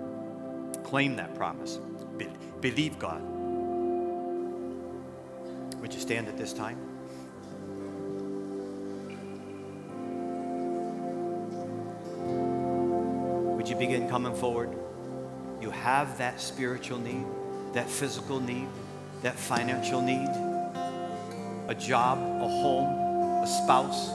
Claim 0.85 1.17
that 1.17 1.35
promise. 1.37 1.81
Be- 2.19 2.29
believe 2.61 2.99
God. 2.99 3.40
Would 5.81 5.95
you 5.95 6.01
stand 6.01 6.29
at 6.29 6.37
this 6.37 6.53
time? 6.53 6.79
Would 13.57 13.69
you 13.69 13.77
begin 13.77 14.09
coming 14.09 14.35
forward? 14.35 14.77
You 15.61 15.71
have 15.71 16.19
that 16.19 16.41
spiritual 16.41 16.99
need, 16.99 17.25
that 17.73 17.89
physical 17.89 18.41
need, 18.41 18.69
that 19.23 19.37
financial 19.37 20.01
need, 20.01 20.29
a 21.69 21.75
job, 21.75 22.19
a 22.19 22.49
home, 22.49 23.43
a 23.43 23.47
spouse, 23.47 24.11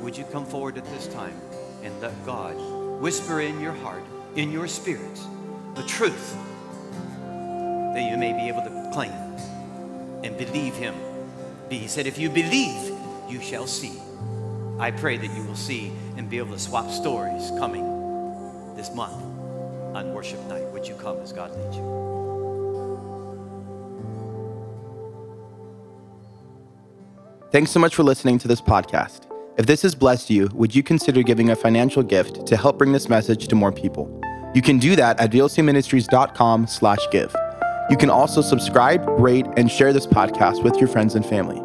would 0.00 0.16
you 0.16 0.24
come 0.24 0.44
forward 0.44 0.76
at 0.76 0.84
this 0.86 1.06
time 1.08 1.34
and 1.82 1.98
let 2.00 2.12
God 2.26 2.54
whisper 3.00 3.40
in 3.40 3.60
your 3.60 3.72
heart, 3.72 4.04
in 4.36 4.50
your 4.50 4.68
spirit, 4.68 5.18
the 5.74 5.82
truth 5.84 6.36
that 7.94 8.10
you 8.10 8.16
may 8.16 8.32
be 8.32 8.48
able 8.48 8.62
to 8.62 8.90
claim 8.92 9.23
and 10.24 10.36
believe 10.36 10.74
Him. 10.74 10.94
He 11.70 11.86
said, 11.86 12.06
If 12.06 12.18
you 12.18 12.30
believe, 12.30 12.92
you 13.28 13.40
shall 13.40 13.66
see. 13.66 13.92
I 14.78 14.90
pray 14.90 15.16
that 15.16 15.30
you 15.36 15.44
will 15.44 15.54
see 15.54 15.92
and 16.16 16.28
be 16.28 16.38
able 16.38 16.52
to 16.52 16.58
swap 16.58 16.90
stories 16.90 17.50
coming 17.58 17.84
this 18.74 18.92
month 18.94 19.22
on 19.94 20.12
worship 20.12 20.40
night. 20.46 20.66
Would 20.72 20.88
you 20.88 20.96
come 20.96 21.18
as 21.18 21.32
God 21.32 21.54
leads 21.56 21.76
you? 21.76 22.04
Thanks 27.52 27.70
so 27.70 27.78
much 27.78 27.94
for 27.94 28.02
listening 28.02 28.38
to 28.40 28.48
this 28.48 28.60
podcast. 28.60 29.30
If 29.56 29.66
this 29.66 29.82
has 29.82 29.94
blessed 29.94 30.28
you, 30.28 30.50
would 30.54 30.74
you 30.74 30.82
consider 30.82 31.22
giving 31.22 31.50
a 31.50 31.56
financial 31.56 32.02
gift 32.02 32.46
to 32.48 32.56
help 32.56 32.78
bring 32.78 32.90
this 32.90 33.08
message 33.08 33.46
to 33.46 33.54
more 33.54 33.70
people? 33.70 34.20
You 34.54 34.62
can 34.62 34.78
do 34.78 34.96
that 34.96 35.20
at 35.20 35.30
vlcministries.com 35.30 36.66
slash 36.66 36.98
give. 37.12 37.34
You 37.90 37.98
can 37.98 38.08
also 38.08 38.40
subscribe, 38.40 39.06
rate, 39.20 39.46
and 39.56 39.70
share 39.70 39.92
this 39.92 40.06
podcast 40.06 40.64
with 40.64 40.76
your 40.76 40.88
friends 40.88 41.14
and 41.14 41.24
family. 41.24 41.60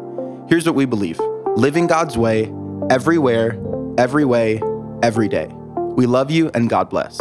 Here's 0.48 0.66
what 0.66 0.74
we 0.74 0.84
believe. 0.84 1.18
Living 1.56 1.86
God's 1.86 2.18
way, 2.18 2.52
everywhere, 2.90 3.58
every 3.96 4.26
way, 4.26 4.60
every 5.02 5.28
day. 5.28 5.46
We 5.96 6.06
love 6.06 6.30
you 6.30 6.50
and 6.52 6.68
God 6.68 6.90
bless. 6.90 7.18